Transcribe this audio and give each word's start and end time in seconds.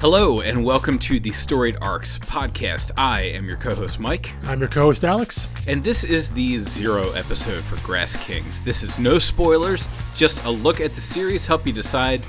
Hello, 0.00 0.40
and 0.40 0.64
welcome 0.64 0.98
to 1.00 1.20
the 1.20 1.30
Storied 1.30 1.76
Arcs 1.82 2.18
podcast. 2.18 2.90
I 2.96 3.20
am 3.20 3.46
your 3.46 3.58
co 3.58 3.74
host, 3.74 4.00
Mike, 4.00 4.32
I'm 4.44 4.58
your 4.58 4.70
co-host 4.70 5.04
Alex. 5.04 5.46
and 5.68 5.84
this 5.84 6.04
is 6.04 6.32
the 6.32 6.56
zero 6.56 7.10
episode 7.10 7.62
for 7.62 7.76
Grass 7.84 8.16
Kings. 8.24 8.62
This 8.62 8.82
is 8.82 8.98
no 8.98 9.18
spoilers, 9.18 9.86
just 10.14 10.42
a 10.46 10.50
look 10.50 10.80
at 10.80 10.94
the 10.94 11.02
series, 11.02 11.44
help 11.44 11.66
you 11.66 11.74
decide 11.74 12.24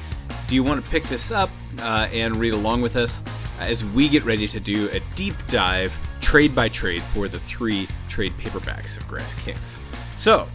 do 0.50 0.56
you 0.56 0.64
want 0.64 0.84
to 0.84 0.92
pick 0.92 1.04
this 1.06 1.32
up 1.32 1.50
uh, 1.80 2.10
and 2.12 2.36
read 2.36 2.54
along 2.54 2.82
with 2.82 2.98
us 2.98 3.24
as 3.62 3.86
we 3.86 4.10
get 4.10 4.26
ready 4.26 4.50
to 4.50 4.60
do 4.60 4.90
a 4.90 5.00
deep 5.16 5.36
dive, 5.48 5.98
trade 6.20 6.54
by 6.54 6.68
trade, 6.68 7.02
for 7.02 7.30
the 7.30 7.40
three 7.40 7.88
trade 8.10 8.34
paperbacks 8.34 8.98
of 8.98 9.08
Grass 9.08 9.34
Kings. 9.46 9.80
So, 10.18 10.50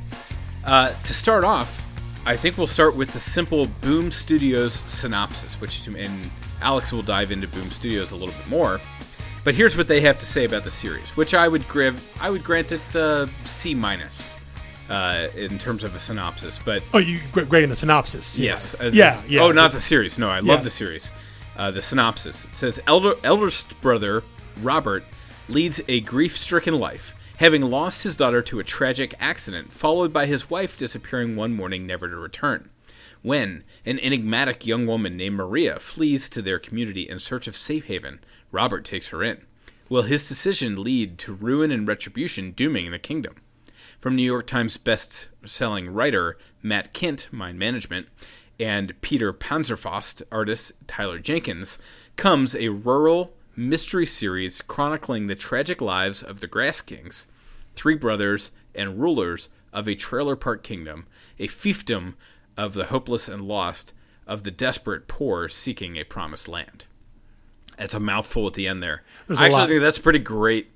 uh, 0.66 0.88
to 0.88 1.14
start 1.14 1.44
off, 1.44 1.82
I 2.26 2.36
think 2.36 2.58
we'll 2.58 2.66
start 2.66 2.94
with 2.94 3.14
the 3.14 3.20
simple 3.20 3.68
Boom 3.80 4.10
Studios 4.10 4.82
synopsis, 4.86 5.58
which 5.62 5.86
and 5.86 6.30
Alex 6.60 6.92
will 6.92 7.02
dive 7.02 7.30
into 7.30 7.46
Boom 7.48 7.70
Studios 7.70 8.10
a 8.12 8.16
little 8.16 8.34
bit 8.34 8.48
more. 8.48 8.80
But 9.44 9.54
here's 9.54 9.76
what 9.76 9.86
they 9.88 10.00
have 10.00 10.18
to 10.18 10.26
say 10.26 10.44
about 10.44 10.64
the 10.64 10.70
series, 10.70 11.10
which 11.16 11.32
I 11.34 11.46
would 11.48 11.64
give 11.72 12.12
I 12.20 12.30
would 12.30 12.42
grant 12.42 12.72
it 12.72 12.96
uh, 12.96 13.26
C 13.44 13.74
minus 13.74 14.36
uh, 14.90 15.28
in 15.36 15.56
terms 15.58 15.84
of 15.84 15.94
a 15.94 15.98
synopsis. 15.98 16.58
But 16.64 16.82
Oh, 16.92 16.98
you 16.98 17.20
great, 17.30 17.62
in 17.62 17.70
the 17.70 17.76
synopsis. 17.76 18.38
yes, 18.38 18.80
uh, 18.80 18.90
yeah, 18.92 19.22
yeah. 19.28 19.42
Oh, 19.42 19.52
not 19.52 19.72
the 19.72 19.80
series. 19.80 20.18
No, 20.18 20.28
I 20.28 20.40
love 20.40 20.58
Yeah. 20.60 20.64
the 20.64 20.70
series. 20.70 21.12
Uh, 21.56 21.70
the 21.70 21.80
synopsis 21.80 22.44
it 22.44 22.54
says 22.56 22.80
elder 22.86 23.14
eldest 23.24 23.80
brother 23.80 24.22
Robert 24.62 25.04
leads 25.48 25.80
a 25.88 26.00
grief-stricken 26.00 26.74
life, 26.78 27.14
having 27.38 27.62
lost 27.62 28.02
his 28.02 28.16
daughter 28.16 28.42
to 28.42 28.58
a 28.58 28.64
tragic 28.64 29.14
accident, 29.20 29.72
followed 29.72 30.12
by 30.12 30.26
his 30.26 30.50
wife 30.50 30.76
disappearing 30.76 31.36
one 31.36 31.54
morning, 31.54 31.86
never 31.86 32.08
to 32.08 32.16
return. 32.16 32.68
When 33.22 33.64
an 33.84 33.98
enigmatic 33.98 34.66
young 34.66 34.86
woman 34.86 35.16
named 35.16 35.36
Maria 35.36 35.78
flees 35.80 36.28
to 36.30 36.42
their 36.42 36.58
community 36.58 37.08
in 37.08 37.18
search 37.18 37.48
of 37.48 37.56
safe 37.56 37.86
haven, 37.86 38.20
Robert 38.52 38.84
takes 38.84 39.08
her 39.08 39.22
in. 39.22 39.44
Will 39.88 40.02
his 40.02 40.28
decision 40.28 40.82
lead 40.82 41.18
to 41.18 41.34
ruin 41.34 41.70
and 41.70 41.86
retribution, 41.86 42.50
dooming 42.50 42.90
the 42.90 42.98
kingdom? 42.98 43.36
From 44.00 44.16
New 44.16 44.22
York 44.22 44.46
Times 44.46 44.76
best-selling 44.76 45.90
writer 45.90 46.38
Matt 46.62 46.92
Kindt, 46.92 47.32
Mind 47.32 47.58
Management, 47.58 48.08
and 48.58 49.00
Peter 49.00 49.32
Panzerfaust, 49.32 50.22
artist 50.32 50.72
Tyler 50.86 51.18
Jenkins, 51.18 51.78
comes 52.16 52.54
a 52.54 52.68
rural 52.68 53.34
mystery 53.54 54.06
series 54.06 54.60
chronicling 54.62 55.26
the 55.26 55.34
tragic 55.34 55.80
lives 55.80 56.22
of 56.22 56.40
the 56.40 56.46
Grass 56.46 56.80
Kings, 56.80 57.26
three 57.74 57.94
brothers 57.94 58.52
and 58.74 59.00
rulers 59.00 59.48
of 59.72 59.86
a 59.88 59.94
trailer 59.94 60.36
park 60.36 60.62
kingdom, 60.62 61.06
a 61.38 61.46
fiefdom 61.46 62.14
of 62.56 62.74
the 62.74 62.86
hopeless 62.86 63.28
and 63.28 63.42
lost, 63.42 63.92
of 64.26 64.42
the 64.42 64.50
desperate 64.50 65.06
poor 65.08 65.48
seeking 65.48 65.96
a 65.96 66.04
promised 66.04 66.48
land. 66.48 66.86
That's 67.76 67.94
a 67.94 68.00
mouthful 68.00 68.46
at 68.46 68.54
the 68.54 68.66
end 68.66 68.82
there. 68.82 69.02
There's 69.26 69.40
I 69.40 69.46
actually 69.46 69.60
lot. 69.60 69.68
think 69.68 69.80
that's 69.82 69.98
pretty 69.98 70.18
great 70.18 70.68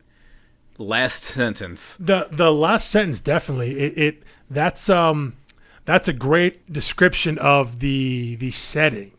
last 0.78 1.22
sentence. 1.24 1.96
The 1.98 2.28
the 2.30 2.52
last 2.52 2.90
sentence 2.90 3.20
definitely 3.20 3.72
it, 3.72 3.98
it 3.98 4.22
that's 4.50 4.88
um 4.88 5.36
that's 5.84 6.08
a 6.08 6.12
great 6.12 6.70
description 6.72 7.38
of 7.38 7.80
the 7.80 8.36
the 8.36 8.50
setting 8.50 9.12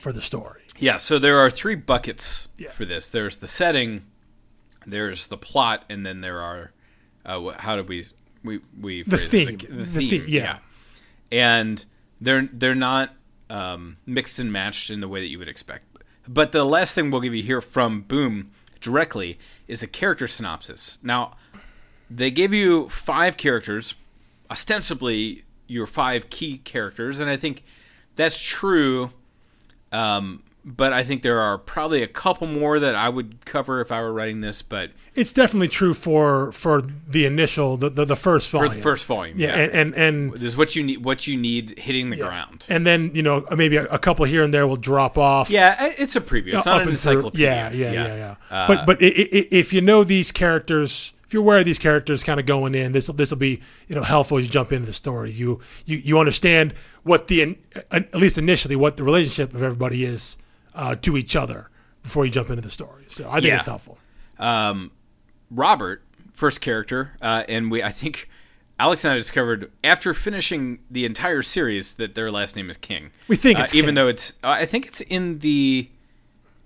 for 0.00 0.12
the 0.12 0.22
story. 0.22 0.62
Yeah, 0.78 0.96
so 0.98 1.18
there 1.18 1.38
are 1.38 1.50
three 1.50 1.74
buckets 1.74 2.48
Yeah. 2.58 2.70
for 2.70 2.84
this. 2.84 3.10
There's 3.10 3.38
the 3.38 3.48
setting, 3.48 4.04
there's 4.86 5.26
the 5.28 5.38
plot, 5.38 5.84
and 5.88 6.04
then 6.04 6.20
there 6.20 6.40
are 6.40 6.72
uh, 7.24 7.50
how 7.58 7.76
did 7.76 7.88
we 7.88 8.06
we 8.44 8.60
we 8.80 9.02
The 9.02 9.16
it? 9.16 9.20
theme. 9.30 9.56
the, 9.58 9.66
The 9.66 9.84
theme, 9.84 10.10
theme, 10.10 10.24
yeah. 10.28 10.58
And 11.30 11.84
they're 12.20 12.48
they're 12.52 12.74
not 12.74 13.14
um, 13.50 13.96
mixed 14.06 14.38
and 14.38 14.52
matched 14.52 14.90
in 14.90 15.00
the 15.00 15.08
way 15.08 15.20
that 15.20 15.28
you 15.28 15.38
would 15.38 15.48
expect. 15.48 15.84
But 16.28 16.52
the 16.52 16.64
last 16.64 16.94
thing 16.94 17.10
we'll 17.10 17.20
give 17.20 17.34
you 17.34 17.42
here 17.42 17.60
from 17.60 18.02
Boom 18.02 18.50
directly 18.80 19.38
is 19.68 19.82
a 19.82 19.86
character 19.86 20.26
synopsis. 20.26 20.98
Now, 21.02 21.36
they 22.10 22.30
give 22.30 22.52
you 22.52 22.88
five 22.88 23.36
characters, 23.36 23.94
ostensibly 24.50 25.44
your 25.66 25.86
five 25.86 26.30
key 26.30 26.58
characters, 26.58 27.20
and 27.20 27.30
I 27.30 27.36
think 27.36 27.62
that's 28.16 28.40
true. 28.40 29.12
Um, 29.92 30.42
but 30.68 30.92
I 30.92 31.04
think 31.04 31.22
there 31.22 31.38
are 31.38 31.58
probably 31.58 32.02
a 32.02 32.08
couple 32.08 32.48
more 32.48 32.80
that 32.80 32.96
I 32.96 33.08
would 33.08 33.44
cover 33.46 33.80
if 33.80 33.92
I 33.92 34.00
were 34.00 34.12
writing 34.12 34.40
this. 34.40 34.62
But 34.62 34.92
It's 35.14 35.32
definitely 35.32 35.68
true 35.68 35.94
for 35.94 36.50
for 36.50 36.82
the 37.06 37.24
initial 37.24 37.76
the 37.76 37.88
the, 37.88 38.04
the 38.04 38.16
first 38.16 38.50
for 38.50 38.58
volume. 38.58 38.74
the 38.74 38.82
first 38.82 39.06
volume, 39.06 39.38
yeah, 39.38 39.54
and 39.54 39.72
and, 39.72 39.94
and 39.94 40.32
this 40.34 40.42
is 40.42 40.56
what 40.56 40.74
you 40.74 40.82
need. 40.82 41.04
What 41.04 41.28
you 41.28 41.36
need 41.36 41.78
hitting 41.78 42.10
the 42.10 42.16
ground. 42.16 42.66
and 42.68 42.84
then 42.84 43.12
you 43.14 43.22
know 43.22 43.44
maybe 43.54 43.76
a, 43.76 43.84
a 43.84 43.98
couple 43.98 44.24
here 44.24 44.42
and 44.42 44.52
there 44.52 44.66
will 44.66 44.76
drop 44.76 45.16
off. 45.16 45.50
Yeah, 45.50 45.76
it's 45.80 46.16
a 46.16 46.20
preview. 46.20 46.54
It's 46.54 46.66
not 46.66 46.80
up 46.80 46.86
an 46.86 46.92
encyclopedia. 46.92 47.46
Yeah, 47.46 47.70
yeah, 47.70 47.92
yeah, 47.92 48.16
yeah. 48.16 48.34
Uh, 48.50 48.66
but 48.66 48.86
but 48.86 49.02
i 49.02 49.06
i 49.06 49.12
if 49.52 49.72
you 49.72 49.80
know 49.80 50.02
these 50.02 50.32
characters, 50.32 51.12
if 51.26 51.32
you're 51.32 51.42
aware 51.44 51.60
of 51.60 51.64
these 51.64 51.78
characters, 51.78 52.24
kind 52.24 52.40
of 52.40 52.46
going 52.46 52.74
in, 52.74 52.90
this 52.90 53.06
this 53.06 53.30
will 53.30 53.38
be 53.38 53.60
you 53.86 53.94
know 53.94 54.02
helpful 54.02 54.38
as 54.38 54.44
you 54.46 54.50
jump 54.50 54.72
into 54.72 54.86
the 54.86 54.92
story. 54.92 55.30
You 55.30 55.60
you 55.84 55.98
you 55.98 56.18
understand 56.18 56.74
what 57.04 57.28
the 57.28 57.56
at 57.92 58.12
least 58.16 58.36
initially 58.36 58.74
what 58.74 58.96
the 58.96 59.04
relationship 59.04 59.54
of 59.54 59.62
everybody 59.62 60.04
is 60.04 60.36
uh, 60.76 60.94
to 60.96 61.16
each 61.16 61.34
other 61.34 61.70
before 62.02 62.24
you 62.24 62.30
jump 62.30 62.50
into 62.50 62.62
the 62.62 62.70
story. 62.70 63.04
So 63.08 63.28
I 63.28 63.34
think 63.40 63.46
Yeah. 63.46 63.56
it's 63.56 63.66
helpful. 63.66 63.98
um, 64.38 64.92
Robert, 65.50 66.02
first 66.32 66.60
character, 66.60 67.12
uh, 67.22 67.44
and 67.48 67.70
we 67.70 67.82
I 67.82 67.90
think 67.90 68.28
Alex 68.78 69.04
and 69.04 69.12
I 69.12 69.16
discovered 69.16 69.70
after 69.82 70.12
finishing 70.12 70.80
the 70.90 71.04
entire 71.06 71.40
series 71.42 71.94
that 71.96 72.14
their 72.14 72.30
last 72.30 72.56
name 72.56 72.68
is 72.68 72.76
King. 72.76 73.10
We 73.28 73.36
think 73.36 73.58
Uh, 73.58 73.62
it's 73.62 73.74
even 73.74 73.94
though 73.94 74.08
it's 74.08 74.32
uh, 74.44 74.48
I 74.50 74.66
think 74.66 74.86
it's 74.86 75.00
in 75.00 75.38
the 75.38 75.88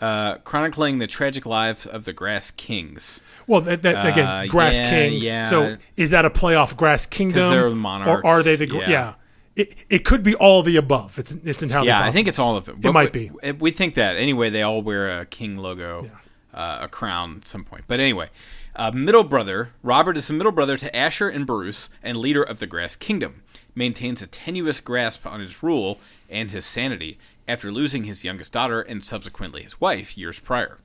uh, 0.01 0.37
chronicling 0.39 0.99
the 0.99 1.07
tragic 1.07 1.45
lives 1.45 1.85
of 1.87 2.07
the 2.07 2.13
Grass 2.15 2.51
Kings. 2.51 3.21
Well, 3.47 3.61
that, 3.61 3.83
that, 3.83 4.07
again, 4.07 4.27
Uh, 4.27 4.45
Grass 4.49 4.81
yeah, 4.81 4.89
Kings. 4.91 5.25
yeah. 5.25 5.45
So 5.45 5.77
is 5.99 6.09
that 6.11 6.25
a 6.25 6.31
playoff 6.31 6.75
Grass 6.75 7.05
Kingdom? 7.05 7.51
they're 7.53 7.69
the 7.69 7.77
monarchs, 7.77 8.23
Or 8.25 8.27
are 8.27 8.43
they 8.43 8.57
the 8.57 8.67
yeah. 8.67 8.89
yeah? 8.89 9.15
It, 9.57 9.75
it 9.91 10.05
could 10.05 10.23
be 10.23 10.35
all 10.35 10.63
the 10.63 10.77
above. 10.77 11.19
It's 11.19 11.33
it's 11.33 11.63
entirely 11.63 11.89
Yeah, 11.89 12.03
I 12.03 12.13
think 12.13 12.29
it's 12.29 12.39
all 12.39 12.57
of 12.57 12.69
it. 12.69 12.85
It 12.85 12.93
might 12.93 13.13
be. 13.13 13.31
We, 13.43 13.53
we 13.53 13.71
think 13.71 13.95
that 13.95 14.17
anyway. 14.17 14.49
They 14.51 14.63
all 14.63 14.81
wear 14.81 15.21
a 15.21 15.27
king 15.27 15.59
logo, 15.59 16.11
uh, 16.55 16.79
a 16.83 16.89
crown 16.89 17.39
at 17.39 17.47
some 17.47 17.65
point. 17.65 17.85
But 17.87 18.01
anyway, 18.01 18.31
uh, 18.77 18.93
middle 18.93 19.25
brother 19.25 19.71
Robert 19.83 20.17
is 20.17 20.29
the 20.29 20.35
middle 20.35 20.53
brother 20.53 20.77
to 20.77 20.97
Asher 20.97 21.29
and 21.29 21.47
Bruce, 21.47 21.91
and 22.03 22.17
leader 22.17 22.43
of 22.43 22.61
the 22.61 22.67
Grass 22.67 22.97
Kingdom. 22.97 23.43
Maintains 23.75 24.23
a 24.23 24.27
tenuous 24.27 24.81
grasp 24.81 25.27
on 25.27 25.41
his 25.41 25.63
rule 25.63 26.01
and 26.29 26.51
his 26.51 26.67
sanity 26.67 27.19
after 27.47 27.73
losing 27.73 28.05
his 28.05 28.25
youngest 28.25 28.53
daughter 28.53 28.81
and 28.81 29.05
subsequently 29.05 29.63
his 29.63 29.81
wife 29.81 30.17
years 30.17 30.39
prior. 30.39 30.79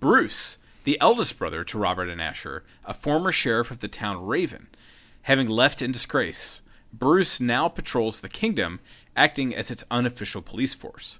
Bruce, 0.00 0.58
the 0.84 1.00
eldest 1.00 1.38
brother 1.38 1.64
to 1.64 1.78
Robert 1.78 2.08
and 2.08 2.20
Asher, 2.20 2.64
a 2.84 2.94
former 2.94 3.32
sheriff 3.32 3.70
of 3.70 3.78
the 3.80 3.88
town 3.88 4.24
Raven, 4.24 4.68
having 5.22 5.48
left 5.48 5.80
in 5.80 5.92
disgrace, 5.92 6.62
Bruce 6.98 7.40
now 7.40 7.68
patrols 7.68 8.20
the 8.20 8.28
kingdom, 8.28 8.80
acting 9.16 9.54
as 9.54 9.70
its 9.70 9.84
unofficial 9.90 10.42
police 10.42 10.74
force. 10.74 11.18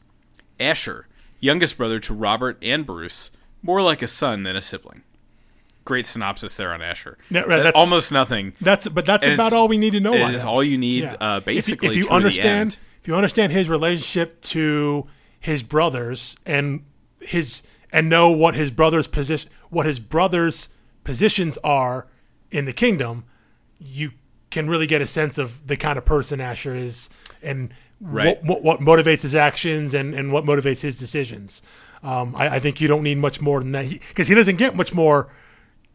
Asher, 0.60 1.06
youngest 1.40 1.76
brother 1.76 1.98
to 2.00 2.14
Robert 2.14 2.58
and 2.62 2.86
Bruce, 2.86 3.30
more 3.62 3.82
like 3.82 4.02
a 4.02 4.08
son 4.08 4.42
than 4.44 4.56
a 4.56 4.62
sibling. 4.62 5.02
Great 5.84 6.06
synopsis 6.06 6.56
there 6.56 6.72
on 6.72 6.80
Asher. 6.80 7.18
Right, 7.30 7.46
that's- 7.46 7.72
almost 7.74 8.10
nothing. 8.12 8.54
That's 8.60 8.88
but 8.88 9.04
that's 9.04 9.24
And 9.24 9.34
about 9.34 9.52
all 9.52 9.68
we 9.68 9.76
need 9.76 9.90
to 9.92 10.00
know. 10.00 10.14
It 10.14 10.34
is 10.34 10.42
him. 10.42 10.48
all 10.48 10.62
you 10.64 10.78
need, 10.78 11.02
Yeah. 11.02 11.14
uh, 11.20 11.38
If 11.38 11.46
you- 11.46 11.54
basically. 11.54 11.88
if 11.88 11.96
you, 11.96 12.02
through 12.04 12.08
the 12.10 12.14
understand, 12.14 12.78
if 13.02 13.08
you 13.08 13.14
understand 13.16 13.52
his 13.52 13.68
relationship 13.68 14.40
to 14.42 15.06
his 15.40 15.62
brothers 15.62 16.36
and 16.46 16.84
his 17.20 17.62
and 17.92 18.08
know 18.08 18.30
what 18.30 18.54
his 18.54 18.70
brothers 18.70 19.06
position, 19.06 19.50
what 19.70 19.84
his 19.86 20.00
brothers' 20.00 20.70
positions 21.04 21.58
are 21.62 22.06
in 22.50 22.64
the 22.64 22.72
kingdom, 22.72 23.24
you 23.78 24.12
can 24.54 24.70
really 24.70 24.86
get 24.86 25.02
a 25.02 25.06
sense 25.06 25.36
of 25.36 25.66
the 25.66 25.76
kind 25.76 25.98
of 25.98 26.04
person 26.06 26.40
Asher 26.40 26.74
is 26.74 27.10
and 27.42 27.74
Right. 28.00 28.42
what, 28.42 28.62
what, 28.62 28.80
what 28.80 28.80
motivates 28.80 29.22
his 29.22 29.34
actions 29.34 29.94
and, 29.94 30.14
and 30.14 30.30
what 30.32 30.44
motivates 30.44 30.82
his 30.82 30.98
decisions. 30.98 31.62
Um, 32.02 32.34
I, 32.36 32.56
I 32.56 32.58
think 32.58 32.80
you 32.80 32.88
don't 32.88 33.02
need 33.02 33.16
much 33.18 33.40
more 33.40 33.60
than 33.60 33.72
that 33.72 33.88
because 33.88 34.28
he, 34.28 34.34
doesn't 34.34 34.56
get 34.56 34.74
much 34.76 34.92
more 34.92 35.28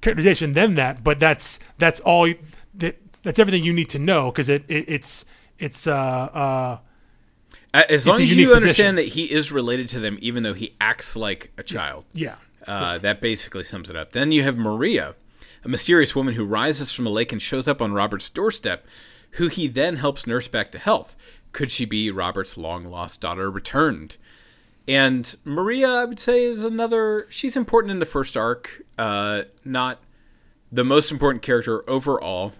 characterization 0.01 0.53
than 0.53 0.73
that. 0.75 1.03
But 1.03 1.19
that's 1.19 1.59
that's 1.77 1.99
all. 1.99 2.27
That, 2.75 2.95
that's 3.21 3.37
everything 3.37 3.63
you 3.63 3.73
need 3.73 3.89
to 3.89 3.99
know 3.99 4.31
because 4.31 4.49
it, 4.49 4.63
it 4.69 4.85
it's 4.87 5.25
it's 5.59 5.85
uh 5.85 5.93
uh 6.33 6.77
as 7.73 8.07
long 8.07 8.19
a 8.19 8.23
as 8.23 8.35
you 8.35 8.53
understand 8.55 8.95
position. 8.95 8.95
that 8.95 9.05
he 9.13 9.31
is 9.31 9.51
related 9.51 9.87
to 9.89 9.99
them, 9.99 10.17
even 10.21 10.41
though 10.41 10.55
he 10.55 10.73
acts 10.81 11.15
like 11.15 11.51
a 11.57 11.63
child. 11.63 12.05
yeah. 12.13 12.35
Uh, 12.67 12.97
that 12.99 13.19
basically 13.21 13.63
sums 13.63 13.89
it 13.89 13.95
up. 13.95 14.11
Then 14.11 14.31
you 14.31 14.43
have 14.43 14.55
Maria, 14.57 15.15
a 15.63 15.69
mysterious 15.69 16.15
woman 16.15 16.35
who 16.35 16.45
rises 16.45 16.91
from 16.91 17.05
a 17.07 17.09
lake 17.09 17.31
and 17.31 17.41
shows 17.41 17.67
up 17.67 17.81
on 17.81 17.93
Robert's 17.93 18.29
doorstep, 18.29 18.85
who 19.31 19.47
he 19.47 19.67
then 19.67 19.97
helps 19.97 20.25
nurse 20.25 20.47
back 20.47 20.71
to 20.71 20.79
health. 20.79 21.15
Could 21.51 21.71
she 21.71 21.85
be 21.85 22.11
Robert's 22.11 22.57
long 22.57 22.85
lost 22.85 23.21
daughter 23.21 23.49
returned? 23.49 24.17
And 24.87 25.35
Maria, 25.43 25.87
I 25.87 26.05
would 26.05 26.19
say, 26.19 26.43
is 26.43 26.63
another. 26.63 27.27
She's 27.29 27.55
important 27.55 27.91
in 27.91 27.99
the 27.99 28.05
first 28.05 28.35
arc. 28.35 28.81
Uh, 28.97 29.43
not 29.63 29.99
the 30.71 30.83
most 30.83 31.11
important 31.11 31.43
character 31.43 31.87
overall, 31.89 32.53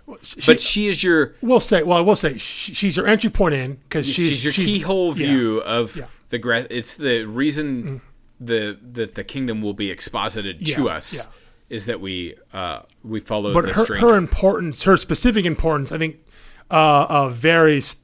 but 0.46 0.62
she 0.62 0.88
is 0.88 1.04
your 1.04 1.36
We'll 1.42 1.60
say. 1.60 1.84
Well, 1.84 1.98
I 1.98 2.02
will 2.02 2.16
say 2.16 2.38
she, 2.38 2.74
she's 2.74 2.98
your 2.98 3.08
entry 3.08 3.30
point 3.30 3.56
in 3.56 3.76
because 3.76 4.06
she's, 4.06 4.28
she's, 4.28 4.46
your 4.46 4.54
keyhole 4.54 5.10
yeah. 5.18 5.28
view 5.28 5.62
of 5.62 5.96
Yeah. 5.96 6.06
the 6.30 6.38
grass. 6.38 6.68
It's 6.70 6.98
the 6.98 7.26
reason 7.26 8.02
the 8.40 8.78
that 8.92 9.16
the 9.16 9.24
kingdom 9.24 9.62
will 9.62 9.74
be 9.74 9.90
exposited 9.92 10.66
to 10.66 10.90
us 10.90 11.14
yeah. 11.14 11.32
Is 11.70 11.86
that 11.86 12.02
we 12.02 12.36
uh, 12.54 12.82
we 13.04 13.20
follow 13.20 13.54
but 13.54 13.66
the 13.66 13.74
her, 13.74 13.84
stranger. 13.86 14.08
her 14.10 14.18
importance, 14.18 14.84
her 14.84 14.98
specific 14.98 15.46
importance, 15.46 15.92
I 15.92 15.98
think, 15.98 16.18
uh, 16.72 17.06
uh, 17.10 17.30
varies 17.30 17.98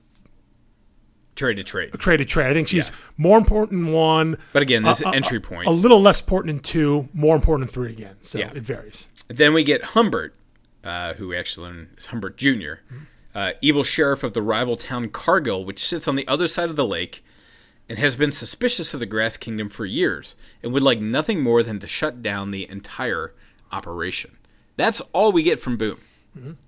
trade 1.35 1.55
to 1.57 1.63
trade. 1.63 1.91
trade 1.93 2.17
to 2.17 2.25
trade. 2.25 2.47
I 2.47 2.53
think 2.53 2.67
she's 2.67 2.89
Yeah. 2.89 2.95
more 3.17 3.37
important 3.37 3.87
in 3.87 3.93
one. 3.93 4.37
But 4.53 4.61
again, 4.61 4.83
this 4.83 5.03
uh, 5.05 5.09
entry 5.09 5.39
point. 5.39 5.67
A 5.67 5.71
little 5.71 6.01
less 6.01 6.21
important 6.21 6.51
in 6.51 6.59
two, 6.59 7.09
more 7.13 7.35
important 7.35 7.69
in 7.69 7.73
three 7.73 7.91
again. 7.91 8.15
So 8.21 8.39
Yeah. 8.39 8.51
it 8.55 8.63
varies. 8.63 9.09
Then 9.27 9.53
we 9.53 9.63
get 9.63 9.81
Humbert, 9.83 10.33
uh, 10.83 11.15
who 11.15 11.29
we 11.29 11.37
actually 11.37 11.67
learn 11.67 11.89
is 11.97 12.05
Humbert 12.07 12.37
Jr., 12.37 12.75
uh, 13.33 13.51
evil 13.61 13.83
sheriff 13.83 14.23
of 14.23 14.33
the 14.33 14.41
rival 14.41 14.77
town 14.77 15.09
Cargill, 15.09 15.65
which 15.65 15.83
sits 15.83 16.07
on 16.07 16.15
the 16.15 16.25
other 16.27 16.47
side 16.47 16.69
of 16.69 16.77
the 16.77 16.85
lake 16.85 17.21
and 17.89 17.99
has 17.99 18.15
been 18.15 18.31
suspicious 18.31 18.93
of 18.93 19.01
the 19.01 19.05
Grass 19.05 19.35
Kingdom 19.35 19.67
for 19.67 19.85
years 19.85 20.37
and 20.63 20.71
would 20.71 20.83
like 20.83 21.01
nothing 21.01 21.43
more 21.43 21.63
than 21.63 21.79
to 21.79 21.87
shut 21.87 22.21
down 22.21 22.51
the 22.51 22.69
entire 22.69 23.33
operation. 23.75 24.37
That's 24.77 25.01
all 25.13 25.31
we 25.31 25.43
get 25.43 25.59
from 25.59 25.77
Boom, 25.77 25.99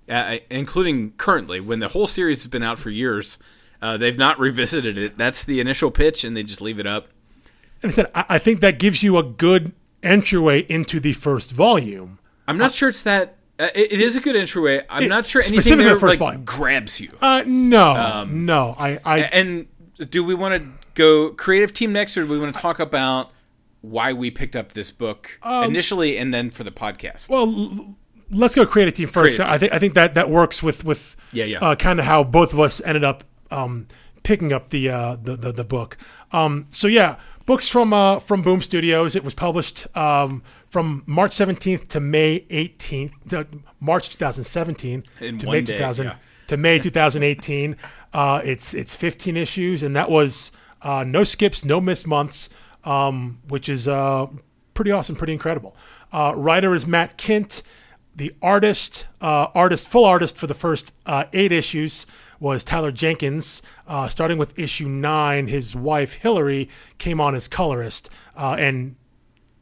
uh, 0.08 0.36
including 0.50 1.12
currently, 1.12 1.60
when 1.60 1.78
the 1.78 1.88
whole 1.88 2.06
series 2.06 2.42
has 2.42 2.46
been 2.50 2.62
out 2.62 2.78
for 2.78 2.90
years. 2.90 3.38
Uh, 3.80 3.96
they've 3.96 4.18
not 4.18 4.38
revisited 4.48 4.96
it. 4.98 5.16
That's 5.18 5.44
the 5.44 5.60
initial 5.60 5.90
pitch, 5.90 6.24
and 6.24 6.36
they 6.36 6.42
just 6.42 6.60
leave 6.60 6.78
it 6.78 6.86
up. 6.86 7.08
And 7.82 7.92
I 7.92 7.94
said, 7.94 8.06
I, 8.14 8.38
think 8.38 8.60
that 8.60 8.78
gives 8.80 9.02
you 9.04 9.18
a 9.18 9.22
good 9.22 9.72
entryway 10.02 10.60
into 10.68 10.98
the 11.00 11.12
first 11.12 11.52
volume. 11.52 12.18
I'm 12.48 12.58
not 12.58 12.72
sure 12.72 12.88
it's 12.88 13.02
that. 13.04 13.36
Uh, 13.60 13.68
it, 13.74 13.92
it 13.92 14.00
is 14.00 14.16
a 14.16 14.20
good 14.20 14.34
entryway. 14.36 14.84
I'm 14.90 15.04
It- 15.04 15.08
not 15.08 15.26
sure 15.26 15.42
anything 15.42 15.78
there 15.78 15.94
the 15.94 16.00
first 16.00 16.12
like 16.14 16.18
volume. 16.18 16.44
grabs 16.44 17.00
you. 17.00 17.10
Uh, 17.20 17.44
no, 17.46 17.92
Um, 17.94 18.46
no. 18.46 18.74
I, 18.78 18.98
I, 19.04 19.18
And 19.20 19.66
do 20.10 20.24
we 20.24 20.34
want 20.34 20.60
to 20.62 20.70
go 20.94 21.30
creative 21.30 21.72
team 21.72 21.92
next, 21.92 22.16
or 22.16 22.24
do 22.24 22.30
we 22.32 22.38
want 22.38 22.54
to 22.54 22.60
talk 22.60 22.80
about 22.80 23.30
why 23.80 24.12
we 24.12 24.30
picked 24.30 24.56
up 24.56 24.72
this 24.72 24.90
book 24.90 25.38
initially 25.44 26.18
and 26.18 26.32
then 26.32 26.50
for 26.50 26.64
the 26.64 26.70
podcast? 26.70 27.30
Um, 27.30 27.76
well, 27.76 27.96
let's 28.30 28.54
go 28.54 28.66
creative 28.66 28.94
team 28.94 29.08
first. 29.08 29.36
Creative 29.36 29.54
I 29.54 29.58
think 29.58 29.72
I 29.72 29.78
think 29.78 29.94
that 29.94 30.14
that 30.14 30.30
works 30.30 30.62
with 30.62 30.84
with 30.84 31.16
Yeah, 31.32 31.44
yeah. 31.44 31.58
Uh, 31.58 31.74
kind 31.74 31.98
of 31.98 32.04
how 32.04 32.24
both 32.24 32.52
of 32.52 32.60
us 32.60 32.80
ended 32.84 33.04
up 33.04 33.24
um, 33.50 33.86
picking 34.22 34.52
up 34.52 34.70
the, 34.70 34.90
uh, 34.90 35.16
the 35.16 35.36
the 35.36 35.52
the 35.52 35.64
book. 35.64 35.96
Um, 36.32 36.66
so 36.70 36.86
yeah, 36.86 37.16
books 37.46 37.68
from 37.68 37.92
uh, 37.92 38.18
from 38.20 38.42
Boom 38.42 38.62
Studios. 38.62 39.16
It 39.16 39.24
was 39.24 39.34
published 39.34 39.86
um, 39.96 40.42
from 40.70 41.02
March 41.06 41.30
17th 41.30 41.88
to 41.88 42.00
May 42.00 42.40
18th, 42.50 43.12
to 43.30 43.46
March 43.80 44.10
2017 44.10 45.02
In 45.20 45.38
to 45.38 45.46
May 45.46 45.62
day, 45.62 45.74
2000 45.74 46.06
yeah. 46.06 46.16
to 46.48 46.56
May 46.56 46.78
2018. 46.80 47.76
Uh, 48.12 48.40
it's 48.44 48.74
it's 48.74 48.94
15 48.94 49.36
issues, 49.36 49.82
and 49.82 49.96
that 49.96 50.10
was 50.10 50.52
uh, 50.82 51.04
no 51.06 51.24
skips, 51.24 51.64
no 51.64 51.80
missed 51.80 52.06
months, 52.06 52.48
um, 52.84 53.40
which 53.48 53.68
is 53.68 53.88
uh, 53.88 54.26
pretty 54.74 54.90
awesome, 54.90 55.16
pretty 55.16 55.32
incredible. 55.32 55.76
Uh, 56.12 56.34
writer 56.36 56.74
is 56.74 56.86
Matt 56.86 57.18
Kindt. 57.18 57.62
The 58.14 58.32
artist, 58.42 59.06
uh, 59.20 59.46
artist, 59.54 59.86
full 59.86 60.04
artist 60.04 60.36
for 60.36 60.48
the 60.48 60.54
first 60.54 60.92
uh, 61.06 61.24
eight 61.32 61.52
issues 61.52 62.04
was 62.40 62.64
Tyler 62.64 62.90
Jenkins. 62.90 63.62
Uh, 63.86 64.08
starting 64.08 64.38
with 64.38 64.58
issue 64.58 64.88
nine, 64.88 65.46
his 65.46 65.76
wife 65.76 66.14
Hillary 66.14 66.68
came 66.98 67.20
on 67.20 67.36
as 67.36 67.46
colorist, 67.46 68.10
and 68.36 68.96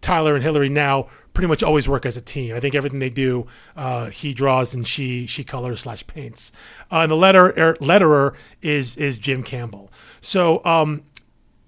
Tyler 0.00 0.34
and 0.34 0.42
Hillary 0.42 0.68
now 0.68 1.08
pretty 1.36 1.48
much 1.48 1.62
always 1.62 1.86
work 1.86 2.06
as 2.06 2.16
a 2.16 2.20
team. 2.22 2.56
I 2.56 2.60
think 2.60 2.74
everything 2.74 2.98
they 2.98 3.10
do, 3.10 3.46
uh, 3.76 4.06
he 4.06 4.32
draws 4.32 4.72
and 4.72 4.86
she 4.86 5.26
she 5.26 5.44
colors 5.44 5.80
slash 5.80 6.06
paints. 6.06 6.50
Uh, 6.90 7.00
and 7.00 7.12
the 7.12 7.16
letter 7.16 7.52
er, 7.58 7.76
letterer 7.80 8.34
is 8.62 8.96
is 8.96 9.18
Jim 9.18 9.42
Campbell. 9.42 9.92
So 10.20 10.64
um, 10.64 11.04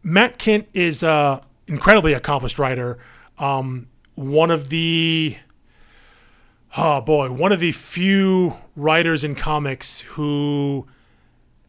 Matt 0.08 0.38
Kindt 0.38 0.66
is 0.72 1.02
an 1.02 1.40
incredibly 1.66 2.14
accomplished 2.14 2.58
writer. 2.58 2.99
Um, 3.38 3.88
one 4.14 4.50
of 4.50 4.70
the 4.70 5.37
oh 6.76 7.02
boy, 7.02 7.31
one 7.31 7.52
of 7.52 7.60
the 7.60 7.72
few 7.72 8.56
writers 8.75 9.22
in 9.22 9.34
comics 9.34 10.00
who 10.00 10.87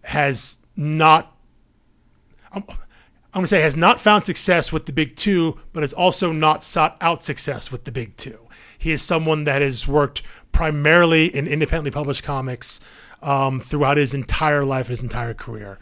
has 0.03 0.59
not 0.77 1.35
I'm 2.53 2.63
going 3.33 3.43
to 3.43 3.47
say 3.47 3.61
has 3.61 3.75
not 3.75 3.99
found 3.99 4.23
success 4.23 4.71
with 4.71 4.85
the 4.85 4.93
big 4.93 5.15
two, 5.15 5.59
but 5.73 5.83
has 5.83 5.93
also 5.93 6.31
not 6.31 6.63
sought 6.63 6.97
out 7.01 7.21
success 7.21 7.71
with 7.71 7.83
the 7.83 7.91
big 7.91 8.15
two. 8.15 8.47
He 8.77 8.91
is 8.91 9.01
someone 9.01 9.43
that 9.43 9.61
has 9.61 9.85
worked 9.87 10.23
primarily 10.51 11.25
in 11.25 11.45
independently 11.45 11.91
published 11.91 12.23
comics 12.23 12.79
um, 13.21 13.59
throughout 13.59 13.97
his 13.97 14.13
entire 14.13 14.63
life, 14.63 14.87
his 14.87 15.03
entire 15.03 15.33
career. 15.33 15.77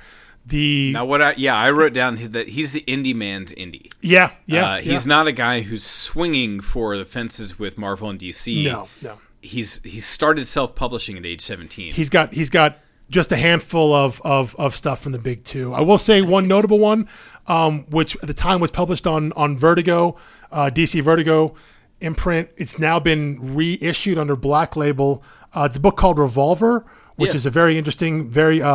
The 0.47 0.93
now, 0.93 1.05
what 1.05 1.21
I 1.21 1.33
yeah, 1.35 1.55
I 1.55 1.71
wrote 1.71 1.93
down 1.93 2.15
that 2.15 2.49
he's 2.49 2.71
the 2.71 2.81
indie 2.81 3.15
man's 3.15 3.51
indie. 3.51 3.91
yeah 4.01 4.31
yeah, 4.45 4.65
uh, 4.65 4.77
he's 4.77 5.05
yeah. 5.05 5.09
not 5.09 5.27
a 5.27 5.33
guy 5.33 5.61
who's 5.61 5.83
swinging 5.83 6.61
for 6.61 6.97
the 6.97 7.05
fences 7.05 7.59
with 7.59 7.77
Marvel 7.77 8.09
and 8.09 8.19
DC. 8.19 8.63
no 8.65 8.87
no. 9.01 9.19
he's 9.41 9.81
he's 9.83 10.05
started 10.05 10.47
self 10.47 10.73
publishing 10.73 11.17
at 11.17 11.25
age 11.25 11.41
17. 11.41 11.93
He's 11.93 12.09
got 12.09 12.33
he's 12.33 12.49
got 12.49 12.79
just 13.09 13.31
a 13.31 13.37
handful 13.37 13.93
of, 13.93 14.21
of, 14.25 14.55
of 14.57 14.75
stuff 14.75 14.99
from 15.01 15.13
the 15.13 15.19
big 15.19 15.43
two. 15.43 15.73
I 15.73 15.81
will 15.81 15.97
say 15.97 16.21
one 16.21 16.47
notable 16.47 16.79
one, 16.79 17.07
um, 17.47 17.85
which 17.89 18.15
at 18.17 18.27
the 18.27 18.33
time 18.33 18.59
was 18.59 18.71
published 18.71 19.07
on 19.07 19.31
on 19.33 19.57
Vertigo, 19.57 20.15
uh, 20.51 20.69
DC 20.73 21.01
Vertigo 21.01 21.55
imprint. 22.01 22.49
It's 22.57 22.79
now 22.79 22.99
been 22.99 23.55
reissued 23.55 24.17
under 24.17 24.35
Black 24.35 24.75
Label. 24.75 25.23
Uh, 25.53 25.63
it's 25.63 25.77
a 25.77 25.79
book 25.79 25.97
called 25.97 26.19
Revolver, 26.19 26.85
which 27.17 27.29
Yeah. 27.31 27.35
is 27.35 27.45
a 27.45 27.51
very 27.51 27.77
interesting, 27.77 28.29
very 28.29 28.61
uh, 28.61 28.69
uh, 28.69 28.71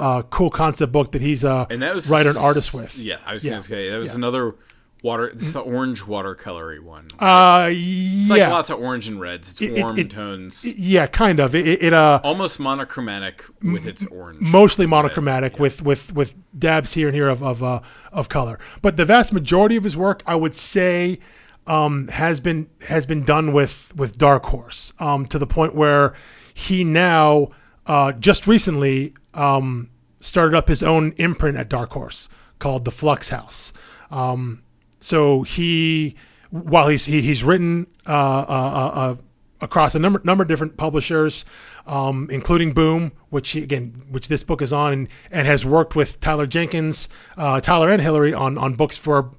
uh, 0.00 0.22
cool 0.30 0.50
concept 0.50 0.92
book 0.92 1.12
that 1.12 1.20
he's 1.22 1.44
a 1.44 1.66
and 1.70 1.82
that 1.82 1.94
was 1.94 2.08
writer 2.08 2.30
and 2.30 2.38
artist 2.38 2.72
with. 2.72 2.96
Yeah, 2.98 3.16
I 3.26 3.34
was 3.34 3.44
Yeah. 3.44 3.50
gonna 3.52 3.62
say 3.62 3.90
that 3.90 3.98
was 3.98 4.14
another 4.14 4.54
water. 5.02 5.32
This 5.34 5.48
is 5.48 5.52
the 5.54 5.60
orange 5.60 6.02
watercolory 6.02 6.78
one. 6.80 7.08
Uh, 7.18 7.66
it's 7.72 8.30
like 8.30 8.38
yeah, 8.38 8.50
lots 8.50 8.70
of 8.70 8.78
orange 8.78 9.08
and 9.08 9.20
reds. 9.20 9.50
It's 9.50 9.60
It- 9.62 9.76
it- 9.78 9.82
warm 9.82 9.98
it- 9.98 10.10
tones, 10.10 10.64
yeah, 10.78 11.06
kind 11.08 11.40
of. 11.40 11.56
It, 11.56 11.66
it, 11.66 11.82
it 11.82 11.92
uh, 11.92 12.20
almost 12.22 12.60
monochromatic 12.60 13.44
with 13.64 13.84
its 13.84 14.06
orange. 14.06 14.40
mostly 14.40 14.86
monochromatic 14.86 15.58
with 15.58 15.82
with 15.82 16.14
with 16.14 16.34
dabs 16.56 16.92
here 16.92 17.08
and 17.08 17.16
here 17.16 17.28
of 17.28 17.42
of 17.42 17.62
uh, 17.64 17.80
of 18.12 18.28
color. 18.28 18.60
But 18.80 18.96
the 18.96 19.04
vast 19.04 19.32
majority 19.32 19.74
of 19.74 19.82
his 19.82 19.96
work, 19.96 20.22
I 20.24 20.36
would 20.36 20.54
say, 20.54 21.18
um, 21.66 22.06
has 22.12 22.38
been 22.38 22.68
has 22.88 23.04
been 23.06 23.24
done 23.24 23.52
with 23.52 23.92
with 23.96 24.16
Dark 24.18 24.44
Horse 24.46 24.92
um, 25.00 25.26
to 25.26 25.38
the 25.38 25.48
point 25.48 25.74
where 25.74 26.14
he 26.54 26.84
now 26.84 27.48
uh, 27.86 28.12
just 28.12 28.46
recently 28.46 29.14
um, 29.34 29.90
started 30.20 30.56
up 30.56 30.68
his 30.68 30.82
own 30.82 31.12
imprint 31.16 31.56
at 31.56 31.68
Dark 31.68 31.92
Horse 31.92 32.28
called 32.58 32.84
the 32.84 32.90
Flux 32.90 33.28
House. 33.28 33.72
Um, 34.10 34.62
so 34.98 35.42
he, 35.42 36.16
while 36.50 36.88
he's 36.88 37.06
he, 37.06 37.20
he's 37.22 37.42
written 37.42 37.86
uh, 38.06 38.44
uh, 38.48 38.90
uh, 38.94 39.16
across 39.60 39.94
a 39.94 39.98
number 39.98 40.20
number 40.24 40.42
of 40.42 40.48
different 40.48 40.76
publishers, 40.76 41.44
um, 41.86 42.28
including 42.30 42.72
Boom, 42.72 43.12
which 43.30 43.50
he, 43.50 43.62
again, 43.62 44.02
which 44.10 44.28
this 44.28 44.44
book 44.44 44.62
is 44.62 44.72
on, 44.72 44.92
and, 44.92 45.08
and 45.30 45.46
has 45.46 45.64
worked 45.64 45.96
with 45.96 46.20
Tyler 46.20 46.46
Jenkins, 46.46 47.08
uh, 47.36 47.60
Tyler 47.60 47.88
and 47.88 48.00
Hillary 48.00 48.32
on 48.32 48.58
on 48.58 48.74
books 48.74 48.96
for 48.96 49.30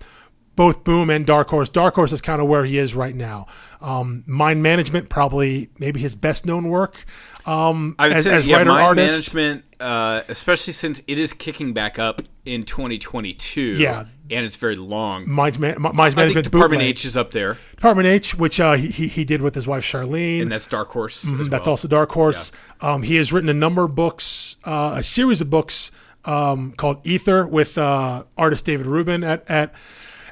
both 0.56 0.84
Boom 0.84 1.10
and 1.10 1.26
Dark 1.26 1.50
Horse. 1.50 1.70
Dark 1.70 1.96
Horse 1.96 2.12
is 2.12 2.22
kind 2.22 2.42
of 2.42 2.48
where 2.48 2.66
he 2.66 2.78
is 2.78 2.96
right 2.96 3.16
now. 3.16 3.48
Um, 3.82 4.24
Mind 4.28 4.62
Management, 4.64 5.10
probably 5.10 5.70
maybe 5.80 6.00
his 6.00 6.16
best 6.16 6.46
known 6.46 6.70
work. 6.70 7.06
Um, 7.46 7.96
I 8.00 8.08
would 8.08 8.18
as, 8.18 8.24
say 8.24 8.34
as 8.34 8.48
yeah, 8.48 8.58
writer 8.58 8.70
mind 8.70 8.84
artist. 8.86 9.34
management, 9.36 9.66
uh, 9.82 10.22
especially 10.30 10.74
since 10.74 11.02
it 11.08 11.18
is 11.20 11.34
kicking 11.34 11.74
back 11.74 12.00
up 12.00 12.22
in 12.46 12.64
2022. 12.64 13.62
Yeah. 13.62 14.06
and 14.32 14.46
it's 14.46 14.56
very 14.56 14.78
long. 14.78 15.30
Mind, 15.30 15.60
Man- 15.60 15.76
Mind 15.80 16.16
Management 16.16 16.46
Department 16.46 16.80
bootleg. 16.80 16.90
H 16.90 17.06
is 17.06 17.18
up 17.18 17.32
there, 17.32 17.58
Department 17.76 18.08
H, 18.08 18.36
which 18.36 18.60
uh, 18.62 18.74
he, 18.74 19.08
he 19.08 19.26
did 19.26 19.42
with 19.42 19.56
his 19.56 19.68
wife 19.68 19.84
Sharlene. 19.84 20.42
and 20.44 20.52
that's 20.52 20.68
Dark 20.68 20.90
Horse. 20.90 21.26
Mm-hmm, 21.26 21.50
That's 21.50 21.68
also 21.68 21.88
Dark 21.90 22.12
Horse. 22.12 22.52
Um, 22.80 23.04
he 23.04 23.18
has 23.18 23.34
written 23.34 23.50
a 23.50 23.54
number 23.54 23.84
of 23.84 23.94
books, 23.94 24.56
uh, 24.64 24.96
a 24.98 25.04
series 25.04 25.42
of 25.42 25.50
books 25.50 25.92
um, 26.24 26.72
called 26.78 27.06
Ether 27.06 27.46
with 27.46 27.78
uh, 27.78 28.24
artist 28.38 28.66
David 28.66 28.86
Rubin 28.86 29.24
at, 29.26 29.50
at 29.50 29.76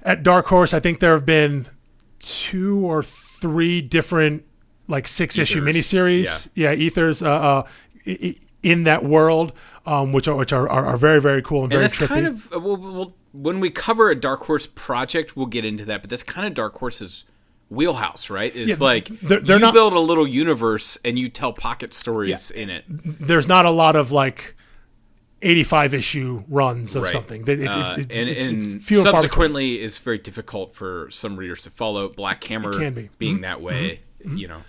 at 0.03 0.23
Dark 0.23 0.47
Horse. 0.47 0.73
I 0.73 0.79
think 0.79 0.99
there 0.99 1.13
have 1.13 1.25
been 1.25 1.67
two 2.19 2.79
or 2.85 3.01
three 3.03 3.81
different 3.81 4.45
like 4.87 5.07
six 5.07 5.37
issue 5.37 5.59
Ethers, 5.67 5.75
miniseries. 5.93 6.49
Yeah, 6.53 6.73
Ethers 6.73 7.21
uh, 7.21 7.63
uh, 8.05 8.11
in 8.63 8.83
that 8.83 9.03
world, 9.03 9.53
um, 9.85 10.11
which 10.11 10.27
are 10.27 10.35
which 10.35 10.53
are, 10.53 10.67
are, 10.69 10.85
are 10.85 10.97
very 10.97 11.21
very 11.21 11.41
cool 11.41 11.63
and 11.63 11.73
And 11.73 11.79
very 11.79 11.83
that's 11.87 11.95
trippy. 11.95 12.07
kind 12.07 12.27
of 12.27 12.53
uh, 12.53 12.59
well, 12.59 12.77
well, 12.77 13.15
when 13.31 13.59
we 13.59 13.69
cover 13.69 14.09
a 14.09 14.15
Dark 14.15 14.43
Horse 14.43 14.67
project, 14.67 15.35
we'll 15.37 15.45
get 15.45 15.65
into 15.65 15.85
that. 15.85 16.01
But 16.01 16.09
that's 16.09 16.23
kind 16.23 16.45
of 16.45 16.53
Dark 16.53 16.75
Horse's 16.77 17.25
wheelhouse, 17.69 18.29
right? 18.29 18.53
It's 18.53 18.71
Yeah, 18.79 18.85
like 18.85 19.05
they're- 19.21 19.39
they're 19.39 19.55
you 19.57 19.61
not- 19.61 19.73
build 19.73 19.93
a 19.93 19.99
little 19.99 20.27
universe 20.27 20.97
and 21.05 21.17
you 21.17 21.29
tell 21.29 21.53
pocket 21.53 21.93
stories 21.93 22.51
in 22.51 22.69
it. 22.69 22.83
There's 22.89 23.47
not 23.47 23.65
a 23.65 23.71
lot 23.71 23.95
of 23.95 24.11
like. 24.11 24.55
85 25.41 25.93
issue 25.93 26.43
runs 26.47 26.95
of 26.95 27.03
Right. 27.03 27.11
something. 27.11 27.41
It- 27.41 27.59
It's, 27.61 27.67
Uh, 27.75 27.95
it's, 27.97 28.05
it's, 28.07 28.15
and 28.15 28.29
it's, 28.29 28.43
it's 28.43 28.63
and 28.65 28.83
few 28.83 28.97
and 28.99 29.03
far 29.05 29.13
between. 29.13 29.21
subsequently 29.29 29.81
is 29.81 29.97
very 29.97 30.17
difficult 30.17 30.75
for 30.75 31.07
some 31.11 31.35
readers 31.37 31.63
to 31.63 31.69
follow. 31.69 32.09
Black 32.09 32.43
Hammer 32.45 32.73
can 32.77 32.93
be. 32.93 33.09
being 33.17 33.35
Mm-hmm. 33.35 33.41
that 33.43 33.61
way, 33.61 34.01
you 34.25 34.47
know. 34.47 34.61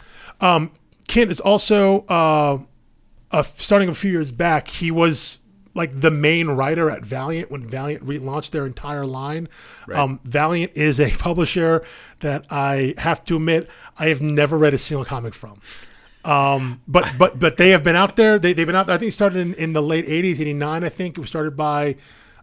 Kindt 1.08 1.30
is 1.30 1.40
also 1.40 2.04
uh, 2.08 2.58
uh, 3.30 3.42
starting 3.42 3.88
a 3.88 3.94
few 3.94 4.10
years 4.12 4.32
back. 4.32 4.68
He 4.68 4.90
was 4.90 5.38
like 5.74 6.00
the 6.00 6.10
main 6.10 6.48
writer 6.48 6.90
at 6.90 7.02
Valiant 7.04 7.50
when 7.50 7.66
Valiant 7.66 8.04
relaunched 8.06 8.50
their 8.50 8.66
entire 8.66 9.06
line. 9.06 9.48
Um, 9.94 10.20
Valiant 10.24 10.72
is 10.74 11.00
a 11.00 11.10
publisher 11.18 11.82
that 12.20 12.44
I 12.50 12.94
have 12.98 13.24
to 13.26 13.36
admit 13.36 13.70
I 13.98 14.08
have 14.08 14.20
never 14.20 14.58
read 14.58 14.74
a 14.74 14.78
single 14.78 15.04
comic 15.04 15.34
from. 15.34 15.60
Um, 16.24 16.80
but 16.86 17.12
but 17.18 17.38
but 17.38 17.56
they 17.56 17.70
have 17.70 17.82
been 17.82 17.96
out 17.96 18.16
there. 18.16 18.38
They 18.38 18.52
they've 18.52 18.66
been 18.66 18.76
out 18.76 18.86
there. 18.86 18.94
I 18.94 18.98
think 18.98 19.08
it 19.10 19.12
started 19.12 19.38
in, 19.40 19.54
in 19.54 19.72
the 19.72 19.82
late 19.82 20.06
'80s, 20.06 20.40
'89. 20.40 20.84
I 20.84 20.88
think 20.88 21.18
it 21.18 21.20
was 21.20 21.28
started 21.28 21.56
by 21.56 21.96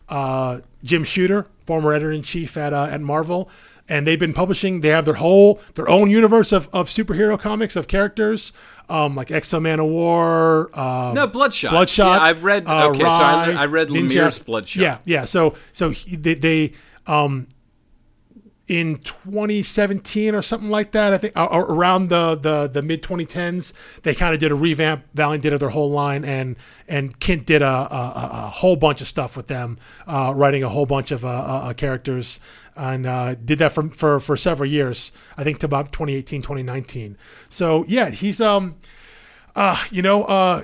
uh, 0.09 0.59
Jim 0.83 1.03
Shooter, 1.03 1.47
former 1.65 1.93
editor 1.93 2.11
in 2.11 2.21
chief 2.23 2.57
at 2.57 2.73
uh, 2.73 2.87
at 2.91 2.99
Marvel, 2.99 3.49
and 3.87 4.05
they've 4.05 4.19
been 4.19 4.33
publishing. 4.33 4.81
They 4.81 4.89
have 4.89 5.05
their 5.05 5.13
whole 5.15 5.61
their 5.75 5.87
own 5.89 6.09
universe 6.09 6.51
of, 6.51 6.67
of 6.73 6.87
superhero 6.87 7.39
comics 7.39 7.75
of 7.77 7.87
characters, 7.87 8.51
um, 8.89 9.15
like 9.15 9.31
X-O 9.31 9.59
Manowar. 9.59 10.75
Um, 10.77 11.15
No, 11.15 11.27
Bloodshot. 11.27 11.71
Bloodshot. 11.71 12.19
Yeah, 12.21 12.27
I've 12.27 12.43
read- 12.43 12.67
uh, 12.67 12.89
okay, 12.89 12.99
so 12.99 13.05
I 13.05 13.47
re- 13.47 13.55
I 13.55 13.65
read 13.67 13.87
Ninja. 13.87 14.09
Lemire's 14.09 14.39
Bloodshot. 14.39 14.81
Yeah, 14.81 14.97
yeah. 15.05 15.23
So 15.25 15.55
so 15.71 15.91
he, 15.91 16.15
they, 16.17 16.33
they 16.33 16.73
um 17.07 17.47
in 18.69 18.97
2017 18.97 20.35
or 20.35 20.41
something 20.43 20.69
like 20.69 20.91
that. 20.91 21.11
I 21.11 21.17
think 21.17 21.33
around 21.35 22.09
the 22.09 22.35
the, 22.35 22.67
the 22.67 22.81
mid 22.81 23.01
2010s, 23.01 24.01
they 24.03 24.13
kind 24.13 24.33
of 24.33 24.39
did 24.39 24.51
a 24.51 24.55
revamp. 24.55 25.05
Valiant 25.13 25.43
did 25.43 25.53
of 25.53 25.59
their 25.59 25.69
whole 25.69 25.89
line, 25.89 26.23
and 26.23 26.55
and 26.87 27.19
Kindt 27.19 27.45
did 27.45 27.61
a, 27.61 27.65
a, 27.65 27.69
a 27.71 28.29
a 28.31 28.49
whole 28.49 28.75
bunch 28.75 29.01
of 29.01 29.07
stuff 29.07 29.35
with 29.35 29.47
them, 29.47 29.77
uh, 30.07 30.31
writing 30.35 30.63
a 30.63 30.69
whole 30.69 30.85
bunch 30.85 31.11
of 31.11 31.25
uh, 31.25 31.27
uh, 31.27 31.61
uh, 31.65 31.73
characters, 31.73 32.39
and 32.75 33.05
uh, 33.07 33.35
did 33.35 33.59
that 33.59 33.71
for, 33.71 33.89
for 33.89 34.19
for 34.19 34.37
several 34.37 34.69
years. 34.69 35.11
I 35.35 35.43
think 35.43 35.59
to 35.59 35.65
about 35.65 35.91
2018, 35.91 36.41
2019. 36.41 37.17
So 37.49 37.83
yeah, 37.87 38.11
he's 38.11 38.39
um, 38.39 38.75
uh, 39.55 39.83
you 39.89 40.01
know, 40.01 40.23
uh, 40.23 40.63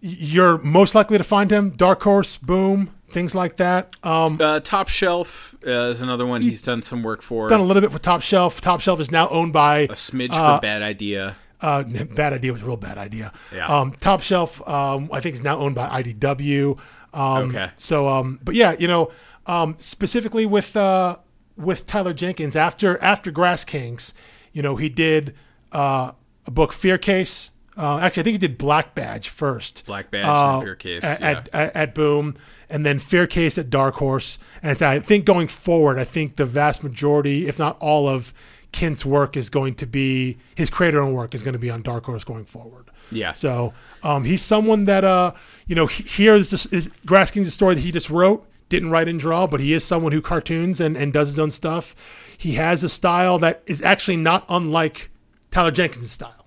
you're 0.00 0.58
most 0.58 0.94
likely 0.94 1.18
to 1.18 1.24
find 1.24 1.50
him 1.50 1.70
Dark 1.70 2.02
Horse, 2.02 2.36
Boom, 2.36 2.90
things 3.10 3.34
like 3.34 3.56
that. 3.56 3.90
Um, 4.02 4.38
Uh, 4.40 4.60
Top 4.60 4.88
Shelf 4.88 5.54
uh, 5.66 5.70
is 5.70 6.00
another 6.02 6.26
one 6.26 6.40
he's 6.42 6.62
done 6.62 6.82
some 6.82 7.02
work 7.02 7.22
for. 7.22 7.48
done 7.48 7.60
a 7.60 7.64
little 7.64 7.80
bit 7.80 7.92
for 7.92 7.98
Top 7.98 8.22
Shelf. 8.22 8.60
Top 8.60 8.80
Shelf 8.80 9.00
is 9.00 9.10
now 9.10 9.28
owned 9.28 9.52
by 9.52 9.80
a 9.80 9.88
smidge 9.88 10.32
uh, 10.32 10.56
for 10.56 10.62
Bad 10.62 10.82
Idea. 10.82 11.36
uh, 11.60 11.82
bad 12.14 12.32
idea 12.32 12.52
was 12.52 12.62
a 12.62 12.64
real 12.66 12.76
bad 12.76 12.98
idea. 12.98 13.32
Yeah. 13.52 13.66
Um, 13.66 13.92
Top 13.92 14.20
Shelf, 14.22 14.66
um, 14.68 15.08
I 15.12 15.20
think, 15.20 15.34
is 15.34 15.42
now 15.42 15.58
owned 15.58 15.74
by 15.74 15.88
IDW. 16.02 16.78
Um, 17.12 17.50
Okay. 17.50 17.70
So, 17.76 18.06
um, 18.08 18.38
but 18.42 18.54
yeah, 18.54 18.74
you 18.78 18.86
know, 18.86 19.10
um, 19.46 19.76
specifically 19.78 20.46
with 20.46 20.76
uh, 20.76 21.16
with 21.56 21.86
Tyler 21.86 22.12
Jenkins 22.12 22.54
after 22.54 23.02
after 23.02 23.30
Grass 23.30 23.64
Kings, 23.64 24.12
you 24.52 24.62
know, 24.62 24.76
he 24.76 24.88
did 24.88 25.34
uh, 25.72 26.12
a 26.46 26.50
book 26.50 26.72
Fear 26.72 26.98
Case. 26.98 27.50
Uh, 27.78 27.98
actually, 27.98 28.22
I 28.22 28.24
think 28.24 28.34
he 28.34 28.38
did 28.38 28.58
Black 28.58 28.94
Badge 28.94 29.28
first. 29.28 29.86
Black 29.86 30.10
Badge 30.10 30.24
uh, 30.26 30.74
Case, 30.74 31.04
at, 31.04 31.20
yeah. 31.20 31.30
at, 31.30 31.48
at, 31.54 31.76
at 31.76 31.94
Boom, 31.94 32.36
and 32.68 32.84
then 32.84 32.98
Fear 32.98 33.28
Case 33.28 33.56
at 33.56 33.70
Dark 33.70 33.94
Horse. 33.94 34.38
And 34.62 34.82
I 34.82 34.98
think 34.98 35.24
going 35.24 35.46
forward, 35.46 35.98
I 35.98 36.04
think 36.04 36.36
the 36.36 36.44
vast 36.44 36.82
majority, 36.82 37.46
if 37.46 37.58
not 37.58 37.78
all 37.80 38.08
of 38.08 38.34
Kindt's 38.72 39.06
work, 39.06 39.36
is 39.36 39.48
going 39.48 39.74
to 39.76 39.86
be 39.86 40.38
his 40.56 40.70
creator-owned 40.70 41.14
work 41.14 41.34
is 41.34 41.42
going 41.42 41.52
to 41.52 41.58
be 41.58 41.70
on 41.70 41.82
Dark 41.82 42.04
Horse 42.04 42.24
going 42.24 42.44
forward. 42.44 42.90
Yeah. 43.10 43.32
So 43.32 43.72
um, 44.02 44.24
he's 44.24 44.42
someone 44.42 44.84
that 44.86 45.04
uh, 45.04 45.32
you 45.66 45.74
know 45.74 45.86
he- 45.86 46.02
here 46.02 46.34
is 46.34 46.50
this 46.50 46.66
is 46.66 46.90
a 47.06 47.44
story 47.50 47.76
that 47.76 47.80
he 47.82 47.92
just 47.92 48.10
wrote, 48.10 48.46
didn't 48.68 48.90
write 48.90 49.08
and 49.08 49.18
draw, 49.18 49.46
but 49.46 49.60
he 49.60 49.72
is 49.72 49.84
someone 49.84 50.12
who 50.12 50.20
cartoons 50.20 50.80
and, 50.80 50.96
and 50.96 51.12
does 51.12 51.28
his 51.28 51.38
own 51.38 51.50
stuff. 51.50 51.94
He 52.36 52.54
has 52.54 52.84
a 52.84 52.88
style 52.88 53.38
that 53.38 53.62
is 53.66 53.82
actually 53.82 54.16
not 54.16 54.44
unlike 54.48 55.10
Tyler 55.50 55.70
Jenkins' 55.70 56.10
style. 56.10 56.37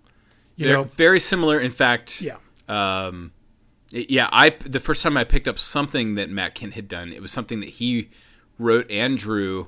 You 0.62 0.68
They're 0.68 0.78
know, 0.78 0.84
very 0.84 1.20
similar. 1.20 1.60
In 1.60 1.72
fact, 1.72 2.22
Yeah. 2.22 2.38
Um, 2.70 3.34
yeah, 3.90 4.30
I 4.32 4.52
the 4.52 4.80
first 4.80 5.04
time 5.04 5.18
I 5.18 5.26
picked 5.26 5.48
up 5.48 5.60
something 5.60 6.16
that 6.16 6.30
Matt 6.30 6.56
Kindt 6.56 6.74
had 6.74 6.88
done, 6.88 7.12
it 7.12 7.22
was 7.22 7.32
something 7.32 7.60
that 7.60 7.70
he 7.70 8.10
wrote 8.58 8.90
and 8.90 9.18
drew, 9.18 9.68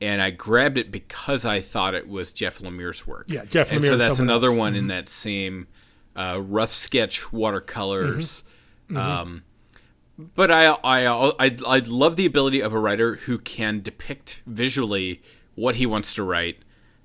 and 0.00 0.22
I 0.22 0.30
grabbed 0.30 0.78
it 0.78 0.92
because 0.92 1.44
I 1.44 1.60
thought 1.60 1.94
it 1.94 2.08
was 2.08 2.32
Jeff 2.32 2.60
Lemire's 2.60 3.06
work. 3.06 3.26
Yeah, 3.28 3.44
Jeff 3.44 3.72
And 3.72 3.84
so 3.84 3.96
that's 3.96 4.20
another 4.20 4.46
else. 4.46 4.52
Mm-hmm. 4.52 4.60
one 4.60 4.74
in 4.76 4.86
that 4.88 5.08
same 5.08 5.66
uh, 6.14 6.40
rough 6.40 6.72
sketch 6.72 7.32
watercolors. 7.32 8.44
Mm-hmm. 8.88 8.96
Um, 8.96 9.42
but 10.34 10.50
I, 10.50 10.66
I, 10.84 11.06
I, 11.38 11.56
I 11.66 11.78
love 11.78 12.16
the 12.16 12.26
ability 12.26 12.60
of 12.60 12.72
a 12.72 12.78
writer 12.78 13.16
who 13.16 13.38
can 13.38 13.80
depict 13.80 14.42
visually 14.46 15.22
what 15.54 15.76
he 15.76 15.86
wants 15.86 16.12
to 16.14 16.22
write, 16.22 16.58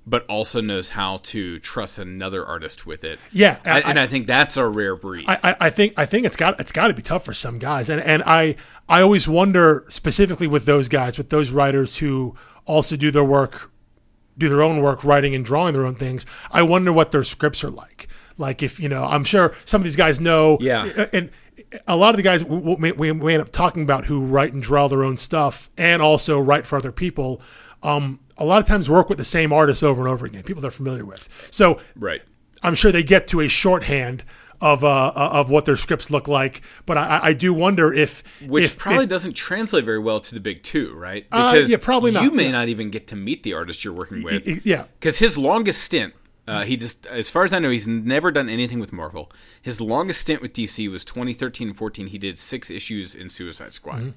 but 0.06 0.26
also 0.26 0.60
knows 0.60 0.90
how 0.90 1.18
to 1.22 1.58
trust 1.60 1.98
another 1.98 2.44
artist 2.44 2.84
with 2.86 3.04
it. 3.04 3.18
Yeah, 3.32 3.58
I, 3.64 3.70
I- 3.80 3.90
and 3.90 3.98
I 3.98 4.06
think 4.06 4.26
that's 4.26 4.56
a 4.56 4.68
rare 4.68 4.96
breed. 4.96 5.24
I, 5.28 5.38
I- 5.42 5.56
I 5.60 5.70
think 5.70 5.94
I 5.96 6.04
think 6.06 6.26
it's 6.26 6.36
got 6.36 6.58
it's 6.60 6.72
got 6.72 6.88
to 6.88 6.94
be 6.94 7.02
tough 7.02 7.24
for 7.24 7.34
some 7.34 7.58
guys, 7.58 7.88
and 7.88 8.00
and 8.02 8.22
I 8.26 8.56
I 8.88 9.00
always 9.00 9.26
wonder 9.26 9.84
specifically 9.88 10.46
with 10.46 10.66
those 10.66 10.88
guys, 10.88 11.16
with 11.18 11.30
those 11.30 11.50
writers 11.52 11.96
who 11.98 12.34
also 12.66 12.96
do 12.96 13.10
their 13.10 13.24
work, 13.24 13.70
do 14.36 14.48
their 14.48 14.62
own 14.62 14.82
work, 14.82 15.04
writing 15.04 15.34
and 15.34 15.44
drawing 15.44 15.72
their 15.74 15.86
own 15.86 15.94
things. 15.94 16.26
I 16.50 16.62
wonder 16.62 16.92
what 16.92 17.10
their 17.10 17.24
scripts 17.24 17.62
are 17.64 17.70
like. 17.70 18.08
Like 18.36 18.62
if 18.62 18.80
you 18.80 18.88
know, 18.88 19.04
I'm 19.04 19.24
sure 19.24 19.54
some 19.64 19.80
of 19.80 19.84
these 19.84 19.96
guys 19.96 20.20
know. 20.20 20.58
Yeah. 20.60 20.86
and 21.12 21.30
a 21.86 21.96
lot 21.96 22.10
of 22.10 22.16
the 22.16 22.22
guys 22.24 22.42
we, 22.42 22.74
we, 22.74 22.92
we 22.92 23.12
we 23.12 23.32
end 23.32 23.40
up 23.42 23.52
talking 23.52 23.84
about 23.84 24.06
who 24.06 24.26
write 24.26 24.52
and 24.52 24.60
draw 24.62 24.88
their 24.88 25.04
own 25.04 25.16
stuff 25.16 25.70
and 25.78 26.02
also 26.02 26.40
write 26.40 26.66
for 26.66 26.76
other 26.76 26.90
people. 26.92 27.40
Um, 27.82 28.18
a 28.38 28.44
lot 28.44 28.60
of 28.62 28.66
times 28.68 28.88
work 28.90 29.08
with 29.08 29.18
the 29.18 29.24
same 29.24 29.52
artists 29.52 29.82
over 29.82 30.00
and 30.02 30.10
over 30.10 30.26
again, 30.26 30.42
people 30.42 30.60
they're 30.62 30.70
familiar 30.70 31.04
with. 31.04 31.48
So 31.50 31.80
right. 31.96 32.22
I'm 32.62 32.74
sure 32.74 32.90
they 32.92 33.02
get 33.02 33.28
to 33.28 33.40
a 33.40 33.48
shorthand 33.48 34.24
of 34.60 34.82
uh, 34.84 35.12
of 35.14 35.50
what 35.50 35.64
their 35.66 35.76
scripts 35.76 36.10
look 36.10 36.26
like. 36.28 36.62
But 36.86 36.96
I, 36.96 37.20
I 37.24 37.32
do 37.34 37.52
wonder 37.52 37.92
if 37.92 38.22
Which 38.46 38.64
if, 38.64 38.78
probably 38.78 39.04
if- 39.04 39.10
doesn't 39.10 39.34
translate 39.34 39.84
very 39.84 39.98
well 39.98 40.20
to 40.20 40.34
the 40.34 40.40
big 40.40 40.62
two, 40.62 40.94
right? 40.94 41.26
Uh, 41.30 41.64
yeah, 41.66 41.76
probably 41.80 42.12
not, 42.12 42.22
You 42.24 42.30
may 42.30 42.46
yeah. 42.46 42.52
not 42.52 42.68
even 42.68 42.90
get 42.90 43.06
to 43.08 43.16
meet 43.16 43.42
the 43.42 43.52
artist 43.52 43.84
you're 43.84 43.92
working 43.92 44.22
with. 44.22 44.64
yeah. 44.64 44.86
Because 44.98 45.18
his 45.18 45.36
longest 45.36 45.82
stint, 45.82 46.14
uh, 46.48 46.62
he 46.64 46.76
just, 46.76 47.04
as 47.06 47.28
far 47.28 47.44
as 47.44 47.52
I 47.52 47.58
know, 47.58 47.68
he's 47.70 47.86
never 47.88 48.30
done 48.30 48.48
anything 48.48 48.78
with 48.80 48.92
Marvel. 48.92 49.30
His 49.60 49.80
longest 49.80 50.20
stint 50.22 50.40
with 50.40 50.52
DC 50.54 50.90
was 50.90 51.04
2013 51.04 51.68
and 51.68 51.76
14. 51.76 52.06
He 52.06 52.18
did 52.18 52.38
six 52.38 52.70
issues 52.70 53.14
in 53.14 53.28
Suicide 53.30 53.74
Squad, 53.74 54.14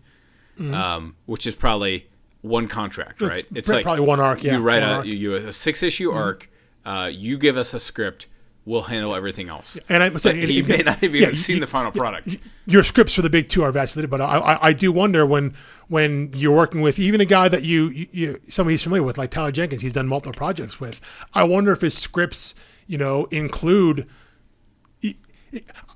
Um, 0.59 1.15
which 1.25 1.45
is 1.45 1.55
probably 1.55 2.07
one 2.47 2.67
contract, 2.67 3.21
right? 3.21 3.45
pr- 3.63 3.81
probably 3.81 4.05
one 4.05 4.19
arc, 4.19 4.43
yeah, 4.43 4.53
You 4.53 4.61
write 4.61 4.83
a. 4.83 4.87
Mm-hmm. 4.87 5.07
you, 5.07 5.13
you 5.15 5.33
a 5.35 5.53
six 5.53 5.83
issue 5.83 6.11
arc. 6.11 6.49
Uh, 6.85 7.09
you 7.13 7.37
give 7.37 7.57
us 7.57 7.73
a 7.73 7.79
script. 7.79 8.27
We'll 8.65 8.83
handle 8.83 9.15
everything 9.15 9.47
else. 9.47 9.79
And 9.87 10.03
I'm 10.03 10.17
saying- 10.17 10.47
he 10.47 10.61
may 10.61 10.79
not 10.79 10.95
have 10.99 11.15
even 11.15 11.29
yeah, 11.29 11.35
seen 11.35 11.55
you- 11.55 11.59
the 11.61 11.67
final 11.67 11.91
product. 11.91 12.37
your 12.65 12.83
scripts 12.83 13.13
for 13.15 13.21
the 13.21 13.29
big 13.29 13.47
two 13.47 13.63
are 13.63 13.71
vastly 13.71 14.01
different. 14.01 14.19
But 14.19 14.25
I, 14.29 14.37
I, 14.39 14.67
I 14.69 14.73
do 14.73 14.91
wonder 14.91 15.25
when 15.25 15.53
when 15.87 16.31
you're 16.35 16.55
working 16.55 16.81
with 16.81 16.99
even 16.99 17.21
a 17.21 17.25
guy 17.25 17.47
that 17.47 17.63
you, 17.63 17.87
you, 17.89 18.07
you 18.11 18.39
somebody 18.49 18.73
he's 18.73 18.83
familiar 18.83 19.03
with, 19.03 19.17
like 19.17 19.31
Tyler 19.31 19.53
Jenkins, 19.53 19.81
he's 19.81 19.93
done 19.93 20.07
multiple 20.07 20.33
projects 20.37 20.81
with. 20.81 20.99
I 21.33 21.45
wonder 21.45 21.71
if 21.71 21.79
his 21.79 21.97
scripts, 21.97 22.55
you 22.87 22.97
know, 22.97 23.25
include. 23.31 24.07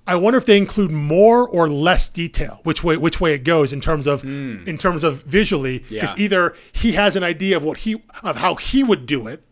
I 0.07 0.15
wonder 0.15 0.37
if 0.37 0.45
they 0.45 0.57
include 0.57 0.91
more 0.91 1.47
or 1.47 1.69
less 1.69 2.09
detail, 2.09 2.59
which 2.63 2.83
way 2.83 2.97
which 2.97 3.21
way 3.21 3.33
it 3.33 3.43
goes 3.43 3.71
in 3.71 3.81
terms 3.81 4.07
of 4.07 4.23
hmm. 4.23 4.63
in 4.65 4.77
terms 4.77 5.03
of 5.03 5.23
visually. 5.23 5.79
Because. 5.79 5.91
Yeah. 5.91 6.13
either 6.17 6.55
he 6.73 6.93
has 6.93 7.15
an 7.15 7.23
idea 7.23 7.55
of 7.57 7.63
what 7.63 7.79
he 7.79 8.01
of 8.23 8.37
how 8.37 8.55
he 8.55 8.83
would 8.83 9.05
do 9.05 9.27
it. 9.27 9.43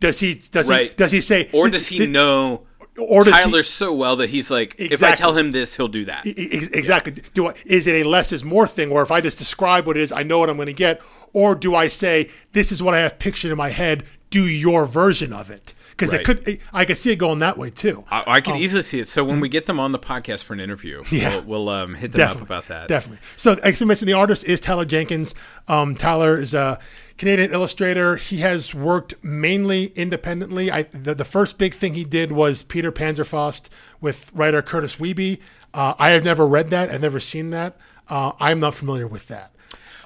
Does 0.00 0.20
he 0.20 0.34
does 0.34 0.70
Right. 0.70 0.90
he 0.90 0.94
does 0.96 1.12
he 1.12 1.20
say 1.20 1.48
Or 1.52 1.68
does 1.68 1.88
he 1.88 2.06
know 2.06 2.66
or 2.98 3.24
does 3.24 3.36
he- 3.36 3.44
Tyler 3.44 3.62
so 3.62 3.94
well 3.94 4.16
that 4.16 4.30
he's 4.30 4.50
like, 4.50 4.74
if 4.78 5.02
I 5.02 5.14
tell 5.14 5.36
him 5.36 5.52
this, 5.52 5.76
he'll 5.76 5.88
do 5.88 6.04
that. 6.06 6.26
Exactly. 6.26 7.12
Do 7.34 7.48
I, 7.48 7.54
is 7.64 7.86
it 7.86 7.94
a 7.94 8.08
less 8.08 8.32
is 8.32 8.44
more 8.44 8.66
thing, 8.66 8.90
where 8.90 9.02
if 9.02 9.10
I 9.10 9.20
just 9.20 9.38
describe 9.38 9.86
what 9.86 9.96
it 9.96 10.02
is, 10.02 10.12
I 10.12 10.22
know 10.22 10.38
what 10.38 10.50
I'm 10.50 10.56
going 10.56 10.66
to 10.66 10.72
get, 10.72 11.00
or 11.32 11.54
do 11.54 11.74
I 11.74 11.88
say 11.88 12.28
this 12.52 12.72
is 12.72 12.82
what 12.82 12.94
I 12.94 12.98
have 12.98 13.18
pictured 13.18 13.50
in 13.52 13.56
my 13.56 13.70
head? 13.70 14.04
Do 14.30 14.46
your 14.46 14.84
version 14.84 15.32
of 15.32 15.48
it, 15.50 15.74
because 15.98 16.12
Right. 16.12 16.20
it 16.20 16.24
could. 16.44 16.60
I 16.72 16.84
could 16.84 16.96
see 16.96 17.10
it 17.10 17.16
going 17.16 17.40
that 17.40 17.58
way 17.58 17.70
too. 17.70 18.04
I, 18.10 18.24
I 18.26 18.40
can 18.40 18.56
easily 18.56 18.82
see 18.82 19.00
it. 19.00 19.08
So 19.08 19.24
when 19.24 19.40
we 19.40 19.48
get 19.48 19.66
them 19.66 19.80
on 19.80 19.92
the 19.92 19.98
podcast 19.98 20.44
for 20.44 20.52
an 20.54 20.60
interview, 20.60 21.02
Mm-hmm. 21.02 21.16
Yeah. 21.16 21.40
we'll, 21.40 21.64
we'll 21.64 21.68
um, 21.70 21.94
hit 21.94 22.12
them 22.12 22.28
up 22.30 22.40
about 22.40 22.68
that. 22.68 22.88
Definitely. 22.88 23.18
So, 23.36 23.54
as 23.64 23.82
I 23.82 23.84
mentioned, 23.84 24.08
the 24.08 24.12
artist 24.14 24.44
is 24.44 24.60
Tyler 24.60 24.84
Jenkins. 24.84 25.34
Um, 25.66 25.94
Tyler 25.94 26.38
is 26.40 26.54
a 26.54 26.78
Canadian 27.18 27.50
illustrator. 27.52 28.16
He 28.16 28.38
has 28.38 28.74
worked 28.74 29.14
mainly 29.24 29.86
independently. 29.96 30.70
I, 30.70 30.82
the, 30.84 31.14
the 31.14 31.24
first 31.24 31.58
big 31.58 31.74
thing 31.74 31.94
he 31.94 32.04
did 32.04 32.30
was 32.32 32.62
Peter 32.62 32.92
Panzerfaust 32.92 33.68
with 34.00 34.30
writer 34.32 34.62
Curtis 34.62 34.96
Wiebe. 34.96 35.40
Uh, 35.74 35.94
I 35.98 36.10
have 36.10 36.24
never 36.24 36.46
read 36.46 36.70
that. 36.70 36.90
I've 36.90 37.02
never 37.02 37.20
seen 37.20 37.50
that. 37.50 37.76
Uh, 38.08 38.32
I'm 38.40 38.60
not 38.60 38.74
familiar 38.74 39.06
with 39.06 39.26
that. 39.28 39.52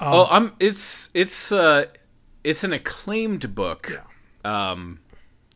oh, 0.01 0.27
I'm. 0.31 0.55
It's 0.59 1.11
it's 1.15 1.53
uh, 1.53 1.85
it's 2.43 2.65
an 2.65 2.73
acclaimed 2.73 3.55
book. 3.55 4.03
Um, 4.45 4.99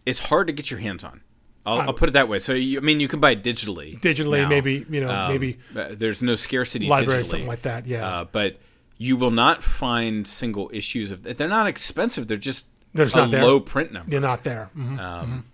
it's 0.07 0.21
hard 0.21 0.47
to 0.47 0.53
get 0.53 0.71
your 0.71 0.81
hands 0.81 1.05
on. 1.05 1.21
I'll, 1.67 1.81
I'll 1.81 1.93
put 1.95 2.09
it 2.09 2.13
that 2.13 2.29
way. 2.29 2.39
So 2.39 2.53
you, 2.55 2.79
I 2.79 2.81
mean, 2.81 3.01
you 3.01 3.09
can 3.09 3.19
buy 3.19 3.33
it 3.33 3.43
digitally. 3.43 3.99
Digitally, 4.01 4.43
now. 4.43 4.49
maybe 4.49 4.87
you 4.89 5.01
know, 5.01 5.11
Um, 5.11 5.29
maybe 5.33 5.59
uh, 5.77 5.89
there's 5.91 6.23
no 6.23 6.37
scarcity 6.37 6.87
library, 6.87 7.23
digitally. 7.23 7.27
something 7.27 7.49
like 7.49 7.63
that. 7.63 7.87
Yeah. 7.89 8.07
Uh, 8.09 8.25
but 8.25 8.59
you 8.99 9.17
will 9.17 9.33
not 9.33 9.65
find 9.65 10.27
single 10.29 10.71
issues 10.73 11.11
of. 11.11 11.25
They're 11.25 11.49
not 11.49 11.67
expensive. 11.67 12.29
They're 12.29 12.37
just 12.37 12.67
They're 12.95 13.07
a 13.07 13.17
not 13.17 13.31
there. 13.33 13.45
low 13.45 13.59
print 13.61 13.93
number. 13.93 14.09
They're 14.11 14.21
not 14.21 14.45
there. 14.45 14.71
Mhm. 14.79 14.99
Um, 15.01 15.45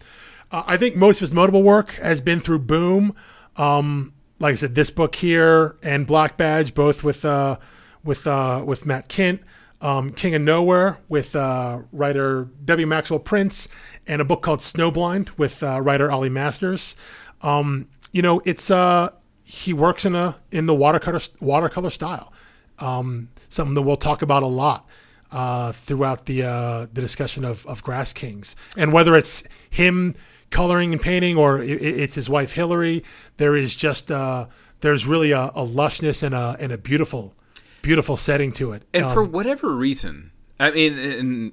Uh, 0.52 0.62
I 0.66 0.76
think 0.76 0.96
most 0.96 1.16
of 1.16 1.20
his 1.22 1.32
notable 1.32 1.62
work 1.62 1.92
has 1.92 2.20
been 2.20 2.38
through 2.40 2.58
Boom. 2.58 3.14
Um, 3.56 4.12
like 4.38 4.52
I 4.52 4.56
said, 4.56 4.74
this 4.74 4.90
book 4.90 5.14
here 5.14 5.76
and 5.82 6.06
Black 6.06 6.36
Badge, 6.36 6.74
both 6.74 7.02
with 7.02 7.24
uh, 7.24 7.56
with 8.04 8.26
uh, 8.26 8.62
with 8.66 8.84
Matt 8.84 9.08
Kindt, 9.08 9.40
um, 9.82 10.12
King 10.12 10.34
of 10.34 10.42
Nowhere 10.42 10.98
with 11.08 11.36
uh, 11.36 11.80
writer 11.92 12.48
W. 12.64 12.86
Maxwell 12.86 13.18
Prince, 13.18 13.68
and 14.06 14.22
a 14.22 14.24
book 14.24 14.40
called 14.42 14.60
Snowblind 14.60 15.36
with 15.36 15.62
uh, 15.62 15.80
writer 15.80 16.10
Ollie 16.10 16.28
Masters. 16.28 16.96
Um, 17.42 17.88
you 18.12 18.22
know, 18.22 18.40
it's 18.44 18.70
uh, 18.70 19.10
he 19.44 19.72
works 19.72 20.04
in 20.04 20.14
a 20.14 20.36
in 20.50 20.66
the 20.66 20.74
watercolor 20.74 21.20
watercolor 21.40 21.90
style, 21.90 22.32
um, 22.78 23.28
something 23.48 23.74
that 23.74 23.82
we'll 23.82 23.96
talk 23.96 24.22
about 24.22 24.42
a 24.42 24.46
lot. 24.46 24.88
Uh, 25.30 25.72
throughout 25.72 26.26
the 26.26 26.42
uh, 26.42 26.86
the 26.92 27.00
discussion 27.00 27.42
of, 27.42 27.64
of 27.64 27.82
Grass 27.82 28.12
Kings, 28.12 28.54
and 28.76 28.92
whether 28.92 29.16
it's 29.16 29.42
him 29.70 30.14
coloring 30.50 30.92
and 30.92 31.00
painting 31.00 31.38
or 31.38 31.62
it, 31.62 31.70
it's 31.80 32.14
his 32.16 32.28
wife 32.28 32.52
Hillary, 32.52 33.02
there 33.38 33.56
is 33.56 33.74
just 33.74 34.10
uh, 34.10 34.46
there's 34.80 35.06
really 35.06 35.32
a, 35.32 35.44
a 35.54 35.64
lushness 35.64 36.22
and 36.22 36.34
a 36.34 36.54
and 36.60 36.70
a 36.70 36.76
beautiful 36.76 37.34
beautiful 37.82 38.16
setting 38.16 38.52
to 38.52 38.72
it. 38.72 38.84
And 38.94 39.04
Um, 39.06 39.12
for 39.12 39.24
whatever 39.24 39.74
reason, 39.74 40.30
I 40.58 40.70
mean, 40.70 40.98
and 40.98 41.52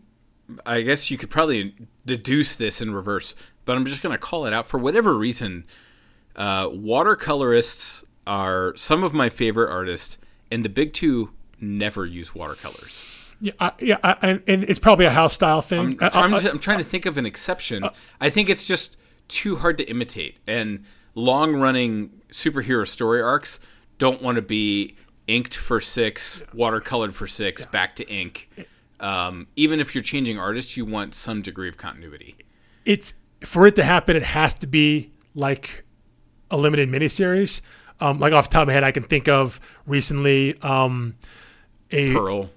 I 0.65 0.81
guess 0.81 1.11
you 1.11 1.17
could 1.17 1.29
probably 1.29 1.75
deduce 2.05 2.55
this 2.55 2.81
in 2.81 2.93
reverse, 2.93 3.35
but 3.65 3.75
I'm 3.75 3.85
just 3.85 4.01
going 4.01 4.13
to 4.13 4.17
call 4.19 4.45
it 4.45 4.53
out. 4.53 4.67
For 4.67 4.77
whatever 4.77 5.15
reason, 5.17 5.65
uh, 6.35 6.67
watercolorists 6.69 8.03
are 8.27 8.73
some 8.75 9.03
of 9.03 9.13
my 9.13 9.29
favorite 9.29 9.71
artists, 9.71 10.17
and 10.51 10.63
the 10.63 10.69
big 10.69 10.93
two 10.93 11.31
never 11.59 12.05
use 12.05 12.33
watercolors. 12.33 13.03
yeah, 13.41 13.53
I, 13.59 13.71
yeah, 13.79 13.97
I, 14.03 14.15
and, 14.21 14.43
and 14.47 14.63
it's 14.63 14.79
probably 14.79 15.05
a 15.05 15.11
house 15.11 15.33
style 15.33 15.61
thing. 15.61 15.97
I'm, 16.01 16.09
I- 16.13 16.21
I'm, 16.23 16.33
I- 16.33 16.39
just- 16.39 16.53
I'm 16.53 16.59
trying 16.59 16.77
to 16.79 16.83
think 16.83 17.05
of 17.05 17.17
an 17.17 17.25
exception. 17.25 17.83
I 18.21 18.29
think 18.29 18.49
it's 18.49 18.65
just 18.67 18.97
too 19.27 19.57
hard 19.57 19.77
to 19.77 19.83
imitate, 19.89 20.37
and 20.47 20.83
long 21.15 21.55
running 21.55 22.11
superhero 22.31 22.87
story 22.87 23.21
arcs 23.21 23.59
don't 23.97 24.21
want 24.21 24.35
to 24.37 24.41
be 24.41 24.95
inked 25.29 25.55
for 25.55 25.79
six, 25.79 26.43
watercolored 26.53 27.13
for 27.13 27.27
six, 27.27 27.65
back 27.65 27.95
to 27.97 28.09
ink. 28.09 28.49
Um, 28.99 29.47
even 29.55 29.79
if 29.79 29.93
you're 29.93 30.03
changing 30.03 30.39
artists, 30.39 30.75
you 30.75 30.83
want 30.83 31.13
some 31.15 31.41
degree 31.41 31.69
of 31.69 31.77
continuity. 31.77 32.35
it's 32.85 33.13
for 33.41 33.65
it 33.67 33.75
to 33.75 33.83
happen, 33.83 34.17
it 34.17 34.23
has 34.23 34.53
to 34.55 34.67
be 34.67 35.11
like 35.35 35.85
a 36.51 36.57
limited 36.57 36.89
miniseries. 36.89 37.61
Um, 38.01 38.19
like 38.19 38.33
off 38.33 38.49
the 38.49 38.53
top 38.53 38.61
of 38.63 38.67
my 38.67 38.73
head, 38.73 38.83
I 38.83 38.91
can 38.91 39.03
think 39.03 39.27
of 39.27 39.59
recently 39.85 40.59
um, 40.61 41.15
a 41.91 42.13
Pearl. 42.13 42.49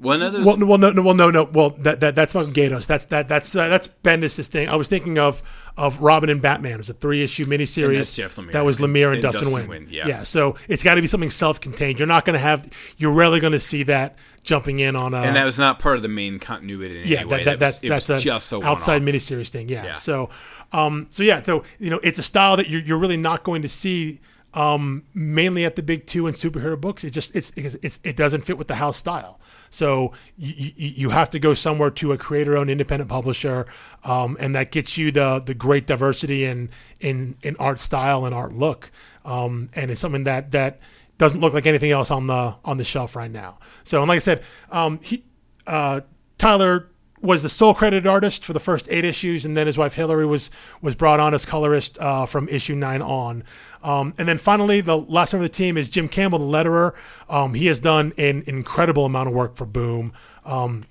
One 0.00 0.20
those. 0.20 0.44
Well, 0.44 0.56
no, 0.56 0.66
well, 0.66 0.78
no, 0.78 0.90
no, 0.90 1.02
well, 1.02 1.14
no, 1.14 1.30
no. 1.30 1.44
Well, 1.44 1.70
that, 1.70 2.00
that 2.00 2.14
that's 2.14 2.32
fucking 2.32 2.52
Gaydos. 2.52 2.86
That's 2.86 3.06
that 3.06 3.28
that's 3.28 3.54
uh, 3.56 3.68
that's 3.68 3.88
Bendis' 3.88 4.46
thing. 4.48 4.68
I 4.68 4.76
was 4.76 4.88
thinking 4.88 5.18
of 5.18 5.42
of 5.76 6.00
Robin 6.00 6.30
and 6.30 6.40
Batman. 6.40 6.74
It 6.74 6.78
was 6.78 6.90
a 6.90 6.94
three 6.94 7.22
issue 7.22 7.46
miniseries. 7.46 7.96
that's 7.96 8.16
Jeff 8.16 8.36
Lemire. 8.36 8.52
That 8.52 8.64
was 8.64 8.78
Lemire 8.78 9.06
and, 9.06 9.14
And 9.14 9.22
Dustin, 9.22 9.50
Dustin 9.50 9.68
Nguyen. 9.68 9.86
Yeah. 9.90 10.06
yeah. 10.06 10.22
So 10.22 10.56
it's 10.68 10.82
got 10.82 10.94
to 10.94 11.00
be 11.00 11.08
something 11.08 11.30
self 11.30 11.60
contained. 11.60 11.98
You're 11.98 12.08
not 12.08 12.24
going 12.24 12.34
to 12.34 12.40
have. 12.40 12.70
You're 12.96 13.12
rarely 13.12 13.40
going 13.40 13.52
to 13.52 13.60
see 13.60 13.82
that 13.84 14.16
jumping 14.42 14.78
in 14.78 14.96
on 14.96 15.14
a. 15.14 15.18
and 15.18 15.36
that 15.36 15.44
was 15.44 15.58
not 15.58 15.78
part 15.78 15.96
of 15.96 16.02
the 16.02 16.08
main 16.08 16.38
continuity 16.38 16.96
in 16.96 17.02
any 17.02 17.10
yeah, 17.10 17.24
way. 17.24 17.44
that, 17.44 17.44
that, 17.44 17.58
that's 17.58 17.82
was, 17.82 17.88
that's 18.06 18.10
a 18.10 18.18
just 18.18 18.52
a 18.52 18.64
outside 18.64 19.02
one-off. 19.02 19.14
miniseries 19.14 19.48
thing. 19.48 19.68
Yeah. 19.68 19.84
Yeah. 19.84 19.94
So, 19.94 20.30
um, 20.72 21.08
so 21.10 21.22
yeah, 21.22 21.42
so 21.42 21.64
you 21.78 21.90
know, 21.90 22.00
it's 22.02 22.18
a 22.18 22.22
style 22.22 22.56
that 22.56 22.68
you're, 22.68 22.80
you're 22.80 22.98
really 22.98 23.16
not 23.16 23.42
going 23.42 23.62
to 23.62 23.68
see 23.68 24.20
um, 24.54 25.04
mainly 25.14 25.64
at 25.64 25.76
the 25.76 25.82
big 25.82 26.06
two 26.06 26.26
and 26.26 26.34
superhero 26.34 26.80
books. 26.80 27.04
It 27.04 27.10
just 27.10 27.34
it's, 27.36 27.50
it's 27.56 28.00
it 28.02 28.16
doesn't 28.16 28.42
fit 28.42 28.58
with 28.58 28.68
the 28.68 28.76
house 28.76 28.96
style. 28.96 29.38
So 29.70 30.12
you, 30.36 30.72
you, 30.76 31.10
have 31.10 31.30
to 31.30 31.38
go 31.38 31.54
somewhere 31.54 31.90
to 31.90 32.12
a 32.12 32.18
creator-owned 32.18 32.70
independent 32.70 33.10
publisher, 33.10 33.66
um, 34.04 34.36
and 34.40 34.54
that 34.54 34.70
gets 34.70 34.96
you 34.96 35.10
the 35.10 35.40
the 35.44 35.54
great 35.54 35.86
diversity 35.86 36.44
in 36.44 36.70
in 37.00 37.36
in 37.42 37.56
art 37.56 37.80
style 37.80 38.24
and 38.24 38.34
art 38.34 38.52
look. 38.52 38.90
Um, 39.24 39.70
and 39.74 39.90
it's 39.90 40.00
something 40.00 40.24
that 40.24 40.52
that 40.52 40.80
doesn't 41.18 41.40
look 41.40 41.52
like 41.52 41.66
anything 41.66 41.90
else 41.90 42.10
on 42.10 42.26
the 42.28 42.56
on 42.64 42.78
the 42.78 42.84
shelf 42.84 43.14
right 43.14 43.30
now. 43.30 43.58
So, 43.84 44.00
and 44.00 44.08
like 44.08 44.16
I 44.16 44.20
said, 44.20 44.42
um, 44.70 45.00
he 45.02 45.24
uh, 45.66 46.00
Tyler 46.38 46.88
was 47.20 47.42
the 47.42 47.48
sole 47.48 47.74
credited 47.74 48.06
artist 48.06 48.44
for 48.44 48.52
the 48.52 48.60
first 48.60 48.86
eight 48.90 49.04
issues, 49.04 49.44
and 49.44 49.56
then 49.56 49.66
his 49.66 49.76
wife 49.76 49.94
Hillary 49.94 50.26
was 50.26 50.50
was 50.80 50.94
brought 50.94 51.20
on 51.20 51.34
as 51.34 51.44
colorist 51.44 51.98
uh, 51.98 52.26
from 52.26 52.48
issue 52.48 52.74
nine 52.74 53.02
on. 53.02 53.44
Um, 53.82 54.14
and 54.18 54.28
then 54.28 54.38
finally, 54.38 54.80
the 54.80 54.96
last 54.96 55.32
member 55.32 55.44
of 55.44 55.50
the 55.50 55.56
team 55.56 55.76
is 55.76 55.88
Jim 55.88 56.08
Campbell, 56.08 56.38
the 56.38 56.44
letterer. 56.44 56.94
Um, 57.28 57.54
he 57.54 57.66
has 57.66 57.78
done 57.78 58.12
an 58.18 58.42
incredible 58.46 59.04
amount 59.04 59.28
of 59.28 59.34
work 59.34 59.56
for 59.56 59.66
Boom, 59.66 60.12
um, 60.44 60.84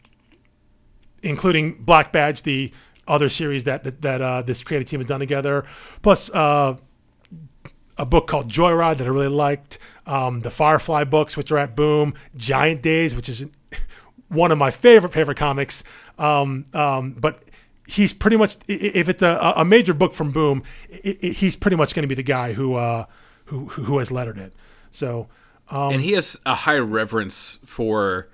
including 1.21 1.83
Black 1.83 2.11
Badge, 2.11 2.43
the 2.43 2.71
other 3.07 3.29
series 3.29 3.63
that 3.65 3.83
that, 3.83 4.01
that 4.01 4.21
uh, 4.21 4.41
this 4.41 4.63
creative 4.63 4.89
team 4.89 4.99
has 4.99 5.07
done 5.07 5.19
together, 5.19 5.65
plus 6.01 6.29
uh, 6.33 6.77
a 7.97 8.05
book 8.05 8.27
called 8.27 8.49
Joyride 8.49 8.97
that 8.97 9.07
I 9.07 9.09
really 9.09 9.27
liked, 9.27 9.79
um, 10.05 10.41
the 10.41 10.51
Firefly 10.51 11.03
books, 11.05 11.35
which 11.35 11.51
are 11.51 11.57
at 11.57 11.75
Boom, 11.75 12.13
Giant 12.35 12.81
Days, 12.81 13.15
which 13.15 13.29
is 13.29 13.49
one 14.29 14.51
of 14.51 14.57
my 14.57 14.71
favorite 14.71 15.13
favorite 15.13 15.37
comics. 15.37 15.83
Um, 16.17 16.65
um, 16.73 17.13
but 17.13 17.43
he's 17.87 18.13
pretty 18.13 18.37
much 18.37 18.57
if 18.67 19.09
it's 19.09 19.23
a, 19.23 19.53
a 19.55 19.65
major 19.65 19.93
book 19.93 20.13
from 20.13 20.31
Boom, 20.31 20.61
i 20.93 21.17
i 21.23 21.27
he's 21.27 21.55
pretty 21.55 21.77
much 21.77 21.95
going 21.95 22.03
to 22.03 22.07
be 22.07 22.15
the 22.15 22.23
guy 22.23 22.53
who 22.53 22.75
uh, 22.75 23.05
who 23.45 23.67
who 23.67 23.97
has 23.97 24.11
lettered 24.11 24.37
it. 24.37 24.53
So 24.91 25.27
um, 25.69 25.93
and 25.93 26.01
he 26.01 26.13
has 26.13 26.39
a 26.45 26.55
high 26.55 26.77
reverence 26.77 27.59
for 27.65 28.29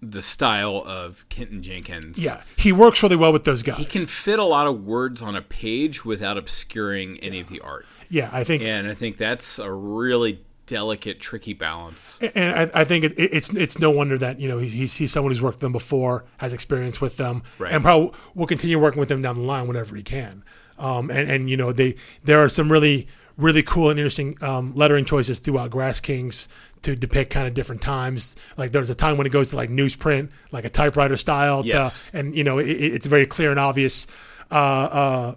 the 0.00 0.20
style 0.22 0.82
of 0.86 1.24
Kenton 1.28 1.62
Jenkins. 1.62 2.22
yeah, 2.22 2.42
he 2.56 2.72
works 2.72 3.02
really 3.02 3.16
well 3.16 3.32
with 3.32 3.44
those 3.44 3.62
guys. 3.62 3.78
He 3.78 3.84
can 3.84 4.06
fit 4.06 4.38
a 4.38 4.44
lot 4.44 4.66
of 4.66 4.84
words 4.84 5.22
on 5.22 5.34
a 5.34 5.42
page 5.42 6.04
without 6.04 6.36
obscuring 6.36 7.18
any 7.20 7.40
of 7.40 7.48
the 7.48 7.60
art. 7.60 7.86
yeah, 8.10 8.28
I 8.32 8.44
think 8.44 8.62
And 8.62 8.86
I 8.86 8.94
think 8.94 9.16
that's 9.16 9.58
a 9.58 9.72
really 9.72 10.42
delicate, 10.66 11.20
tricky 11.20 11.52
balance. 11.52 12.20
and 12.34 12.70
I, 12.72 12.80
I 12.80 12.84
think 12.84 13.04
it, 13.04 13.12
it- 13.18 13.30
it's 13.32 13.50
it's 13.50 13.78
no 13.78 13.90
wonder 13.90 14.16
that 14.18 14.40
you 14.40 14.48
know 14.48 14.58
he's 14.58 14.94
he's 14.94 15.12
someone 15.12 15.30
who's 15.32 15.42
worked 15.42 15.56
with 15.56 15.60
them 15.62 15.72
before, 15.72 16.24
has 16.38 16.52
experience 16.52 17.00
with 17.00 17.16
them, 17.16 17.42
Right. 17.58 17.72
and 17.72 17.82
probably 17.82 18.12
will 18.34 18.46
continue 18.46 18.78
working 18.78 19.00
with 19.00 19.08
them 19.08 19.22
down 19.22 19.36
the 19.36 19.42
line 19.42 19.66
whenever 19.66 19.94
he 19.96 20.02
can. 20.02 20.42
Um, 20.78 21.10
and 21.10 21.30
and 21.30 21.48
you 21.50 21.56
know 21.56 21.72
they 21.72 21.96
there 22.24 22.38
are 22.40 22.48
some 22.48 22.70
really 22.70 23.06
really 23.36 23.62
cool 23.64 23.90
and 23.90 23.98
interesting 23.98 24.36
um, 24.42 24.72
lettering 24.76 25.04
choices 25.04 25.40
throughout 25.40 25.68
Grass 25.70 25.98
Kings 26.00 26.48
to 26.82 26.94
depict 26.94 27.30
kind 27.32 27.48
of 27.48 27.54
different 27.54 27.82
times. 27.82 28.36
Like 28.56 28.70
there's 28.72 28.90
a 28.90 28.94
time 28.94 29.16
when 29.16 29.26
it 29.26 29.30
goes 29.30 29.48
to 29.48 29.56
like 29.56 29.70
newsprint, 29.70 30.28
like 30.52 30.64
a 30.64 30.70
typewriter 30.70 31.16
style, 31.16 31.62
to- 31.62 31.68
Yes. 31.68 32.10
and 32.14 32.34
you 32.34 32.44
know 32.44 32.58
it- 32.58 32.66
it's 32.68 33.06
very 33.06 33.26
clear 33.26 33.50
and 33.50 33.58
obvious. 33.58 34.06
Uh, 34.50 34.54
uh, 34.54 35.34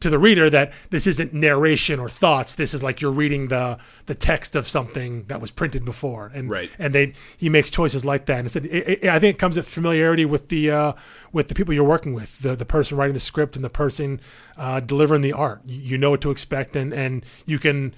to 0.00 0.10
the 0.10 0.18
reader 0.18 0.48
that 0.48 0.72
this 0.90 1.06
isn't 1.06 1.32
narration 1.34 1.98
or 1.98 2.08
thoughts. 2.08 2.54
This 2.54 2.72
is 2.74 2.82
like 2.82 3.00
you're 3.00 3.10
reading 3.10 3.48
the 3.48 3.78
the 4.06 4.14
text 4.14 4.56
of 4.56 4.66
something 4.66 5.24
that 5.24 5.40
was 5.40 5.50
printed 5.50 5.84
before, 5.84 6.30
and 6.34 6.48
Right. 6.48 6.70
and 6.78 6.94
they 6.94 7.12
he 7.36 7.48
makes 7.48 7.68
choices 7.70 8.04
like 8.04 8.26
that. 8.26 8.38
And 8.38 8.46
it's, 8.46 8.56
it, 8.56 8.64
it, 8.64 9.04
I 9.04 9.18
think 9.18 9.36
it 9.36 9.38
comes 9.38 9.56
with 9.56 9.68
familiarity 9.68 10.24
with 10.24 10.48
the 10.48 10.70
uh, 10.70 10.92
with 11.32 11.48
the 11.48 11.54
people 11.54 11.74
you're 11.74 11.84
working 11.84 12.14
with, 12.14 12.38
the 12.40 12.54
the 12.56 12.64
person 12.64 12.96
writing 12.96 13.14
the 13.14 13.20
script 13.20 13.56
and 13.56 13.64
the 13.64 13.70
person 13.70 14.20
uh, 14.56 14.80
delivering 14.80 15.22
the 15.22 15.32
art. 15.32 15.62
You, 15.66 15.80
you 15.80 15.98
know 15.98 16.10
what 16.10 16.20
to 16.22 16.30
expect, 16.30 16.76
and 16.76 16.92
and 16.92 17.24
you 17.44 17.58
can 17.58 17.94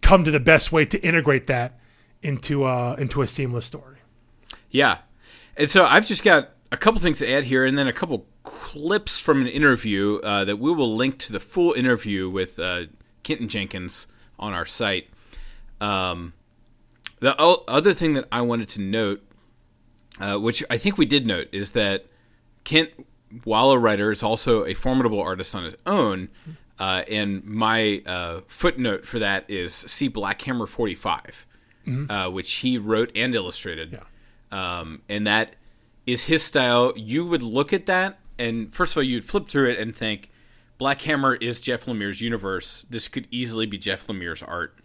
come 0.00 0.24
to 0.24 0.30
the 0.30 0.40
best 0.40 0.72
way 0.72 0.84
to 0.84 0.98
integrate 1.06 1.46
that 1.46 1.78
into 2.22 2.64
uh, 2.64 2.96
into 2.98 3.22
a 3.22 3.26
seamless 3.26 3.66
story. 3.66 3.98
Yeah. 4.70 4.98
And 5.56 5.70
so 5.70 5.84
I've 5.84 6.06
just 6.06 6.24
got 6.24 6.50
a 6.72 6.76
couple 6.78 7.00
things 7.00 7.18
to 7.18 7.30
add 7.30 7.44
here 7.44 7.64
and 7.66 7.76
then 7.76 7.86
a 7.86 7.92
couple 7.92 8.26
clips 8.42 9.18
from 9.18 9.42
an 9.42 9.46
interview 9.46 10.18
uh, 10.24 10.44
that 10.46 10.56
we 10.56 10.72
will 10.72 10.96
link 10.96 11.18
to 11.18 11.30
the 11.30 11.38
full 11.38 11.74
interview 11.74 12.28
with 12.30 12.58
uh, 12.58 12.84
Kenton 13.22 13.46
Jenkins 13.46 14.06
on 14.38 14.54
our 14.54 14.64
site. 14.64 15.08
Um, 15.82 16.32
the 17.20 17.36
o- 17.38 17.62
other 17.68 17.92
thing 17.92 18.14
that 18.14 18.26
I 18.32 18.40
wanted 18.40 18.68
to 18.68 18.80
note, 18.80 19.22
uh, 20.18 20.38
which 20.38 20.64
I 20.70 20.78
think 20.78 20.96
we 20.96 21.04
did 21.04 21.26
note, 21.26 21.48
is 21.52 21.72
that 21.72 22.06
Kindt, 22.64 22.90
while 23.44 23.70
a 23.70 23.78
writer, 23.78 24.10
is 24.10 24.22
also 24.22 24.64
a 24.64 24.72
formidable 24.74 25.20
artist 25.20 25.54
on 25.54 25.64
his 25.64 25.76
own. 25.84 26.30
Uh, 26.78 27.02
and 27.08 27.44
my 27.44 28.02
uh, 28.06 28.40
footnote 28.48 29.04
for 29.04 29.18
that 29.18 29.48
is 29.48 29.74
see 29.74 30.08
Black 30.08 30.40
Hammer 30.42 30.66
45, 30.66 31.46
uh, 32.10 32.30
which 32.30 32.54
he 32.54 32.78
wrote 32.78 33.12
and 33.14 33.34
illustrated. 33.34 34.00
Um, 34.50 35.02
and 35.08 35.26
that 35.26 35.56
is 36.06 36.24
his 36.24 36.42
style. 36.42 36.92
You 36.96 37.24
would 37.26 37.42
look 37.42 37.72
at 37.72 37.86
that, 37.86 38.18
and 38.38 38.72
first 38.72 38.92
of 38.92 38.96
all, 38.98 39.02
you'd 39.02 39.24
flip 39.24 39.48
through 39.48 39.70
it 39.70 39.78
and 39.78 39.94
think, 39.94 40.30
Black 40.78 41.00
Hammer 41.02 41.36
is 41.36 41.60
Jeff 41.60 41.86
Lemire's 41.86 42.20
universe. 42.20 42.84
This 42.90 43.06
could 43.06 43.28
easily 43.30 43.66
be 43.66 43.78
Jeff 43.78 44.06
Lemire's 44.08 44.42
art. 44.42 44.76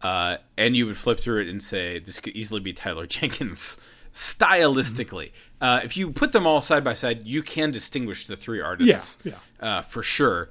Uh, 0.00 0.38
and 0.56 0.74
you 0.74 0.86
would 0.86 0.96
flip 0.96 1.20
through 1.20 1.42
it 1.42 1.48
and 1.48 1.62
say, 1.62 1.98
this 1.98 2.20
could 2.20 2.34
easily 2.34 2.60
be 2.60 2.72
Tyler 2.72 3.06
Jenkins 3.16 3.76
stylistically. 4.14 5.32
Uh, 5.60 5.80
if 5.84 5.96
you 5.96 6.10
put 6.10 6.32
them 6.32 6.46
all 6.46 6.60
side 6.60 6.82
by 6.82 6.94
side, 6.94 7.26
you 7.26 7.42
can 7.42 7.70
distinguish 7.70 8.26
the 8.26 8.36
three 8.36 8.60
artists 8.60 9.18
Yeah, 9.24 9.34
Uh, 9.60 9.82
for 9.82 10.02
sure. 10.02 10.48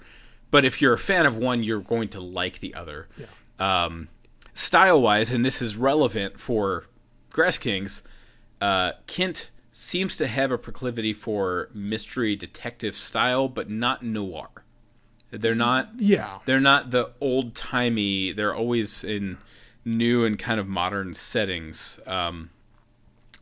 But 0.51 0.65
if 0.65 0.81
you're 0.81 0.93
a 0.93 0.97
fan 0.99 1.25
of 1.25 1.35
one, 1.35 1.63
you're 1.63 1.81
going 1.81 2.09
to 2.09 2.21
like 2.21 2.59
the 2.59 2.75
other. 2.75 3.07
Um, 3.59 4.09
style 4.53 5.01
wise, 5.01 5.31
and 5.31 5.43
this 5.43 5.61
is 5.61 5.77
relevant 5.77 6.39
for 6.39 6.85
Grass 7.31 7.57
Kings, 7.57 8.03
uh, 8.61 8.93
Kindt 9.07 9.49
seems 9.71 10.15
to 10.17 10.27
have 10.27 10.51
a 10.51 10.57
proclivity 10.57 11.13
for 11.13 11.69
mystery 11.73 12.35
detective 12.35 12.95
style, 12.95 13.47
but 13.47 13.69
not 13.69 14.03
noir. 14.03 14.49
They're 15.31 15.53
not 15.55 15.89
Yeah. 15.97 16.39
they're 16.45 16.59
not 16.59 16.91
the 16.91 17.11
old 17.21 17.53
timey. 17.55 18.31
They're 18.31 18.55
always 18.55 19.03
in 19.03 19.37
new 19.85 20.25
and 20.25 20.37
kind 20.39 20.59
of 20.59 20.67
modern 20.67 21.13
settings. 21.13 21.99
Um, 22.07 22.49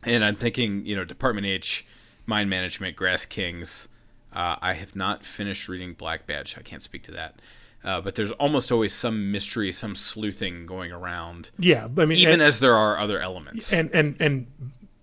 and 0.04 0.24
I'm 0.24 0.36
thinking, 0.36 0.84
you 0.86 0.94
know, 0.94 1.04
Department 1.04 1.46
H, 1.46 1.84
Mind 2.26 2.50
Management, 2.50 2.94
Grass 2.94 3.24
Kings. 3.26 3.88
Uh, 4.32 4.56
I 4.60 4.74
have 4.74 4.94
not 4.94 5.24
finished 5.24 5.68
reading 5.68 5.94
Black 5.94 6.26
Badge. 6.26 6.56
I 6.58 6.62
can't 6.62 6.82
speak 6.82 7.02
to 7.04 7.10
that. 7.12 7.40
Uh, 7.82 8.00
but 8.00 8.16
there's 8.16 8.32
almost 8.32 8.70
always 8.70 8.92
some 8.92 9.32
mystery, 9.32 9.72
some 9.72 9.94
sleuthing 9.94 10.66
going 10.66 10.92
around, 10.92 11.50
Yeah. 11.58 11.88
I 11.96 12.04
mean, 12.04 12.18
even 12.18 12.34
and, 12.34 12.42
as 12.42 12.60
there 12.60 12.74
are 12.74 12.98
other 12.98 13.18
elements. 13.20 13.72
and 13.72 13.90
and 13.94 14.16
and 14.20 14.46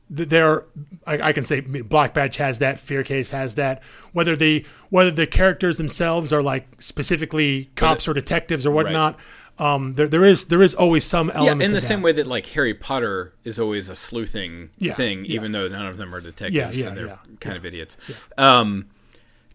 there, 0.10 0.66
I, 1.08 1.30
I 1.30 1.34
can 1.34 1.44
say 1.44 1.62
Black 1.62 2.14
Badge 2.14 2.38
has 2.38 2.60
that. 2.60 2.80
Fear 2.80 3.04
Case 3.04 3.32
has 3.32 3.56
that. 3.56 3.84
Whether 4.14 4.36
the 4.36 4.66
whether 4.90 5.12
the 5.12 5.28
characters 5.28 5.78
themselves 5.78 6.32
are 6.32 6.44
like 6.44 6.68
specifically 6.82 7.72
cops 7.76 8.08
or 8.08 8.14
detectives 8.14 8.66
or 8.66 8.72
whatnot, 8.72 9.20
um, 9.58 9.94
there 9.94 10.08
there 10.08 10.24
is 10.24 10.46
there 10.46 10.62
is 10.62 10.74
always 10.74 11.06
some 11.06 11.30
yeah, 11.30 11.36
element. 11.38 11.64
in 11.64 11.72
the 11.72 11.80
to 11.80 11.86
same 11.86 12.02
way 12.02 12.12
that 12.12 12.28
like 12.28 12.46
Harry 12.48 12.74
Potter 12.74 13.34
is 13.44 13.58
always 13.58 13.90
a 13.90 13.96
sleuthing 13.96 14.70
Yeah, 14.78 14.94
thing, 14.94 15.26
yeah. 15.26 15.32
even 15.34 15.54
though 15.54 15.68
none 15.68 15.86
of 15.86 15.98
them 15.98 16.14
are 16.14 16.22
detectives 16.22 16.56
Yeah, 16.56 16.72
yeah, 16.72 16.88
and 16.90 16.98
they're 16.98 17.06
yeah, 17.08 17.18
kind 17.40 17.58
of 17.58 17.66
idiots. 17.66 17.98
Um, 18.38 18.88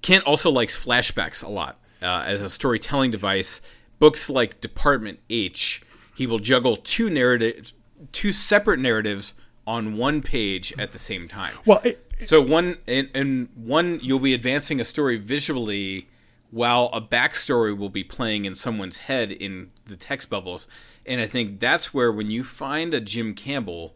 Kindt 0.02 0.22
also 0.26 0.50
likes 0.50 0.82
flashbacks 0.82 1.44
a 1.44 1.50
lot 1.50 1.78
uh, 2.02 2.24
as 2.26 2.40
a 2.40 2.50
storytelling 2.50 3.10
device. 3.10 3.60
Books 3.98 4.30
like 4.30 4.60
Department 4.60 5.20
H, 5.28 5.82
he 6.16 6.26
will 6.26 6.38
juggle 6.38 6.76
two 6.76 7.10
narrative, 7.10 7.72
two 8.12 8.32
separate 8.32 8.80
narratives 8.80 9.34
on 9.70 9.96
one 9.96 10.20
page 10.20 10.74
at 10.76 10.90
the 10.90 10.98
same 10.98 11.28
time. 11.28 11.54
Well, 11.64 11.80
it, 11.84 12.04
So 12.16 12.42
one 12.42 12.78
in, 12.88 13.08
in 13.14 13.48
one 13.54 14.00
you'll 14.02 14.18
be 14.18 14.34
advancing 14.34 14.80
a 14.80 14.84
story 14.84 15.16
visually 15.16 16.08
while 16.50 16.90
a 16.92 17.00
backstory 17.00 17.76
will 17.76 17.88
be 17.88 18.02
playing 18.02 18.44
in 18.44 18.56
someone's 18.56 18.98
head 18.98 19.30
in 19.30 19.70
the 19.86 19.96
text 19.96 20.28
bubbles. 20.28 20.66
And 21.06 21.20
I 21.20 21.28
think 21.28 21.60
that's 21.60 21.94
where 21.94 22.10
when 22.10 22.32
you 22.32 22.42
find 22.42 22.92
a 22.92 23.00
Jim 23.00 23.32
Campbell 23.32 23.94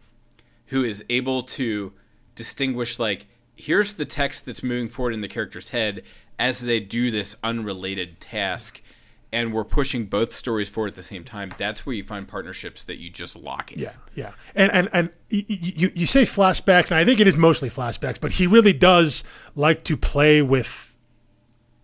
who 0.67 0.85
is 0.85 1.05
able 1.11 1.43
to 1.43 1.93
distinguish 2.37 3.01
like 3.01 3.27
here's 3.57 3.95
the 3.95 4.05
text 4.05 4.47
that's 4.47 4.63
moving 4.63 4.89
forward 4.89 5.15
in 5.15 5.23
the 5.23 5.29
character's 5.29 5.71
head 5.71 6.03
as 6.39 6.61
they 6.61 6.79
do 6.79 7.11
this 7.11 7.37
unrelated 7.43 8.21
task 8.21 8.81
and 9.35 9.53
we're 9.53 9.65
pushing 9.65 10.07
both 10.07 10.33
stories 10.33 10.69
forward 10.69 10.89
at 10.89 10.95
the 10.95 11.03
same 11.03 11.25
time 11.25 11.53
that's 11.59 11.85
where 11.85 11.95
you 11.95 12.05
find 12.05 12.29
partnerships 12.29 12.85
that 12.85 12.99
you 12.99 13.11
just 13.11 13.37
lock 13.37 13.73
in 13.73 13.81
Yeah, 13.81 13.93
yeah, 14.15 14.33
and 14.55 14.73
and 14.73 14.89
and 14.93 15.11
you 15.29 15.91
you 15.95 16.07
say 16.07 16.23
flashbacks, 16.23 16.91
and 16.91 16.99
I 16.99 17.05
think 17.05 17.21
it 17.21 17.27
is 17.27 17.37
mostly 17.37 17.69
flashbacks, 17.69 18.21
but 18.21 18.33
he 18.33 18.47
really 18.47 18.73
does 18.73 19.25
like 19.55 19.83
to 19.85 19.97
play 19.97 20.41
with 20.41 20.97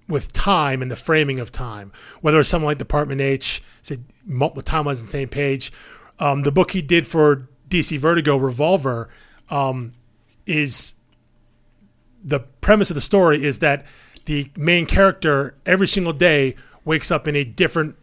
with 0.08 0.32
time 0.32 0.82
and 0.82 0.90
the 0.90 0.96
framing 0.96 1.40
of 1.40 1.50
time. 1.52 1.92
Whether 2.20 2.40
it's 2.40 2.48
something 2.48 2.66
like 2.66 2.78
Department 2.78 3.20
H, 3.20 3.62
say 3.82 3.98
multiple 4.24 4.62
timelines 4.62 4.98
on 4.98 5.02
the 5.02 5.06
same 5.06 5.28
page. 5.28 5.72
Um, 6.18 6.42
the 6.42 6.52
book 6.52 6.70
he 6.72 6.82
did 6.82 7.06
for 7.06 7.48
DC 7.68 7.98
Vertigo, 7.98 8.36
Revolver, 8.36 9.08
um, 9.50 9.92
is 10.46 10.94
the 12.22 12.40
premise 12.60 12.90
of 12.90 12.94
the 12.94 13.00
story 13.00 13.42
is 13.42 13.60
that 13.60 13.86
the 14.26 14.50
main 14.56 14.84
character 14.86 15.56
every 15.64 15.88
single 15.88 16.12
day 16.12 16.54
wakes 16.90 17.10
up 17.10 17.26
in 17.26 17.36
a 17.36 17.44
different 17.44 17.96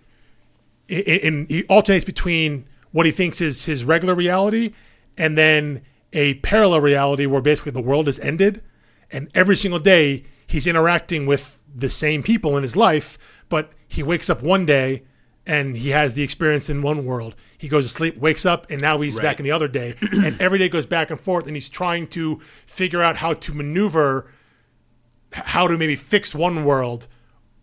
in, 0.88 1.19
in 1.28 1.45
he 1.47 1.63
alternates 1.65 2.06
between 2.06 2.65
what 2.91 3.06
he 3.06 3.12
thinks 3.12 3.41
is 3.41 3.65
his 3.65 3.84
regular 3.84 4.15
reality 4.15 4.73
and 5.17 5.38
then 5.38 5.82
a 6.13 6.36
parallel 6.36 6.82
reality 6.82 7.26
where 7.26 7.41
basically 7.41 7.71
the 7.71 7.82
world 7.82 8.08
has 8.08 8.19
ended 8.19 8.63
and 9.12 9.30
every 9.36 9.56
single 9.56 9.80
day 9.80 10.23
he's 10.47 10.65
interacting 10.65 11.26
with 11.26 11.60
the 11.76 11.89
same 11.89 12.23
people 12.23 12.56
in 12.58 12.63
his 12.63 12.76
life 12.76 13.45
but 13.50 13.71
he 13.88 14.02
wakes 14.02 14.30
up 14.30 14.41
one 14.41 14.65
day 14.65 15.04
and 15.45 15.78
he 15.78 15.89
has 15.89 16.13
the 16.13 16.23
experience 16.23 16.69
in 16.69 16.82
one 16.82 17.06
world. 17.06 17.34
He 17.58 17.69
goes 17.69 17.86
to 17.86 17.89
sleep 17.89 18.17
wakes 18.17 18.45
up 18.45 18.67
and 18.69 18.82
now 18.82 19.00
he's 19.00 19.17
back 19.17 19.39
in 19.39 19.45
the 19.45 19.52
other 19.52 19.69
day. 19.69 19.95
And 20.12 20.39
every 20.41 20.60
day 20.60 20.67
goes 20.67 20.86
back 20.86 21.10
and 21.10 21.19
forth 21.19 21.47
and 21.47 21.56
he's 21.56 21.69
trying 21.69 22.08
to 22.08 22.39
figure 22.65 23.02
out 23.02 23.17
how 23.17 23.34
to 23.34 23.54
maneuver 23.54 24.30
how 25.32 25.67
to 25.67 25.78
maybe 25.78 25.95
fix 25.95 26.36
one 26.36 26.65
world 26.65 27.08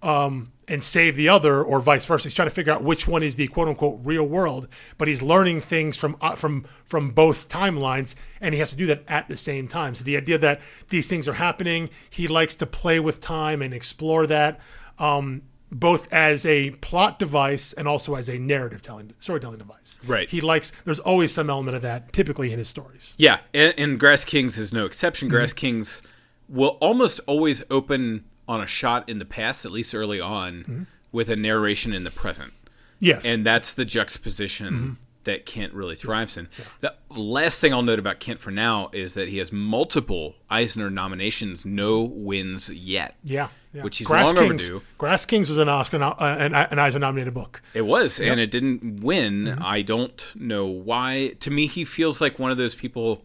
um, 0.03 0.53
and 0.68 0.83
save 0.83 1.16
the 1.16 1.29
other, 1.29 1.62
or 1.62 1.81
vice 1.81 2.07
versa. 2.07 2.29
He's 2.29 2.35
trying 2.35 2.48
to 2.48 2.55
figure 2.55 2.72
out 2.72 2.83
which 2.83 3.07
one 3.07 3.22
is 3.22 3.37
the 3.37 3.48
quote 3.48 3.68
unquote 3.68 4.00
real 4.03 4.27
world, 4.27 4.68
but 4.98 5.09
he's 5.09 5.22
learning 5.22 5.61
things 5.61 5.96
from 5.96 6.16
uh, 6.20 6.35
from 6.35 6.64
from 6.85 7.11
both 7.11 7.48
timelines, 7.48 8.14
and 8.40 8.55
he 8.55 8.61
has 8.61 8.70
to 8.70 8.77
do 8.77 8.87
that 8.87 9.05
at 9.09 9.29
the 9.29 9.37
same 9.37 9.68
time. 9.68 9.94
So 9.94 10.05
the 10.05 10.16
idea 10.16 10.38
that 10.38 10.61
these 10.88 11.09
things 11.09 11.29
are 11.29 11.35
happening, 11.35 11.90
he 12.11 12.29
likes 12.29 12.55
to 12.57 12.66
play 12.66 13.00
with 13.00 13.20
time 13.20 13.62
and 13.62 13.74
explore 13.74 14.27
that. 14.27 14.61
Um, 14.98 15.42
both 15.72 16.12
as 16.12 16.46
a 16.46 16.70
plot 16.70 17.18
device 17.18 17.72
and 17.72 17.88
also 17.88 18.14
as 18.14 18.29
a 18.29 18.38
narrative 18.38 18.81
telling 18.81 19.12
storytelling 19.18 19.59
device. 19.59 19.98
Right. 20.07 20.31
He 20.31 20.40
likes. 20.40 20.70
There's 20.85 21.00
always 21.00 21.35
some 21.35 21.50
element 21.50 21.74
of 21.74 21.83
that, 21.83 22.12
typically 22.12 22.53
in 22.53 22.59
his 22.59 22.68
stories. 22.68 23.14
Yeah, 23.18 23.40
and, 23.53 23.74
and 23.77 23.98
Grass 23.98 24.24
Kings 24.24 24.57
is 24.57 24.72
no 24.72 24.87
exception. 24.87 25.29
Grass 25.29 25.53
Kings 25.53 26.03
will 26.48 26.77
almost 26.81 27.20
always 27.27 27.64
open 27.70 28.24
on 28.48 28.61
a 28.61 28.66
shot 28.66 29.09
in 29.09 29.18
the 29.18 29.24
past, 29.24 29.64
at 29.64 29.72
least 29.72 29.94
early 29.94 30.20
on, 30.20 30.87
with 31.12 31.30
a 31.30 31.37
narration 31.37 31.92
in 31.92 32.04
the 32.04 32.11
present. 32.11 32.52
Yes. 32.98 33.24
And 33.24 33.44
that's 33.44 33.74
the 33.74 33.85
juxtaposition 33.85 34.98
that 35.24 35.46
Kindt 35.46 35.70
really 35.72 35.94
thrives 35.96 36.37
in. 36.37 36.48
The 36.80 36.94
last 37.11 37.61
thing 37.61 37.72
I'll 37.72 37.83
note 37.83 37.98
about 37.98 38.20
Kindt 38.20 38.38
for 38.38 38.50
now 38.50 38.90
is 38.92 39.14
that 39.14 39.28
he 39.28 39.38
has 39.38 39.50
multiple 39.52 40.37
Eisner 40.50 40.90
nominations, 40.90 41.64
no 41.64 42.02
wins 42.02 42.68
yet. 42.70 43.16
yeah. 43.24 43.48
yeah. 43.72 43.83
Which 43.83 43.98
he's 43.98 44.07
Grass 44.07 44.26
long 44.26 44.48
Kings, 44.48 44.70
overdue. 44.70 44.85
Grass 44.98 45.26
Kings 45.26 45.48
was 45.48 45.59
an 45.59 45.68
Oscar, 45.68 46.00
uh, 46.02 46.14
an, 46.18 46.54
an 46.54 46.78
Eisner 46.78 47.00
nominated 47.00 47.35
book. 47.35 47.61
It 47.72 47.83
was, 47.83 48.20
and 48.20 48.38
it 48.38 48.50
didn't 48.50 49.02
win. 49.02 49.44
Mm-hmm. 49.46 49.62
I 49.64 49.83
don't 49.83 50.33
know 50.37 50.66
why. 50.66 51.35
To 51.40 51.50
me, 51.50 51.66
he 51.66 51.85
feels 51.85 52.20
like 52.20 52.38
one 52.38 52.50
of 52.52 52.57
those 52.57 52.74
people, 52.74 53.22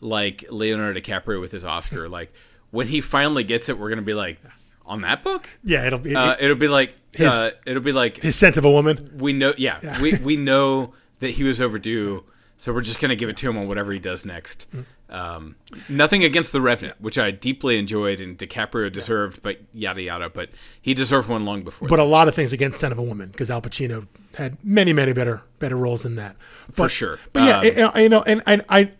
like 0.00 0.44
Leonardo 0.50 0.98
DiCaprio 1.00 1.40
with 1.40 1.52
his 1.52 1.64
Oscar. 1.64 2.08
Like 2.08 2.32
when 2.70 2.88
he 2.88 3.00
finally 3.00 3.44
gets 3.44 3.68
it, 3.68 3.78
we're 3.78 3.88
gonna 3.90 4.02
be 4.02 4.14
like, 4.14 4.40
on 4.86 5.02
that 5.02 5.22
book. 5.22 5.48
Yeah, 5.62 5.86
it'll 5.86 5.98
be 5.98 6.14
Uh, 6.16 6.36
it'll 6.40 6.56
be 6.56 6.68
like 6.68 6.94
His- 7.14 7.32
uh, 7.32 7.50
it'll 7.66 7.82
be 7.82 7.92
like 7.92 8.18
his 8.22 8.36
scent 8.36 8.56
of 8.56 8.64
a 8.64 8.70
woman. 8.70 9.10
we 9.16 9.32
know. 9.32 9.52
Yeah, 9.58 10.00
we 10.00 10.14
we 10.14 10.36
know 10.50 10.94
that 11.20 11.30
he 11.32 11.44
was 11.44 11.60
overdue, 11.60 12.24
so 12.56 12.72
we're 12.72 12.80
just 12.80 13.00
gonna 13.00 13.16
give 13.16 13.28
it 13.28 13.36
to 13.38 13.48
him 13.50 13.56
on 13.58 13.68
whatever 13.68 13.92
he 13.92 13.98
does 13.98 14.24
next. 14.24 14.66
Mm. 14.74 14.84
Um, 15.10 15.56
nothing 15.88 16.22
against 16.22 16.52
the 16.52 16.60
Revenant, 16.60 17.00
which 17.00 17.18
I 17.18 17.30
deeply 17.30 17.78
enjoyed 17.78 18.20
and 18.20 18.36
DiCaprio 18.36 18.92
deserved, 18.92 19.40
but 19.42 19.58
yada 19.72 20.02
yada. 20.02 20.28
But 20.28 20.50
he 20.82 20.92
deserved 20.92 21.28
one 21.30 21.46
long 21.46 21.62
before. 21.62 21.88
But 21.88 21.98
a 21.98 22.04
lot 22.04 22.28
of 22.28 22.34
things 22.34 22.52
against 22.52 22.78
scent 22.78 22.92
of 22.92 22.98
a 22.98 23.02
woman 23.02 23.30
because 23.30 23.50
Al 23.50 23.62
Pacino 23.62 24.06
had 24.34 24.62
many, 24.62 24.92
many 24.92 25.14
better 25.14 25.42
better 25.58 25.76
roles 25.76 26.02
than 26.02 26.16
that. 26.16 26.36
But, 26.76 26.90
sure. 26.90 27.18
But 27.32 27.42
yeah, 27.44 27.58
Um, 27.60 27.64
it- 27.66 27.78
it- 27.78 28.02
you 28.02 28.08
know, 28.10 28.22
and, 28.26 28.42
and 28.46 28.62
I, 28.68 28.90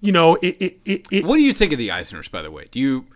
you 0.00 0.12
know, 0.12 0.34
it, 0.36 0.56
it, 0.60 0.80
it, 0.84 1.06
it 1.10 1.24
what 1.26 1.36
do 1.36 1.42
you 1.42 1.52
think 1.52 1.72
of 1.72 1.78
the 1.78 1.88
Eisners, 1.88 2.30
by 2.30 2.42
the 2.42 2.50
way? 2.50 2.68
Do 2.70 2.78
you? 2.78 3.06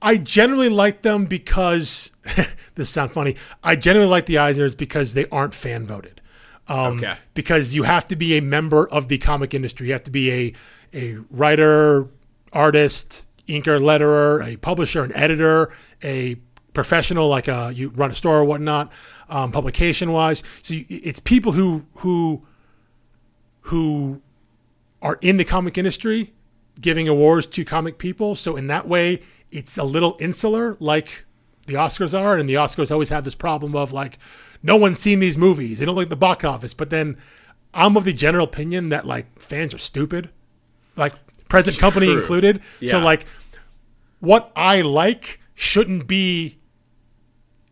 I 0.00 0.18
generally 0.18 0.68
like 0.68 1.02
them 1.02 1.26
because 1.26 2.12
this 2.76 2.90
sounds 2.90 3.12
funny. 3.12 3.36
I 3.64 3.74
generally 3.74 4.08
like 4.08 4.26
the 4.26 4.36
Eisners 4.36 4.76
because 4.76 5.14
they 5.14 5.26
aren't 5.30 5.52
fan 5.54 5.86
voted. 5.86 6.20
Um, 6.68 6.98
Okay. 6.98 7.16
Because 7.34 7.74
you 7.74 7.82
have 7.82 8.06
to 8.08 8.16
be 8.16 8.36
a 8.38 8.40
member 8.40 8.88
of 8.88 9.08
the 9.08 9.18
comic 9.18 9.52
industry. 9.52 9.88
You 9.88 9.94
have 9.94 10.04
to 10.04 10.12
be 10.12 10.30
a 10.30 10.52
a 10.94 11.16
writer, 11.30 12.08
artist, 12.52 13.28
inker, 13.48 13.80
letterer, 13.80 14.46
a 14.46 14.56
publisher, 14.58 15.02
an 15.02 15.12
editor, 15.14 15.72
a 16.04 16.36
professional 16.72 17.28
like 17.28 17.48
a 17.48 17.72
you 17.74 17.90
run 17.90 18.10
a 18.10 18.14
store 18.14 18.38
or 18.38 18.44
whatnot, 18.44 18.92
um, 19.28 19.52
publication 19.52 20.12
wise. 20.12 20.42
So 20.62 20.74
you, 20.74 20.84
it's 20.88 21.18
people 21.20 21.52
who 21.52 21.86
who 21.96 22.46
who 23.62 24.22
are 25.02 25.18
in 25.20 25.36
the 25.36 25.44
comic 25.44 25.76
industry 25.76 26.32
giving 26.80 27.08
awards 27.08 27.44
to 27.46 27.64
comic 27.64 27.98
people. 27.98 28.34
So 28.34 28.56
in 28.56 28.68
that 28.68 28.88
way, 28.88 29.20
it's 29.50 29.76
a 29.76 29.84
little 29.84 30.16
insular, 30.18 30.76
like 30.80 31.26
the 31.66 31.74
Oscars 31.74 32.18
are, 32.18 32.36
and 32.36 32.48
the 32.48 32.54
Oscars 32.54 32.90
always 32.90 33.10
have 33.10 33.24
this 33.24 33.34
problem 33.34 33.76
of 33.76 33.92
like, 33.92 34.18
no 34.62 34.76
one's 34.76 34.98
seen 34.98 35.20
these 35.20 35.36
movies. 35.36 35.78
They 35.78 35.84
don't 35.84 35.96
like 35.96 36.08
the 36.08 36.16
box 36.16 36.44
office. 36.44 36.72
But 36.72 36.90
then, 36.90 37.18
I'm 37.74 37.96
of 37.96 38.04
the 38.04 38.12
general 38.12 38.44
opinion 38.44 38.90
that 38.90 39.06
like 39.06 39.38
fans 39.38 39.74
are 39.74 39.78
stupid, 39.78 40.30
like 40.96 41.12
present 41.48 41.78
company 41.78 42.06
True. 42.06 42.18
included. 42.18 42.60
So 42.86 42.98
like, 42.98 43.26
what 44.20 44.52
I 44.54 44.82
like 44.82 45.40
shouldn't 45.54 46.06
be 46.06 46.58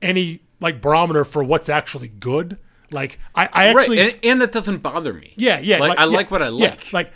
any 0.03 0.40
like 0.61 0.81
barometer 0.81 1.25
for 1.25 1.45
what's 1.45 1.69
actually 1.69 2.09
good. 2.09 2.59
Like 2.90 3.19
I, 3.35 3.49
I 3.53 3.66
actually 3.69 3.99
right, 3.99 4.14
and, 4.14 4.25
and 4.25 4.40
that 4.43 4.53
doesn't 4.53 4.79
bother 4.79 5.12
me. 5.12 5.33
yeah, 5.37 5.61
yeah. 5.61 5.79
Like, 5.79 5.99
I 5.99 6.05
yeah, 6.05 6.16
like 6.16 6.31
what 6.31 6.43
I 6.43 6.49
yeah, 6.49 6.77
like. 6.93 7.12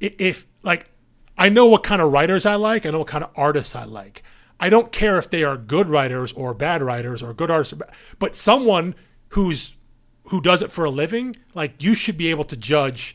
If 0.00 0.46
like 0.62 0.90
I 1.36 1.48
know 1.48 1.66
what 1.66 1.82
kind 1.82 2.02
of 2.02 2.12
writers 2.12 2.44
I 2.44 2.56
like. 2.56 2.84
I 2.84 2.90
know 2.90 3.00
what 3.00 3.08
kind 3.08 3.24
of 3.24 3.30
artists 3.36 3.76
I 3.76 3.84
like. 3.84 4.22
I 4.60 4.70
don't 4.70 4.90
care 4.90 5.18
if 5.18 5.30
they 5.30 5.44
are 5.44 5.56
good 5.56 5.88
writers 5.88 6.32
or 6.32 6.52
bad 6.52 6.82
writers 6.82 7.22
or 7.22 7.32
good 7.32 7.50
artists, 7.50 7.74
but 8.18 8.34
someone 8.34 8.94
who's 9.30 9.76
who 10.24 10.40
does 10.40 10.62
it 10.62 10.70
for 10.70 10.84
a 10.84 10.90
living, 10.90 11.36
like 11.54 11.82
you 11.82 11.94
should 11.94 12.16
be 12.18 12.28
able 12.28 12.44
to 12.44 12.56
judge 12.56 13.14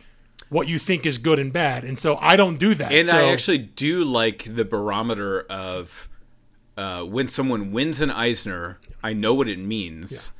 what 0.49 0.67
you 0.67 0.79
think 0.79 1.05
is 1.05 1.17
good 1.17 1.39
and 1.39 1.51
bad. 1.51 1.83
And 1.83 1.97
so 1.97 2.17
I 2.21 2.35
don't 2.35 2.57
do 2.57 2.73
that. 2.75 2.91
And 2.91 3.07
so, 3.07 3.17
I 3.17 3.31
actually 3.31 3.57
do 3.57 4.03
like 4.03 4.55
the 4.55 4.65
barometer 4.65 5.41
of 5.41 6.09
uh, 6.77 7.03
when 7.03 7.27
someone 7.27 7.71
wins 7.71 8.01
an 8.01 8.09
Eisner, 8.09 8.79
I 9.03 9.13
know 9.13 9.33
what 9.33 9.47
it 9.47 9.59
means, 9.59 10.31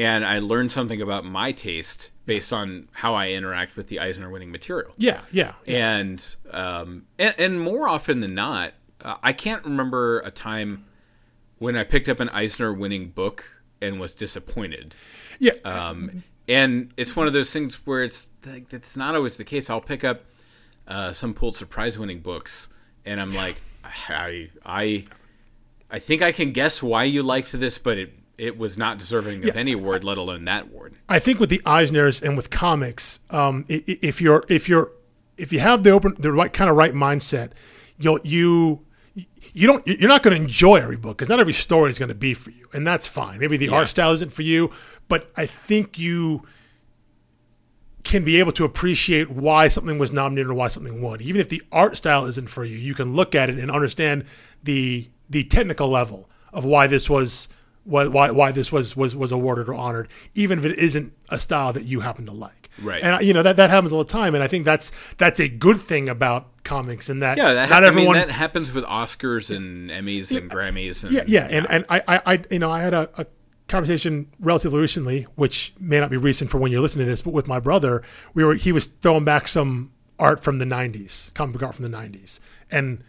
and 0.00 0.24
I 0.24 0.38
learn 0.38 0.70
something 0.70 1.02
about 1.02 1.26
my 1.26 1.52
taste 1.52 2.10
based 2.24 2.54
on 2.54 2.88
how 2.92 3.14
I 3.14 3.28
interact 3.32 3.76
with 3.76 3.88
the 3.88 4.00
Eisner 4.00 4.30
winning 4.30 4.50
material. 4.50 4.92
Yeah, 4.96 5.20
yeah. 5.30 5.52
And 5.66 6.36
um, 6.50 7.06
and, 7.18 7.34
and 7.38 7.60
more 7.60 7.86
often 7.86 8.20
than 8.20 8.34
not, 8.34 8.72
uh, 9.02 9.16
I 9.22 9.34
can't 9.34 9.62
remember 9.62 10.20
a 10.20 10.30
time 10.30 10.86
when 11.58 11.76
I 11.76 11.84
picked 11.84 12.08
up 12.08 12.18
an 12.18 12.30
Eisner 12.30 12.72
winning 12.72 13.10
book 13.10 13.62
and 13.82 14.00
was 14.00 14.14
disappointed. 14.14 14.94
Yeah. 15.38 15.52
Um, 15.66 16.22
and 16.48 16.94
it's 16.96 17.14
one 17.14 17.26
of 17.26 17.34
those 17.34 17.52
things 17.52 17.86
where 17.86 18.02
it's 18.02 18.30
like 18.46 18.70
that's 18.70 18.96
not 18.96 19.14
always 19.14 19.36
the 19.36 19.44
case. 19.44 19.68
I'll 19.68 19.82
pick 19.82 20.02
up 20.02 20.24
uh, 20.88 21.12
some 21.12 21.34
Pulitzer 21.34 21.66
Prize 21.66 21.98
winning 21.98 22.20
books, 22.20 22.70
and 23.04 23.20
I'm 23.20 23.34
like, 23.34 23.60
I 23.84 24.48
I 24.64 25.04
I 25.90 25.98
think 25.98 26.22
I 26.22 26.32
can 26.32 26.52
guess 26.52 26.82
why 26.82 27.04
you 27.04 27.22
liked 27.22 27.52
this, 27.52 27.76
but 27.76 27.98
it 27.98 28.19
it 28.40 28.56
was 28.56 28.78
not 28.78 28.98
deserving 28.98 29.46
of 29.46 29.54
any 29.54 29.72
award, 29.72 30.02
let 30.02 30.16
alone 30.16 30.46
that 30.46 30.64
award. 30.64 30.94
I 31.08 31.18
think 31.18 31.38
with 31.38 31.50
the 31.50 31.58
Eisners 31.58 32.22
and 32.22 32.36
with 32.36 32.48
comics, 32.48 33.20
um, 33.28 33.66
if 33.68 34.20
you're 34.20 34.44
if 34.48 34.68
you're 34.68 34.92
if 35.36 35.52
you 35.52 35.60
have 35.60 35.84
the 35.84 35.90
open 35.90 36.16
the 36.18 36.32
right 36.32 36.52
kind 36.52 36.70
of 36.70 36.76
right 36.76 36.92
mindset, 36.92 37.52
you'll 37.98 38.20
you 38.24 38.86
you 39.52 39.66
don't 39.66 39.86
you're 39.86 40.08
not 40.08 40.22
going 40.22 40.34
to 40.34 40.42
enjoy 40.42 40.76
every 40.76 40.96
book 40.96 41.18
because 41.18 41.28
not 41.28 41.38
every 41.38 41.52
story 41.52 41.90
is 41.90 41.98
going 41.98 42.08
to 42.08 42.14
be 42.14 42.32
for 42.32 42.50
you, 42.50 42.66
and 42.72 42.86
that's 42.86 43.06
fine. 43.06 43.38
Maybe 43.38 43.58
the 43.58 43.68
art 43.68 43.88
style 43.88 44.12
isn't 44.12 44.32
for 44.32 44.42
you, 44.42 44.70
but 45.08 45.30
I 45.36 45.44
think 45.44 45.98
you 45.98 46.46
can 48.02 48.24
be 48.24 48.38
able 48.38 48.52
to 48.52 48.64
appreciate 48.64 49.28
why 49.30 49.68
something 49.68 49.98
was 49.98 50.10
nominated 50.10 50.50
or 50.50 50.54
why 50.54 50.68
something 50.68 51.02
won. 51.02 51.20
Even 51.20 51.42
if 51.42 51.50
the 51.50 51.62
art 51.70 51.98
style 51.98 52.24
isn't 52.24 52.48
for 52.48 52.64
you, 52.64 52.76
you 52.76 52.94
can 52.94 53.12
look 53.12 53.34
at 53.34 53.50
it 53.50 53.58
and 53.58 53.70
understand 53.70 54.24
the 54.62 55.10
the 55.28 55.44
technical 55.44 55.88
level 55.88 56.30
of 56.52 56.64
why 56.64 56.86
this 56.86 57.10
was 57.10 57.48
why 57.84 58.06
why, 58.06 58.30
why 58.30 58.52
this 58.52 58.70
was, 58.70 58.96
was 58.96 59.16
was 59.16 59.32
awarded 59.32 59.68
or 59.68 59.74
honored, 59.74 60.08
even 60.34 60.58
if 60.58 60.64
it 60.64 60.78
isn't 60.78 61.12
a 61.28 61.38
style 61.38 61.72
that 61.72 61.84
you 61.84 62.00
happen 62.00 62.26
to 62.26 62.32
like. 62.32 62.70
Right. 62.82 63.02
And 63.02 63.24
you 63.26 63.32
know 63.32 63.42
that 63.42 63.56
that 63.56 63.70
happens 63.70 63.92
all 63.92 63.98
the 63.98 64.12
time, 64.12 64.34
and 64.34 64.44
I 64.44 64.48
think 64.48 64.64
that's 64.64 64.92
that's 65.18 65.40
a 65.40 65.48
good 65.48 65.80
thing 65.80 66.08
about 66.08 66.64
comics, 66.64 67.08
and 67.08 67.22
that 67.22 67.36
Yeah, 67.36 67.52
that, 67.54 67.70
not 67.70 67.84
I 67.84 67.90
mean, 67.90 68.12
that 68.12 68.30
happens 68.30 68.72
with 68.72 68.84
Oscars 68.84 69.54
and 69.54 69.90
Emmys 69.90 70.36
and 70.36 70.50
Grammys. 70.50 71.04
And, 71.04 71.12
Yeah, 71.12 71.24
yeah, 71.26 71.48
and 71.50 71.66
and 71.70 71.84
I, 71.88 72.02
I, 72.06 72.34
I 72.34 72.38
you 72.50 72.58
know, 72.58 72.70
I 72.70 72.80
had 72.80 72.94
a, 72.94 73.10
a 73.18 73.26
conversation 73.68 74.28
relatively 74.40 74.80
recently, 74.80 75.22
which 75.34 75.74
may 75.78 76.00
not 76.00 76.10
be 76.10 76.16
recent 76.16 76.50
for 76.50 76.58
when 76.58 76.72
you're 76.72 76.80
listening 76.80 77.06
to 77.06 77.10
this, 77.10 77.22
but 77.22 77.32
with 77.32 77.48
my 77.48 77.60
brother, 77.60 78.02
we 78.34 78.44
were 78.44 78.54
he 78.54 78.72
was 78.72 78.86
throwing 78.86 79.24
back 79.24 79.48
some 79.48 79.92
art 80.18 80.42
from 80.42 80.58
the 80.58 80.64
'90s, 80.64 81.32
comic 81.34 81.54
book 81.54 81.62
art 81.62 81.74
from 81.74 81.90
the 81.90 81.96
'90s, 81.96 82.40
and 82.70 83.02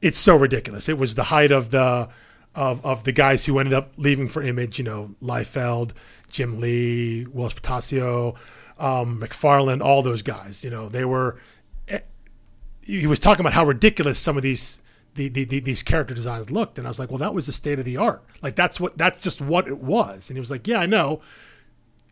it's 0.00 0.18
so 0.18 0.36
ridiculous. 0.36 0.88
It 0.88 0.98
was 0.98 1.14
the 1.14 1.24
height 1.24 1.52
of 1.52 1.70
the 1.70 2.08
of 2.54 2.84
of 2.84 3.04
the 3.04 3.12
guys 3.12 3.46
who 3.46 3.58
ended 3.58 3.74
up 3.74 3.92
leaving 3.96 4.28
for 4.28 4.42
Image, 4.42 4.78
you 4.78 4.84
know, 4.84 5.14
Liefeld, 5.22 5.92
Jim 6.30 6.60
Lee, 6.60 7.24
Whilce 7.24 7.54
Portacio, 7.54 8.36
um, 8.78 9.20
McFarlane, 9.20 9.82
all 9.82 10.02
those 10.02 10.22
guys. 10.22 10.64
You 10.64 10.70
know, 10.70 10.88
they 10.88 11.04
were 11.04 11.38
he 12.84 13.06
was 13.06 13.20
talking 13.20 13.40
about 13.40 13.52
how 13.54 13.64
ridiculous 13.64 14.18
some 14.18 14.36
of 14.36 14.42
these 14.42 14.82
the, 15.14 15.28
the, 15.28 15.44
the, 15.44 15.60
these 15.60 15.82
character 15.82 16.14
designs 16.14 16.50
looked, 16.50 16.78
and 16.78 16.86
I 16.86 16.90
was 16.90 16.98
like, 16.98 17.10
well, 17.10 17.18
that 17.18 17.34
was 17.34 17.44
the 17.44 17.52
state 17.52 17.78
of 17.78 17.84
the 17.84 17.98
art. 17.98 18.24
Like 18.42 18.56
that's 18.56 18.80
what 18.80 18.96
that's 18.98 19.20
just 19.20 19.40
what 19.40 19.68
it 19.68 19.80
was. 19.80 20.28
And 20.28 20.36
he 20.36 20.40
was 20.40 20.50
like, 20.50 20.66
yeah, 20.66 20.78
I 20.78 20.86
know. 20.86 21.20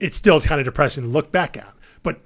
It's 0.01 0.17
still 0.17 0.41
kind 0.41 0.61
of 0.61 0.65
depressing 0.65 1.05
to 1.05 1.11
look 1.11 1.31
back 1.31 1.57
at, 1.57 1.73
but 2.03 2.21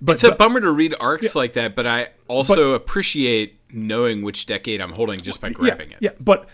but, 0.00 0.14
It's 0.14 0.24
a 0.24 0.28
but- 0.28 0.38
bummer 0.38 0.60
to 0.60 0.70
read 0.70 0.94
arcs 1.00 1.34
like 1.34 1.54
that, 1.54 1.74
but 1.74 1.86
I 1.86 2.08
also 2.26 2.72
appreciate 2.72 3.58
knowing 3.70 4.22
which 4.22 4.46
decade 4.46 4.80
I'm 4.80 4.92
holding 4.92 5.18
just 5.20 5.40
by 5.40 5.50
grabbing 5.50 5.90
yeah, 5.90 5.96
it. 5.96 6.02
Yeah, 6.02 6.10
but 6.20 6.48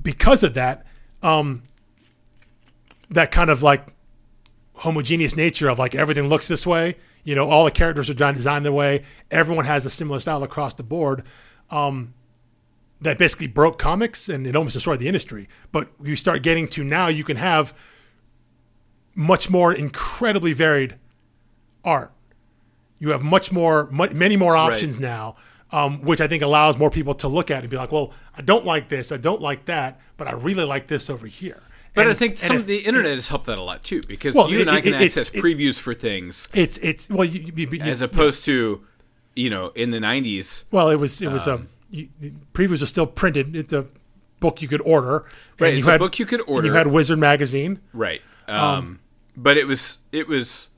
because 0.00 0.42
of 0.42 0.54
that, 0.54 0.86
um, 1.22 1.62
that 3.10 3.30
kind 3.30 3.50
of 3.50 3.62
like 3.62 3.88
homogeneous 4.76 5.36
nature 5.36 5.68
of 5.68 5.78
like 5.78 5.94
everything 5.94 6.28
looks 6.28 6.48
this 6.48 6.66
way. 6.66 6.96
You 7.22 7.34
know, 7.34 7.48
all 7.48 7.64
the 7.64 7.70
characters 7.70 8.10
are 8.10 8.14
designed 8.14 8.64
their 8.64 8.72
way. 8.72 9.02
Everyone 9.30 9.64
has 9.64 9.86
a 9.86 9.90
similar 9.90 10.20
style 10.20 10.42
across 10.42 10.74
the 10.74 10.82
board. 10.82 11.22
Um, 11.70 12.14
that 13.00 13.18
basically 13.18 13.46
broke 13.46 13.78
comics 13.78 14.28
and 14.28 14.46
it 14.46 14.56
almost 14.56 14.74
destroyed 14.74 14.98
the 14.98 15.06
industry. 15.06 15.48
But 15.72 15.88
you 16.02 16.16
start 16.16 16.42
getting 16.42 16.66
to 16.68 16.82
now, 16.82 17.08
you 17.08 17.22
can 17.24 17.36
have 17.36 17.76
much 19.14 19.50
more 19.50 19.72
incredibly 19.72 20.52
varied 20.52 20.96
art. 21.84 22.12
You 22.98 23.10
have 23.10 23.22
much 23.22 23.52
more, 23.52 23.90
many 23.90 24.36
more 24.36 24.56
options 24.56 24.98
now, 24.98 25.36
um, 25.72 26.02
which 26.02 26.20
I 26.20 26.28
think 26.28 26.42
allows 26.42 26.78
more 26.78 26.90
people 26.90 27.14
to 27.16 27.28
look 27.28 27.50
at 27.50 27.58
it 27.58 27.60
and 27.64 27.70
be 27.70 27.76
like, 27.76 27.90
"Well, 27.92 28.12
I 28.36 28.42
don't 28.42 28.64
like 28.64 28.88
this, 28.88 29.10
I 29.12 29.16
don't 29.16 29.40
like 29.40 29.64
that, 29.66 30.00
but 30.16 30.26
I 30.28 30.32
really 30.32 30.64
like 30.64 30.86
this 30.88 31.08
over 31.10 31.26
here." 31.26 31.62
But 31.94 32.02
And- 32.02 32.10
I 32.10 32.14
think 32.14 32.36
some 32.38 32.56
if- 32.56 32.62
of 32.62 32.66
the 32.66 32.78
internet 32.78 33.14
has 33.14 33.28
helped 33.28 33.46
that 33.46 33.56
a 33.58 33.62
lot 33.62 33.82
too, 33.84 34.02
because 34.06 34.34
Well, 34.34 34.50
you 34.50 34.60
and 34.60 34.68
it- 34.68 34.72
I 34.72 34.80
can 34.80 34.94
it's- 34.94 35.16
access 35.16 35.28
it- 35.30 35.42
previews 35.42 35.78
for 35.78 35.94
things 35.94 36.48
it's 36.52 36.76
it's 36.78 37.08
well, 37.08 37.24
you, 37.24 37.52
you, 37.54 37.68
you, 37.70 37.80
as 37.82 38.00
opposed 38.00 38.44
to, 38.46 38.82
you 39.36 39.50
know, 39.50 39.68
in 39.74 39.90
the 39.90 40.00
'90s. 40.00 40.64
well, 40.70 40.90
it 40.90 40.96
was 40.96 41.20
it 41.22 41.30
was 41.30 41.46
Um, 41.48 41.68
a 41.92 41.96
you, 41.96 42.08
previews 42.52 42.82
are 42.82 42.86
still 42.86 43.06
printed. 43.06 43.54
It's 43.56 43.72
a 43.72 43.86
book 44.40 44.60
you 44.60 44.68
could 44.68 44.82
order. 44.84 45.24
Right, 45.60 45.74
it's 45.74 45.86
you 45.86 45.92
a 45.92 45.98
book 45.98 46.18
you 46.18 46.26
could 46.26 46.40
and 46.40 46.48
order. 46.48 46.66
you 46.68 46.72
had 46.74 46.88
Wizard 46.88 47.18
magazine. 47.18 47.80
Right. 47.92 48.20
Um, 48.48 48.98
but 49.36 49.56
it 49.56 49.66
was 49.66 49.98
it 50.12 50.28
was 50.28 50.68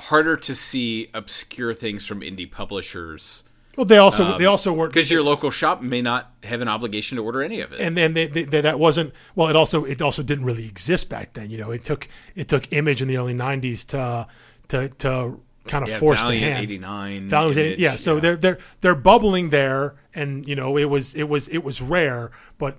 harder 0.00 0.36
to 0.36 0.54
see 0.54 1.08
obscure 1.14 1.72
things 1.74 2.04
from 2.06 2.20
indie 2.22 2.50
publishers 2.50 3.44
Well, 3.76 3.86
they 3.86 3.96
also 3.96 4.36
they 4.36 4.44
also 4.44 4.72
weren't 4.72 4.92
because 4.92 5.10
your 5.10 5.22
local 5.22 5.50
shop 5.50 5.80
may 5.80 6.02
not 6.02 6.30
have 6.42 6.60
an 6.60 6.68
obligation 6.68 7.16
to 7.16 7.24
order 7.24 7.42
any 7.42 7.60
of 7.60 7.72
it. 7.72 7.80
and 7.80 7.96
then 7.96 8.12
they, 8.12 8.26
they, 8.26 8.60
that 8.60 8.78
wasn't 8.78 9.14
well. 9.34 9.48
It 9.48 9.56
also 9.56 9.84
it 9.84 10.02
also 10.02 10.22
didn't 10.22 10.44
really 10.44 10.66
exist 10.66 11.08
back 11.08 11.32
then. 11.32 11.50
You 11.50 11.58
know, 11.58 11.70
it 11.70 11.82
took 11.82 12.06
it 12.34 12.48
took 12.48 12.70
Image 12.72 13.00
in 13.00 13.08
the 13.08 13.16
early 13.16 13.34
'90s 13.34 13.86
to 13.88 14.26
to 14.68 14.88
to 14.88 15.40
kind 15.64 15.84
of 15.84 15.90
yeah, 15.90 15.98
force 15.98 16.20
the 16.22 16.36
hand. 16.36 16.62
'89. 16.62 17.28
Valiant 17.28 17.48
was 17.48 17.58
80 17.58 17.68
Image, 17.68 17.80
yeah, 17.80 17.96
so 17.96 18.20
they're 18.20 18.36
they're 18.36 18.58
they're 18.82 18.94
bubbling 18.94 19.50
there, 19.50 19.94
and 20.14 20.46
you 20.46 20.54
know 20.54 20.76
it 20.76 20.90
was 20.90 21.14
it 21.14 21.28
was 21.28 21.48
it 21.48 21.64
was 21.64 21.80
rare, 21.80 22.30
but 22.58 22.76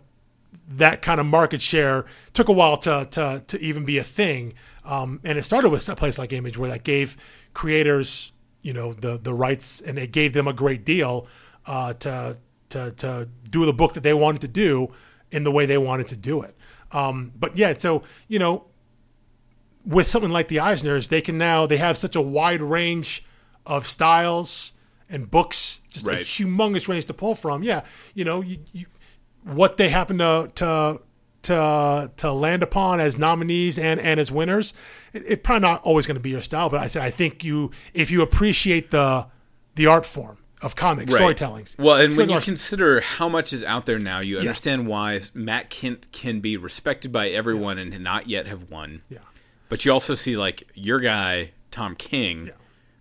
that 0.68 1.02
kind 1.02 1.20
of 1.20 1.26
market 1.26 1.62
share 1.62 2.06
took 2.34 2.50
a 2.50 2.54
while 2.54 2.78
to 2.78 3.08
to 3.12 3.44
to 3.48 3.60
even 3.60 3.84
be 3.86 3.98
a 3.98 4.04
thing. 4.04 4.54
Um, 4.86 5.22
and 5.24 5.38
it 5.38 5.44
started 5.44 5.70
with 5.70 5.88
a 5.88 5.96
place 5.96 6.20
like 6.20 6.34
Image 6.34 6.58
where 6.58 6.70
that 6.70 6.84
gave 6.84 7.16
creators 7.54 8.33
you 8.64 8.74
know 8.74 8.94
the 8.94 9.18
the 9.18 9.34
rights, 9.34 9.80
and 9.80 10.00
it 10.00 10.12
gave 10.12 10.34
them 10.34 10.48
a 10.48 10.54
great 10.54 10.84
deal 10.84 11.28
uh, 11.68 11.94
to 11.94 12.38
to 12.70 12.92
to 12.92 13.30
do 13.50 13.66
the 13.66 13.74
book 13.74 13.94
that 13.94 14.02
they 14.02 14.14
wanted 14.14 14.42
to 14.42 14.48
do 14.48 14.92
in 15.30 15.44
the 15.44 15.52
way 15.52 15.68
they 15.68 15.78
wanted 15.78 16.08
to 16.08 16.16
do 16.16 16.42
it. 16.42 16.56
Um, 16.92 17.32
but 17.38 17.56
yeah, 17.56 17.74
so 17.78 18.04
you 18.28 18.40
know 18.40 18.66
with 19.86 20.08
something 20.08 20.32
like 20.32 20.48
the 20.48 20.58
Eisners, 20.58 21.10
they 21.10 21.22
can 21.22 21.38
now 21.38 21.66
they 21.68 21.78
have 21.78 21.98
such 21.98 22.16
a 22.16 22.22
wide 22.22 22.62
range 22.62 23.24
of 23.66 23.88
styles 23.88 24.74
and 25.10 25.30
books, 25.30 25.82
just 25.90 26.08
a 26.08 26.12
humongous 26.12 26.88
range 26.88 27.06
to 27.06 27.14
pull 27.14 27.36
from. 27.36 27.64
Yeah, 27.64 27.84
you 28.14 28.24
know, 28.26 28.42
you, 28.42 28.58
you, 28.72 28.86
what 29.44 29.78
they 29.78 29.90
happen 29.90 30.18
to 30.20 30.52
to 30.56 31.02
to 31.44 32.12
to 32.18 32.32
land 32.32 32.64
upon 32.64 33.00
as 33.00 33.18
nominees 33.18 33.78
and 33.78 34.00
and 34.00 34.20
as 34.20 34.32
winners, 34.32 34.74
it, 35.14 35.24
it 35.28 35.44
probably 35.44 35.62
not 35.62 35.82
always 35.84 36.06
going 36.06 36.16
to 36.16 36.22
be 36.22 36.30
your 36.32 36.42
style. 36.42 36.70
But 36.70 36.80
I 36.82 36.88
said 36.88 37.02
I 37.04 37.10
think 37.12 37.44
you 37.44 37.72
if 37.94 38.10
you 38.12 38.22
appreciate 38.22 38.92
the 38.92 39.28
the 39.76 39.88
art 39.88 40.06
form 40.06 40.38
of 40.62 40.76
comic 40.76 41.08
Right. 41.10 41.16
storytelling. 41.18 41.68
Well, 41.78 41.96
and 41.96 42.16
when 42.16 42.30
you 42.30 42.40
Storytelling- 42.40 42.42
consider 42.44 43.02
how 43.02 43.28
much 43.28 43.52
is 43.52 43.64
out 43.66 43.86
there 43.86 44.00
now, 44.00 44.22
you 44.22 44.40
understand 44.40 44.88
why 44.88 45.20
Matt 45.34 45.70
Kindt 45.70 46.12
can 46.14 46.40
be 46.40 46.56
respected 46.56 47.12
by 47.12 47.30
everyone 47.30 47.78
and 47.78 48.00
not 48.00 48.28
yet 48.30 48.48
have 48.48 48.70
won. 48.70 49.02
yeah. 49.10 49.18
But 49.68 49.84
you 49.86 49.92
also 49.92 50.16
see 50.16 50.38
like 50.38 50.64
your 50.74 51.00
guy 51.00 51.52
Tom 51.72 51.96
King 51.96 52.52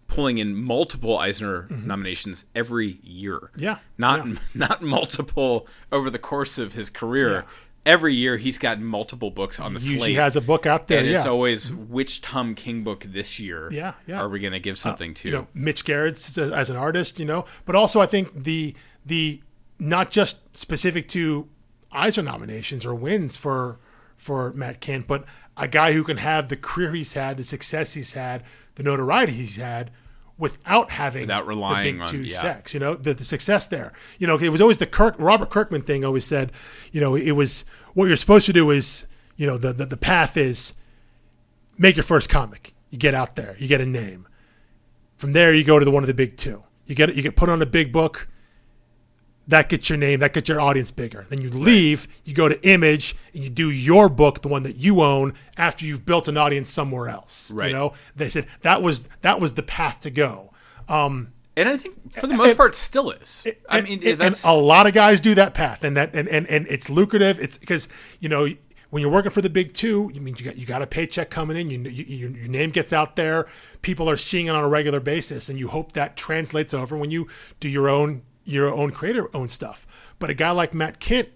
pulling 0.08 0.38
in 0.38 0.54
multiple 0.54 1.16
Eisner 1.18 1.66
nominations 1.70 2.44
every 2.54 2.98
year. 3.02 3.36
Mm-hmm. 3.52 3.60
Yeah, 3.60 3.78
Not 3.96 4.26
yeah. 4.26 4.34
not 4.54 4.82
multiple 4.82 5.66
over 5.92 6.10
the 6.10 6.18
course 6.18 6.58
of 6.58 6.74
his 6.74 6.90
career. 6.90 7.44
Every 7.84 8.14
year 8.14 8.36
he's 8.36 8.58
got 8.58 8.78
multiple 8.80 9.30
books 9.30 9.58
on 9.58 9.74
the 9.74 9.80
Usually 9.80 9.98
slate. 9.98 10.10
He 10.10 10.16
has 10.16 10.36
a 10.36 10.40
book 10.40 10.66
out 10.66 10.86
there. 10.86 10.98
and 11.00 11.08
yeah. 11.08 11.16
it's 11.16 11.26
always 11.26 11.72
which 11.72 12.20
Tom 12.20 12.54
King 12.54 12.84
book 12.84 13.04
this 13.08 13.40
year 13.40 13.68
Yeah, 13.72 13.94
yeah. 14.06 14.20
are 14.20 14.28
we 14.28 14.38
going 14.38 14.52
to 14.52 14.60
give 14.60 14.74
uh, 14.74 14.76
something 14.76 15.14
to? 15.14 15.28
you 15.28 15.34
know 15.34 15.48
Mitch 15.52 15.84
Gerads 15.84 16.38
as, 16.38 16.52
as 16.52 16.70
an 16.70 16.76
artist, 16.76 17.18
you 17.18 17.24
know, 17.24 17.44
but 17.64 17.74
also 17.74 18.00
I 18.00 18.06
think 18.06 18.44
the 18.44 18.74
the 19.04 19.42
not 19.78 20.10
just 20.12 20.56
specific 20.56 21.08
to 21.08 21.48
Eisner 21.90 22.22
nominations 22.22 22.86
or 22.86 22.94
wins 22.94 23.36
for 23.36 23.80
for 24.16 24.52
Matt 24.52 24.80
Kindt, 24.80 25.08
but 25.08 25.24
a 25.56 25.66
guy 25.66 25.92
who 25.92 26.04
can 26.04 26.18
have 26.18 26.48
the 26.48 26.56
career 26.56 26.92
he's 26.94 27.14
had, 27.14 27.36
the 27.36 27.44
success 27.44 27.94
he's 27.94 28.12
had, 28.12 28.44
the 28.76 28.84
notoriety 28.84 29.32
he's 29.32 29.56
had 29.56 29.90
without 30.38 30.90
having 30.90 31.22
Without 31.22 31.46
relying 31.46 31.84
the 31.84 31.92
big 31.92 32.00
on- 32.00 32.06
two 32.08 32.22
yeah. 32.24 32.40
sex, 32.40 32.74
you 32.74 32.80
know, 32.80 32.94
the, 32.94 33.14
the 33.14 33.24
success 33.24 33.68
there. 33.68 33.92
You 34.18 34.26
know, 34.26 34.38
it 34.38 34.48
was 34.48 34.60
always 34.60 34.78
the 34.78 34.86
Kirk 34.86 35.14
Robert 35.18 35.50
Kirkman 35.50 35.82
thing 35.82 36.04
always 36.04 36.24
said, 36.24 36.52
you 36.90 37.00
know, 37.00 37.14
it 37.14 37.32
was 37.32 37.64
what 37.94 38.06
you're 38.06 38.16
supposed 38.16 38.46
to 38.46 38.52
do 38.52 38.70
is, 38.70 39.06
you 39.36 39.46
know, 39.46 39.58
the 39.58 39.72
the, 39.72 39.86
the 39.86 39.96
path 39.96 40.36
is 40.36 40.72
make 41.78 41.96
your 41.96 42.02
first 42.02 42.28
comic. 42.28 42.72
You 42.90 42.98
get 42.98 43.14
out 43.14 43.36
there, 43.36 43.56
you 43.58 43.68
get 43.68 43.80
a 43.80 43.86
name. 43.86 44.26
From 45.16 45.32
there, 45.32 45.54
you 45.54 45.64
go 45.64 45.78
to 45.78 45.84
the 45.84 45.90
one 45.90 46.02
of 46.02 46.08
the 46.08 46.14
big 46.14 46.36
two. 46.36 46.64
You 46.86 46.94
get 46.94 47.14
you 47.14 47.22
get 47.22 47.36
put 47.36 47.48
on 47.48 47.62
a 47.62 47.66
big 47.66 47.92
book. 47.92 48.28
That 49.52 49.68
gets 49.68 49.90
your 49.90 49.98
name, 49.98 50.20
that 50.20 50.32
gets 50.32 50.48
your 50.48 50.60
audience 50.60 50.90
bigger. 50.90 51.26
Then 51.28 51.42
you 51.42 51.50
leave, 51.50 52.08
you 52.24 52.32
go 52.32 52.48
to 52.48 52.68
Image, 52.68 53.14
and 53.34 53.44
you 53.44 53.50
do 53.50 53.70
your 53.70 54.08
book, 54.08 54.40
the 54.40 54.48
one 54.48 54.62
that 54.62 54.76
you 54.76 55.02
own, 55.02 55.34
after 55.58 55.84
you've 55.84 56.06
built 56.06 56.26
an 56.26 56.38
audience 56.38 56.70
somewhere 56.70 57.08
else. 57.08 57.50
Right. 57.50 57.70
You 57.70 57.76
know, 57.76 57.92
they 58.16 58.30
said 58.30 58.46
that 58.62 58.82
was 58.82 59.02
that 59.20 59.40
was 59.40 59.54
the 59.54 59.62
path 59.62 60.00
to 60.00 60.10
go. 60.10 60.52
Um, 60.88 61.32
and 61.54 61.68
I 61.68 61.76
think 61.76 62.14
for 62.14 62.26
the 62.26 62.36
most 62.36 62.48
and- 62.48 62.56
part, 62.56 62.74
still 62.74 63.10
is. 63.10 63.46
I 63.68 63.82
mean, 63.82 64.00
and, 64.02 64.18
that's 64.18 64.44
and 64.44 64.52
a 64.52 64.56
lot 64.58 64.86
of 64.86 64.94
guys 64.94 65.20
do 65.20 65.34
that 65.34 65.52
path, 65.52 65.84
and 65.84 65.96
that 65.98 66.14
and 66.14 66.28
and, 66.28 66.46
and 66.46 66.66
it's 66.68 66.88
lucrative. 66.88 67.38
It's 67.38 67.58
because 67.58 67.88
you 68.20 68.30
know 68.30 68.48
when 68.88 69.02
you're 69.02 69.10
working 69.10 69.30
for 69.30 69.42
the 69.42 69.50
big 69.50 69.74
two, 69.74 70.10
you 70.14 70.22
mean 70.22 70.34
you 70.38 70.46
got 70.46 70.56
you 70.56 70.64
got 70.64 70.80
a 70.80 70.86
paycheck 70.86 71.28
coming 71.28 71.58
in. 71.58 71.68
You, 71.68 71.80
you 71.90 72.28
your 72.28 72.48
name 72.48 72.70
gets 72.70 72.90
out 72.90 73.16
there. 73.16 73.46
People 73.82 74.08
are 74.08 74.16
seeing 74.16 74.46
it 74.46 74.54
on 74.54 74.64
a 74.64 74.68
regular 74.68 75.00
basis, 75.00 75.50
and 75.50 75.58
you 75.58 75.68
hope 75.68 75.92
that 75.92 76.16
translates 76.16 76.72
over 76.72 76.96
when 76.96 77.10
you 77.10 77.28
do 77.60 77.68
your 77.68 77.90
own 77.90 78.22
your 78.44 78.72
own 78.72 78.90
creator 78.90 79.28
own 79.34 79.48
stuff. 79.48 79.86
But 80.18 80.30
a 80.30 80.34
guy 80.34 80.50
like 80.50 80.74
Matt 80.74 81.00
Kindt 81.00 81.28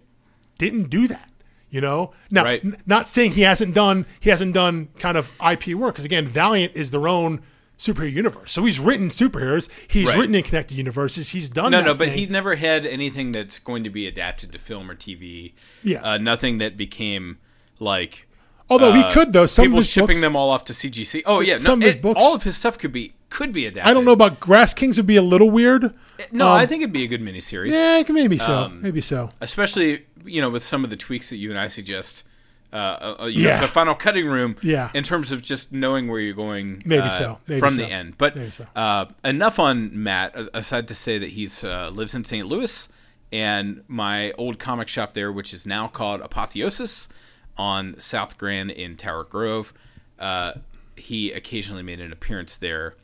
didn't 0.59 0.91
do 0.91 1.07
that. 1.09 1.31
You 1.69 1.81
know, 1.81 2.13
now 2.31 2.45
Right. 2.45 2.65
n- 2.65 2.77
not 2.87 3.09
saying 3.09 3.33
he 3.33 3.43
hasn't 3.43 3.75
done 3.75 4.07
he 4.21 4.31
hasn't 4.31 4.55
done 4.55 4.89
kind 4.99 5.17
of 5.19 5.31
IP 5.41 5.75
work 5.75 5.95
because 5.95 6.05
again, 6.05 6.25
Valiant 6.27 6.75
is 6.77 6.91
their 6.93 7.09
own 7.09 7.43
superhero 7.77 8.11
universe. 8.13 8.53
So 8.53 8.65
he's 8.65 8.81
written 8.81 9.09
superheroes. 9.09 9.69
He's 9.91 10.07
Right. 10.09 10.17
written 10.19 10.35
in 10.35 10.43
connected 10.45 10.77
universes. 10.79 11.31
He's 11.31 11.51
done 11.51 11.73
no, 11.73 11.79
that 11.79 11.85
no, 11.87 11.95
but 11.95 12.09
thing. 12.09 12.19
he 12.19 12.27
never 12.27 12.55
had 12.55 12.87
anything 12.87 13.33
that's 13.33 13.59
going 13.59 13.85
to 13.85 13.91
be 13.91 14.07
adapted 14.07 14.53
to 14.53 14.59
film 14.59 14.91
or 14.91 14.95
TV. 14.95 15.53
Yeah. 15.83 16.01
uh, 16.03 16.19
nothing 16.19 16.59
that 16.59 16.77
became 16.77 17.37
like 17.79 18.27
Although 18.69 18.93
he 18.93 19.03
uh, 19.03 19.13
could 19.13 19.33
though, 19.33 19.47
some 19.47 19.65
people 19.67 19.79
of 19.79 19.85
his 19.85 19.91
shipping 19.93 20.07
books, 20.09 20.21
them 20.21 20.35
all 20.37 20.51
off 20.51 20.65
to 20.65 20.73
CGC. 20.73 21.23
Oh 21.25 21.41
yeah, 21.41 21.57
Some 21.59 21.79
no, 21.79 21.85
of 21.85 21.87
his 21.87 21.95
it- 21.97 22.03
books- 22.03 22.23
all 22.23 22.35
of 22.35 22.43
his 22.43 22.57
stuff 22.57 22.79
could 22.79 22.93
be 22.93 23.15
could 23.29 23.53
be 23.53 23.67
adapted. 23.67 23.89
I 23.91 23.95
don't 23.95 24.05
know 24.05 24.13
about 24.13 24.41
Grass 24.41 24.73
Kings 24.75 24.97
would 24.97 25.07
be 25.07 25.17
a 25.17 25.23
little 25.23 25.51
weird. 25.51 25.93
No, 26.33 26.49
Um, 26.49 26.53
I 26.59 26.67
think 26.67 26.83
it'd 26.83 26.93
be 26.93 27.05
a 27.05 27.09
good 27.09 27.21
miniseries. 27.23 27.71
Yeah, 27.71 28.03
maybe 28.13 28.39
so. 28.39 28.53
Um, 28.55 28.81
maybe 28.83 29.01
so. 29.01 29.31
especially 29.41 30.07
you 30.25 30.41
know 30.41 30.51
with 30.51 30.63
some 30.65 30.83
of 30.85 30.91
the 30.91 30.97
tweaks 30.97 31.31
that 31.31 31.37
you 31.37 31.51
and 31.51 31.59
I 31.59 31.69
suggest. 31.69 32.25
Uh, 32.73 33.17
uh, 33.21 33.27
Yeah. 33.31 33.61
the 33.61 33.69
final 33.69 33.95
cutting 33.95 34.27
room. 34.27 34.57
Yeah. 34.61 34.91
In 34.93 35.05
terms 35.05 35.31
of 35.33 35.41
just 35.41 35.73
knowing 35.73 36.09
where 36.09 36.19
you're 36.21 36.35
going. 36.35 36.83
Maybe 36.85 37.03
uh, 37.03 37.09
so. 37.09 37.39
Maybe 37.47 37.61
from 37.61 37.75
so. 37.75 37.83
the 37.83 37.87
end, 37.89 38.19
but 38.19 38.35
Maybe 38.35 38.51
so. 38.51 38.67
uh, 38.75 39.07
enough 39.25 39.59
on 39.61 40.03
Matt. 40.03 40.35
Aside 40.53 40.89
to 40.89 40.95
say 40.95 41.17
that 41.17 41.31
he's 41.31 41.63
uh, 41.63 41.91
lives 41.91 42.15
in 42.15 42.25
St. 42.25 42.47
Louis, 42.47 42.89
and 43.33 43.83
my 43.87 44.33
old 44.33 44.59
comic 44.59 44.89
shop 44.89 45.15
there, 45.15 45.31
which 45.33 45.55
is 45.55 45.65
now 45.65 45.87
called 45.87 46.21
Apotheosis, 46.21 47.09
on 47.57 47.99
South 47.99 48.39
Grand 48.39 48.71
in 48.71 48.97
Tower 48.97 49.25
Grove. 49.25 49.73
Uh, 50.19 50.55
he 50.97 51.33
occasionally 51.33 51.83
made 51.83 52.01
an 52.01 52.13
appearance 52.13 52.57
there. 52.57 52.95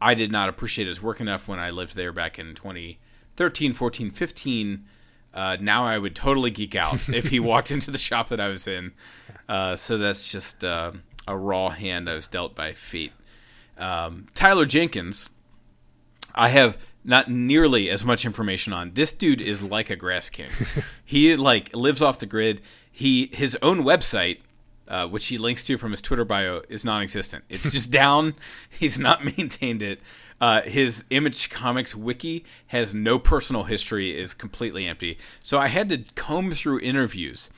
I 0.00 0.14
did 0.14 0.30
not 0.30 0.48
appreciate 0.48 0.88
his 0.88 1.02
work 1.02 1.20
enough 1.20 1.48
when 1.48 1.58
I 1.58 1.70
lived 1.70 1.96
there 1.96 2.12
back 2.12 2.38
in 2.38 2.54
2013, 2.54 3.72
14, 3.72 4.10
15. 4.10 4.84
Uh, 5.32 5.56
now 5.60 5.84
I 5.84 5.98
would 5.98 6.14
totally 6.14 6.50
geek 6.50 6.74
out 6.74 7.08
if 7.08 7.28
he 7.28 7.40
walked 7.40 7.70
into 7.70 7.90
the 7.90 7.98
shop 7.98 8.28
that 8.28 8.40
I 8.40 8.48
was 8.48 8.66
in. 8.66 8.92
Uh, 9.48 9.76
so 9.76 9.98
that's 9.98 10.30
just 10.30 10.64
uh, 10.64 10.92
a 11.26 11.36
raw 11.36 11.70
hand 11.70 12.08
I 12.08 12.14
was 12.14 12.28
dealt 12.28 12.54
by 12.54 12.72
fate. 12.72 13.12
Um, 13.76 14.28
Tyler 14.34 14.66
Jenkins, 14.66 15.30
I 16.34 16.48
have 16.48 16.78
not 17.04 17.30
nearly 17.30 17.90
as 17.90 18.04
much 18.04 18.24
information 18.24 18.72
on. 18.72 18.92
This 18.94 19.12
dude 19.12 19.42
is 19.42 19.62
like 19.62 19.90
a 19.90 19.96
grass 19.96 20.30
king. 20.30 20.48
he 21.04 21.36
like 21.36 21.74
lives 21.74 22.00
off 22.00 22.18
the 22.18 22.26
grid. 22.26 22.62
He 22.96 23.28
his 23.32 23.58
own 23.60 23.82
website, 23.82 24.38
uh, 24.86 25.08
which 25.08 25.26
he 25.26 25.36
links 25.36 25.64
to 25.64 25.76
from 25.76 25.90
his 25.90 26.00
Twitter 26.00 26.24
bio, 26.24 26.62
is 26.68 26.84
non-existent. 26.84 27.42
It's 27.48 27.68
just 27.68 27.90
down. 28.04 28.34
He's 28.70 29.00
not 29.00 29.24
maintained 29.36 29.82
it. 29.82 30.00
Uh, 30.40 30.62
his 30.62 31.04
Image 31.10 31.50
Comics 31.50 31.96
wiki 31.96 32.44
has 32.68 32.94
no 32.94 33.18
personal 33.18 33.64
history. 33.64 34.16
is 34.16 34.32
completely 34.32 34.86
empty. 34.86 35.18
So 35.42 35.58
I 35.58 35.66
had 35.66 35.88
to 35.88 36.04
comb 36.14 36.52
through 36.52 36.78
interviews 36.80 37.50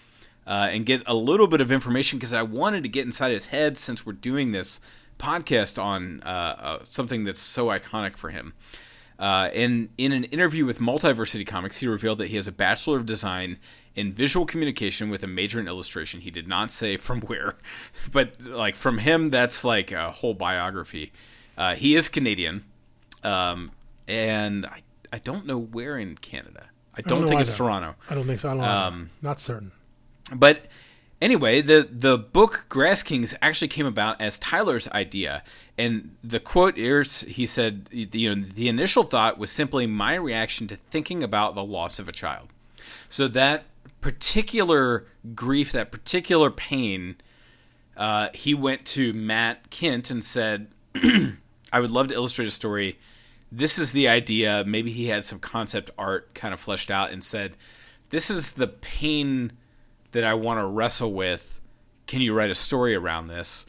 uh, 0.46 0.68
and 0.70 0.87
get 0.87 1.03
a 1.07 1.14
little 1.14 1.49
bit 1.49 1.61
of 1.61 1.70
information 1.70 2.18
because 2.18 2.33
I 2.33 2.40
wanted 2.42 2.83
to 2.85 2.88
get 2.88 3.05
inside 3.05 3.33
his 3.33 3.46
head 3.46 3.77
since 3.77 4.07
we're 4.07 4.14
doing 4.14 4.53
this 4.53 4.81
podcast 5.18 5.83
on 5.83 6.22
uh, 6.22 6.57
uh, 6.59 6.79
something 6.85 7.25
that's 7.25 7.40
so 7.40 7.66
iconic 7.66 8.16
for 8.16 8.31
him. 8.31 8.55
Uh, 9.18 9.51
and 9.53 9.90
in 9.99 10.12
an 10.12 10.25
interview 10.25 10.64
with 10.64 10.79
Multiversity 10.79 11.46
Comics, 11.46 11.79
he 11.79 11.88
revealed 11.88 12.18
that 12.18 12.29
he 12.29 12.37
has 12.37 12.49
a 12.49 12.53
Bachelor 12.53 12.99
of 12.99 13.07
Design 13.07 13.59
in 13.96 14.12
Visual 14.12 14.46
Communication 14.46 15.09
with 15.09 15.22
a 15.22 15.26
major 15.26 15.59
in 15.59 15.66
illustration. 15.66 16.20
He 16.20 16.30
did 16.30 16.46
not 16.46 16.70
say 16.70 16.96
from 16.96 17.22
where, 17.22 17.56
but 18.12 18.40
like 18.40 18.76
from 18.76 18.98
him, 18.98 19.30
that's 19.30 19.64
like 19.64 19.90
a 19.90 20.12
whole 20.12 20.35
biography. 20.35 21.12
Uh, 21.56 21.74
he 21.74 21.96
is 21.96 22.09
Canadian, 22.09 22.64
um, 23.24 23.72
and 24.06 24.66
I, 24.66 24.82
I 25.12 25.18
don't 25.18 25.46
know 25.46 25.59
where 25.59 25.98
in 25.98 26.16
Canada. 26.16 26.66
I 26.94 27.00
don't, 27.02 27.22
know 27.22 27.28
think 27.28 27.40
it's. 27.40 27.54
Toronto. 27.54 27.94
I 28.09 28.14
don't 28.14 28.26
think 28.26 28.40
so. 28.40 28.50
I 28.50 28.54
don't. 28.54 28.64
Um, 28.64 29.11
Not 29.20 29.38
certain. 29.38 29.72
But 30.35 30.66
anyway, 31.20 31.61
the 31.61 31.88
the 31.90 32.18
book 32.18 32.66
Grass 32.68 33.02
Kings 33.02 33.35
actually 33.42 33.68
came 33.68 33.87
about 33.87 34.20
as 34.20 34.38
Tyler's 34.38 34.88
idea, 34.88 35.42
and 35.78 36.16
the 36.22 36.40
quote 36.40 36.78
is 36.78 37.20
he 37.22 37.46
said, 37.46 37.88
you 37.90 38.35
know, 38.35 38.42
the 38.42 38.68
initial 38.68 39.04
thought 39.04 39.38
was 39.38 39.50
simply 39.50 39.87
my 39.87 40.14
reaction 40.14 40.66
to 40.68 40.76
thinking 40.76 41.22
about 41.22 41.54
the 41.54 41.64
loss 41.64 41.98
of 41.98 42.09
a 42.09 42.12
child. 42.12 42.48
So 43.09 43.28
that 43.28 43.64
particular 44.07 45.05
grief, 45.35 45.73
that 45.73 45.90
particular 45.90 46.49
pain, 46.49 47.16
uh, 47.97 48.29
he 48.33 48.55
went 48.55 48.85
to 48.87 49.12
Matt 49.12 49.69
Kindt 49.69 50.12
and 50.12 50.25
said, 50.25 50.69
I 51.73 51.81
would 51.81 51.90
love 51.90 52.07
to 52.09 52.14
illustrate 52.14 52.47
a 52.47 52.53
story. 52.53 53.01
This 53.51 53.81
is 53.81 53.90
the 53.90 54.07
idea. 54.07 54.62
Maybe 54.64 54.92
he 54.92 55.07
had 55.07 55.25
some 55.25 55.40
concept 55.40 55.90
art 55.99 56.33
kind 56.35 56.55
of 56.55 56.61
fleshed 56.61 56.88
out 56.88 57.11
and 57.11 57.25
said, 57.25 57.57
This 58.11 58.31
is 58.31 58.53
the 58.53 58.69
pain 58.69 59.55
that 60.12 60.23
I 60.23 60.35
want 60.35 60.61
to 60.61 60.66
wrestle 60.66 61.12
with. 61.12 61.61
Can 62.07 62.21
you 62.21 62.33
write 62.33 62.53
a 62.53 62.55
story 62.55 62.95
around 62.95 63.27
this? 63.27 63.66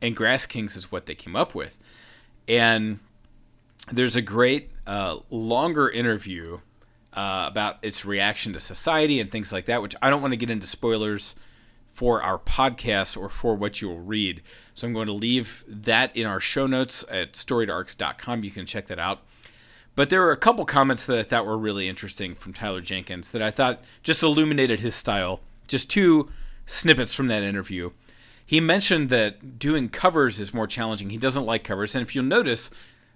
And 0.00 0.16
Grass 0.16 0.46
Kings 0.46 0.76
is 0.76 0.90
what 0.90 1.04
they 1.04 1.14
came 1.14 1.36
up 1.36 1.54
with. 1.54 1.78
And 2.48 3.00
there's 3.92 4.16
a 4.16 4.22
great 4.22 4.70
uh, 4.86 5.18
longer 5.28 5.90
interview 5.90 6.60
uh, 7.14 7.46
about 7.48 7.78
its 7.82 8.04
reaction 8.04 8.52
to 8.52 8.60
society 8.60 9.20
and 9.20 9.30
things 9.30 9.52
like 9.52 9.66
that, 9.66 9.82
which 9.82 9.94
I 10.02 10.10
don't 10.10 10.20
want 10.20 10.32
to 10.32 10.38
get 10.38 10.50
into 10.50 10.66
spoilers 10.66 11.34
for 11.86 12.20
our 12.22 12.38
podcast 12.38 13.16
or 13.16 13.28
for 13.28 13.54
what 13.54 13.80
you 13.80 13.88
will 13.88 14.00
read. 14.00 14.42
So 14.74 14.86
I'm 14.86 14.92
going 14.92 15.06
to 15.06 15.12
leave 15.12 15.64
that 15.68 16.14
in 16.16 16.26
our 16.26 16.40
show 16.40 16.66
notes 16.66 17.04
at 17.08 17.34
storiedarcs.com. 17.34 18.42
You 18.42 18.50
can 18.50 18.66
check 18.66 18.88
that 18.88 18.98
out. 18.98 19.20
But 19.94 20.10
there 20.10 20.20
were 20.20 20.32
a 20.32 20.36
couple 20.36 20.64
comments 20.64 21.06
that 21.06 21.18
I 21.18 21.22
thought 21.22 21.46
were 21.46 21.56
really 21.56 21.88
interesting 21.88 22.34
from 22.34 22.52
Tyler 22.52 22.80
Jenkins 22.80 23.30
that 23.30 23.42
I 23.42 23.52
thought 23.52 23.84
just 24.02 24.24
illuminated 24.24 24.80
his 24.80 24.96
style. 24.96 25.40
Just 25.68 25.88
two 25.88 26.30
snippets 26.66 27.14
from 27.14 27.28
that 27.28 27.44
interview. 27.44 27.92
He 28.44 28.60
mentioned 28.60 29.08
that 29.10 29.58
doing 29.58 29.88
covers 29.88 30.40
is 30.40 30.52
more 30.52 30.66
challenging. 30.66 31.10
He 31.10 31.16
doesn't 31.16 31.46
like 31.46 31.62
covers. 31.62 31.94
And 31.94 32.02
if 32.02 32.14
you'll 32.14 32.24
notice, 32.24 32.70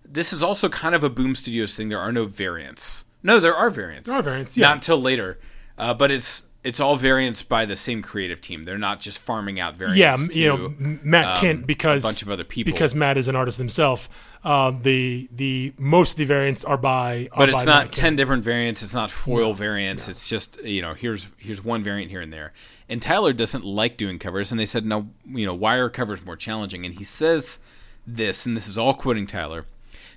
this 0.05 0.33
is 0.33 0.43
also 0.43 0.69
kind 0.69 0.95
of 0.95 1.03
a 1.03 1.11
Boom 1.11 1.35
Studios 1.35 1.77
thing. 1.77 1.89
There 1.89 1.99
are 1.99 2.13
no 2.13 2.27
variants. 2.27 3.05
No, 3.23 3.41
there 3.41 3.55
are 3.55 3.71
variants. 3.71 4.09
There 4.09 4.19
are 4.19 4.23
variants, 4.23 4.57
yeah. 4.57 4.69
Not 4.69 4.75
until 4.77 5.01
later. 5.01 5.39
Uh, 5.77 5.95
but 5.95 6.11
it's 6.11 6.45
it's 6.65 6.81
all 6.81 6.97
variants 6.97 7.43
by 7.43 7.65
the 7.65 7.77
same 7.77 8.03
creative 8.03 8.41
team. 8.41 8.65
They're 8.65 8.77
not 8.79 9.01
just 9.01 9.19
farming 9.19 9.61
out 9.61 9.77
variants. 9.77 9.99
Yeah, 9.99 10.15
m- 10.15 10.29
you 10.33 10.49
know, 10.49 10.99
Matt 11.05 11.39
um, 11.39 11.45
Kindt 11.45 11.67
because 11.67 12.05
a 12.05 12.07
bunch 12.09 12.23
of 12.23 12.31
other 12.31 12.45
people. 12.45 12.73
because 12.73 12.95
Matt 12.95 13.17
is 13.17 13.29
an 13.29 13.37
artist 13.37 13.59
himself. 13.59 14.39
Uh, 14.45 14.73
the 14.73 15.29
the 15.33 15.73
most 15.79 16.13
of 16.13 16.17
the 16.19 16.25
variants 16.25 16.65
are 16.65 16.77
by 16.77 17.29
are 17.33 17.47
but 17.47 17.53
by 17.53 17.59
it's 17.59 17.67
not 17.67 17.87
Matt 17.87 17.93
10 17.93 18.13
Kindt. 18.13 18.17
different 18.17 18.45
variants 18.45 18.83
it's 18.85 18.95
not 18.95 19.11
foil 19.11 19.53
variants 19.53 20.09
it's 20.09 20.29
just 20.29 20.63
you 20.63 20.81
know 20.81 20.95
here's 20.95 21.27
here's 21.39 21.63
one 21.65 21.83
variant 21.83 22.13
here 22.13 22.21
and 22.21 22.33
there 22.33 22.53
and 22.89 23.03
tyler 23.03 23.33
doesn't 23.33 23.65
like 23.65 23.97
doing 23.97 24.17
covers 24.17 24.53
and 24.53 24.61
they 24.61 24.65
said 24.65 24.87
no 24.87 25.09
you 25.27 25.45
know 25.45 25.55
why 25.55 25.75
are 25.75 25.91
covers 25.91 26.25
more 26.25 26.37
challenging 26.37 26.87
and 26.87 26.95
he 26.95 27.05
says 27.05 27.59
this 28.07 28.47
and 28.47 28.57
this 28.57 28.69
is 28.69 28.79
all 28.79 28.95
quoting 28.95 29.27
tyler 29.27 29.67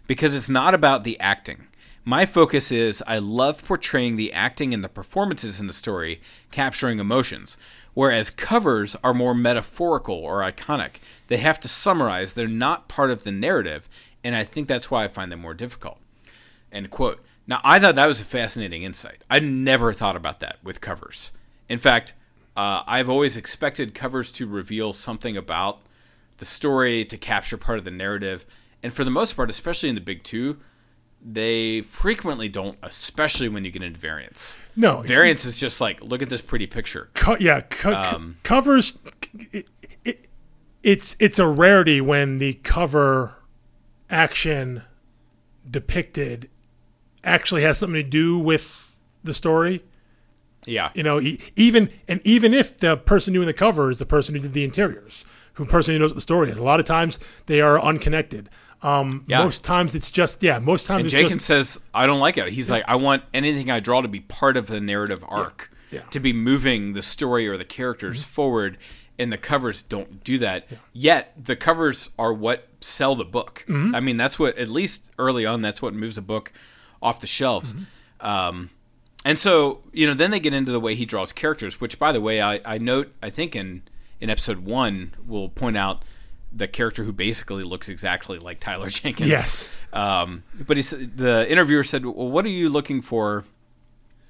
because 0.05 0.35
it's 0.35 0.49
not 0.49 0.75
about 0.75 1.03
the 1.03 1.19
acting 1.19 1.65
my 2.03 2.25
focus 2.25 2.71
is 2.71 3.03
i 3.07 3.17
love 3.17 3.63
portraying 3.65 4.15
the 4.15 4.33
acting 4.33 4.73
and 4.73 4.83
the 4.83 4.89
performances 4.89 5.59
in 5.59 5.67
the 5.67 5.73
story 5.73 6.21
capturing 6.51 6.99
emotions 6.99 7.57
whereas 7.93 8.29
covers 8.29 8.95
are 9.03 9.13
more 9.13 9.35
metaphorical 9.35 10.15
or 10.15 10.39
iconic 10.39 10.95
they 11.27 11.37
have 11.37 11.59
to 11.59 11.67
summarize 11.67 12.33
they're 12.33 12.47
not 12.47 12.87
part 12.87 13.11
of 13.11 13.23
the 13.23 13.31
narrative 13.31 13.87
and 14.23 14.35
i 14.35 14.43
think 14.43 14.67
that's 14.67 14.89
why 14.89 15.03
i 15.03 15.07
find 15.07 15.31
them 15.31 15.39
more 15.41 15.53
difficult 15.53 15.99
End 16.71 16.89
quote. 16.89 17.19
Now, 17.47 17.59
I 17.63 17.79
thought 17.79 17.95
that 17.95 18.07
was 18.07 18.21
a 18.21 18.25
fascinating 18.25 18.83
insight. 18.83 19.23
I 19.29 19.39
never 19.39 19.93
thought 19.93 20.15
about 20.15 20.39
that 20.39 20.57
with 20.63 20.79
covers. 20.79 21.33
In 21.67 21.79
fact, 21.79 22.13
uh, 22.55 22.83
I've 22.87 23.09
always 23.09 23.35
expected 23.35 23.93
covers 23.93 24.31
to 24.33 24.47
reveal 24.47 24.93
something 24.93 25.35
about 25.35 25.79
the 26.37 26.45
story, 26.45 27.03
to 27.05 27.17
capture 27.17 27.57
part 27.57 27.77
of 27.77 27.85
the 27.85 27.91
narrative. 27.91 28.45
And 28.81 28.93
for 28.93 29.03
the 29.03 29.11
most 29.11 29.33
part, 29.33 29.49
especially 29.49 29.89
in 29.89 29.95
the 29.95 30.01
big 30.01 30.23
two, 30.23 30.59
they 31.23 31.81
frequently 31.81 32.49
don't, 32.49 32.77
especially 32.81 33.47
when 33.47 33.63
you 33.63 33.71
get 33.71 33.83
into 33.83 33.99
variants. 33.99 34.57
No. 34.75 35.01
Variants 35.01 35.45
is 35.45 35.59
just 35.59 35.79
like, 35.79 36.01
look 36.01 36.21
at 36.21 36.29
this 36.29 36.41
pretty 36.41 36.67
picture. 36.67 37.09
Co- 37.13 37.37
yeah, 37.39 37.61
co- 37.61 37.91
co- 37.93 38.15
Um, 38.15 38.37
covers. 38.43 38.97
It, 39.33 39.67
it, 40.03 40.27
it's 40.83 41.15
it's 41.19 41.37
a 41.39 41.47
rarity 41.47 42.01
when 42.01 42.39
the 42.39 42.53
cover 42.55 43.37
action 44.09 44.83
depicted 45.69 46.49
actually 47.23 47.61
has 47.61 47.77
something 47.77 48.01
to 48.01 48.09
do 48.09 48.39
with 48.39 48.97
the 49.23 49.33
story. 49.33 49.83
Yeah. 50.65 50.89
You 50.95 51.03
know, 51.03 51.21
even 51.55 51.89
and 52.07 52.19
even 52.23 52.53
if 52.53 52.77
the 52.79 52.97
person 52.97 53.33
doing 53.33 53.47
the 53.47 53.53
cover 53.53 53.89
is 53.89 53.99
the 53.99 54.05
person 54.05 54.35
who 54.35 54.41
did 54.41 54.53
the 54.53 54.63
interiors, 54.63 55.25
who 55.53 55.65
person 55.65 55.93
who 55.93 55.99
knows 55.99 56.09
what 56.11 56.15
the 56.15 56.21
story 56.21 56.49
is, 56.49 56.57
a 56.57 56.63
lot 56.63 56.79
of 56.79 56.85
times 56.85 57.19
they 57.45 57.61
are 57.61 57.79
unconnected. 57.79 58.49
Um, 58.83 59.23
Yeah. 59.27 59.43
Most 59.43 59.63
times 59.63 59.93
it's 59.95 60.09
just 60.11 60.41
yeah. 60.43 60.59
Most 60.59 60.87
times 60.87 60.99
And 60.99 61.05
it's 61.05 61.13
Jenkins 61.13 61.33
just 61.33 61.45
says, 61.45 61.79
I 61.93 62.07
don't 62.07 62.19
like 62.19 62.37
it. 62.37 62.49
He's 62.49 62.71
like, 62.71 62.83
I 62.87 62.95
want 62.95 63.23
anything 63.33 63.69
I 63.69 63.79
draw 63.79 64.01
to 64.01 64.07
be 64.07 64.21
part 64.21 64.57
of 64.57 64.67
the 64.67 64.81
narrative 64.81 65.23
arc, 65.27 65.69
Yeah. 65.91 65.99
Mm-hmm. 66.01 66.09
to 66.09 66.19
be 66.19 66.33
moving 66.33 66.93
the 66.93 67.01
story 67.01 67.47
or 67.47 67.57
the 67.57 67.65
characters 67.65 68.23
forward, 68.23 68.77
and 69.19 69.31
the 69.31 69.37
covers 69.37 69.81
don't 69.83 70.23
do 70.23 70.37
that. 70.39 70.67
Yet, 70.93 71.33
the 71.41 71.55
covers 71.55 72.09
are 72.17 72.33
what 72.33 72.67
sell 72.79 73.15
the 73.15 73.25
book. 73.25 73.65
Mm-hmm. 73.67 73.93
I 73.93 73.99
mean, 73.99 74.17
that's 74.17 74.39
what, 74.39 74.57
at 74.57 74.69
least 74.69 75.11
early 75.19 75.45
on, 75.45 75.61
that's 75.61 75.81
what 75.81 75.93
moves 75.93 76.17
a 76.17 76.21
book 76.23 76.51
off 77.03 77.19
the 77.19 77.27
shelves. 77.27 77.73
Mm-hmm. 77.73 78.25
Um, 78.25 78.69
and 79.23 79.37
so, 79.37 79.81
you 79.93 80.07
know, 80.07 80.15
then 80.15 80.31
they 80.31 80.39
get 80.39 80.53
into 80.53 80.71
the 80.71 80.79
way 80.79 80.95
he 80.95 81.05
draws 81.05 81.31
characters, 81.31 81.79
which, 81.79 81.99
by 81.99 82.11
the 82.11 82.21
way, 82.21 82.41
I, 82.41 82.61
I 82.65 82.77
note, 82.79 83.13
I 83.21 83.29
think 83.29 83.55
in, 83.55 83.83
in 84.19 84.31
episode 84.31 84.59
one, 84.59 85.13
we'll 85.27 85.49
point 85.49 85.77
out 85.77 86.03
the 86.53 86.67
character 86.67 87.03
who 87.03 87.13
basically 87.13 87.63
looks 87.63 87.89
exactly 87.89 88.37
like 88.37 88.59
Tyler 88.59 88.89
Jenkins. 88.89 89.29
Yes. 89.29 89.67
Um, 89.93 90.43
but 90.53 90.77
he, 90.77 90.83
the 90.83 91.49
interviewer 91.49 91.83
said, 91.83 92.05
"Well, 92.05 92.29
what 92.29 92.45
are 92.45 92.49
you 92.49 92.69
looking 92.69 93.01
for 93.01 93.45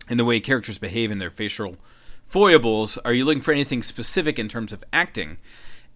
in 0.09 0.17
the 0.17 0.26
way 0.26 0.39
characters 0.39 0.78
behave 0.78 1.11
in 1.11 1.19
their 1.19 1.30
facial 1.30 1.78
foibles? 2.24 2.97
Are 2.99 3.13
you 3.13 3.26
looking 3.26 3.41
for 3.41 3.51
anything 3.51 3.82
specific 3.84 4.38
in 4.38 4.47
terms 4.47 4.72
of 4.74 4.84
acting?" 4.93 5.38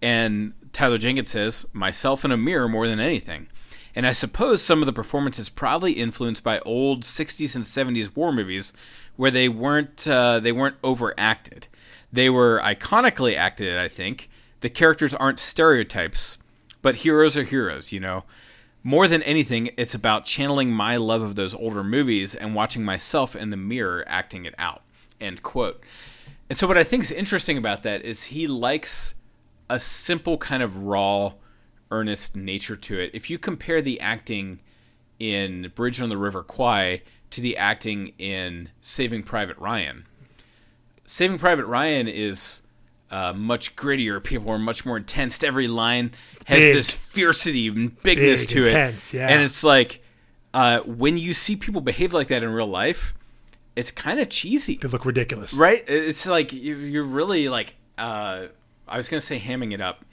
And 0.02 0.52
Tyler 0.72 0.98
Jenkins 0.98 1.30
says, 1.30 1.66
"Myself 1.72 2.24
in 2.24 2.32
a 2.32 2.36
mirror 2.36 2.68
more 2.68 2.86
than 2.86 3.00
anything." 3.00 3.48
And 3.94 4.06
I 4.06 4.12
suppose 4.12 4.60
some 4.60 4.82
of 4.82 4.86
the 4.86 4.92
performance 4.92 5.38
is 5.38 5.48
probably 5.48 5.92
influenced 5.92 6.44
by 6.44 6.58
old 6.60 7.02
'60s 7.02 7.54
and 7.54 7.64
'70s 7.64 8.14
war 8.14 8.32
movies, 8.32 8.72
where 9.16 9.30
they 9.30 9.48
weren't 9.48 10.06
uh, 10.06 10.40
they 10.40 10.52
weren't 10.52 10.76
overacted. 10.84 11.68
They 12.12 12.28
were 12.28 12.60
iconically 12.62 13.36
acted. 13.36 13.78
I 13.78 13.88
think 13.88 14.28
the 14.66 14.70
characters 14.70 15.14
aren't 15.14 15.38
stereotypes, 15.38 16.38
but 16.82 16.96
heroes 16.96 17.36
are 17.36 17.44
heroes. 17.44 17.92
You 17.92 18.00
know, 18.00 18.24
more 18.82 19.06
than 19.06 19.22
anything, 19.22 19.70
it's 19.76 19.94
about 19.94 20.24
channeling 20.24 20.72
my 20.72 20.96
love 20.96 21.22
of 21.22 21.36
those 21.36 21.54
older 21.54 21.84
movies 21.84 22.34
and 22.34 22.52
watching 22.52 22.84
myself 22.84 23.36
in 23.36 23.50
the 23.50 23.56
mirror 23.56 24.02
acting 24.08 24.44
it 24.44 24.56
out. 24.58 24.82
End 25.20 25.44
quote. 25.44 25.80
And 26.50 26.58
so, 26.58 26.66
what 26.66 26.76
I 26.76 26.82
think 26.82 27.04
is 27.04 27.12
interesting 27.12 27.56
about 27.56 27.84
that 27.84 28.02
is 28.02 28.24
he 28.24 28.48
likes 28.48 29.14
a 29.70 29.78
simple 29.78 30.36
kind 30.36 30.64
of 30.64 30.82
raw, 30.82 31.34
earnest 31.92 32.34
nature 32.34 32.74
to 32.74 32.98
it. 32.98 33.12
If 33.14 33.30
you 33.30 33.38
compare 33.38 33.80
the 33.80 34.00
acting 34.00 34.58
in 35.20 35.70
Bridge 35.76 36.00
on 36.00 36.08
the 36.08 36.18
River 36.18 36.42
Kwai 36.42 37.02
to 37.30 37.40
the 37.40 37.56
acting 37.56 38.14
in 38.18 38.70
Saving 38.80 39.22
Private 39.22 39.58
Ryan, 39.58 40.06
Saving 41.04 41.38
Private 41.38 41.66
Ryan 41.66 42.08
is 42.08 42.62
uh, 43.10 43.32
much 43.32 43.76
grittier. 43.76 44.22
People 44.22 44.50
are 44.52 44.58
much 44.58 44.84
more 44.86 44.96
intense. 44.96 45.42
Every 45.42 45.68
line 45.68 46.12
has 46.46 46.58
Big. 46.58 46.74
this 46.76 46.90
fiercity 46.90 47.68
and 47.74 47.96
bigness 48.02 48.40
Big, 48.46 48.48
to 48.50 48.66
intense, 48.66 49.14
it, 49.14 49.18
yeah. 49.18 49.28
and 49.28 49.42
it's 49.42 49.62
like 49.64 50.02
uh, 50.54 50.80
when 50.80 51.16
you 51.18 51.32
see 51.34 51.56
people 51.56 51.80
behave 51.80 52.12
like 52.12 52.28
that 52.28 52.42
in 52.42 52.50
real 52.50 52.66
life, 52.66 53.14
it's 53.76 53.90
kind 53.90 54.18
of 54.20 54.28
cheesy, 54.28 54.76
they 54.76 54.88
look 54.88 55.04
ridiculous. 55.04 55.54
right? 55.54 55.82
It's 55.86 56.26
like 56.26 56.52
you- 56.52 56.76
you're 56.76 57.04
really 57.04 57.48
like 57.48 57.74
uh, 57.98 58.46
I 58.88 58.96
was 58.96 59.08
gonna 59.08 59.20
say 59.20 59.38
hamming 59.38 59.72
it 59.72 59.80
up. 59.80 60.04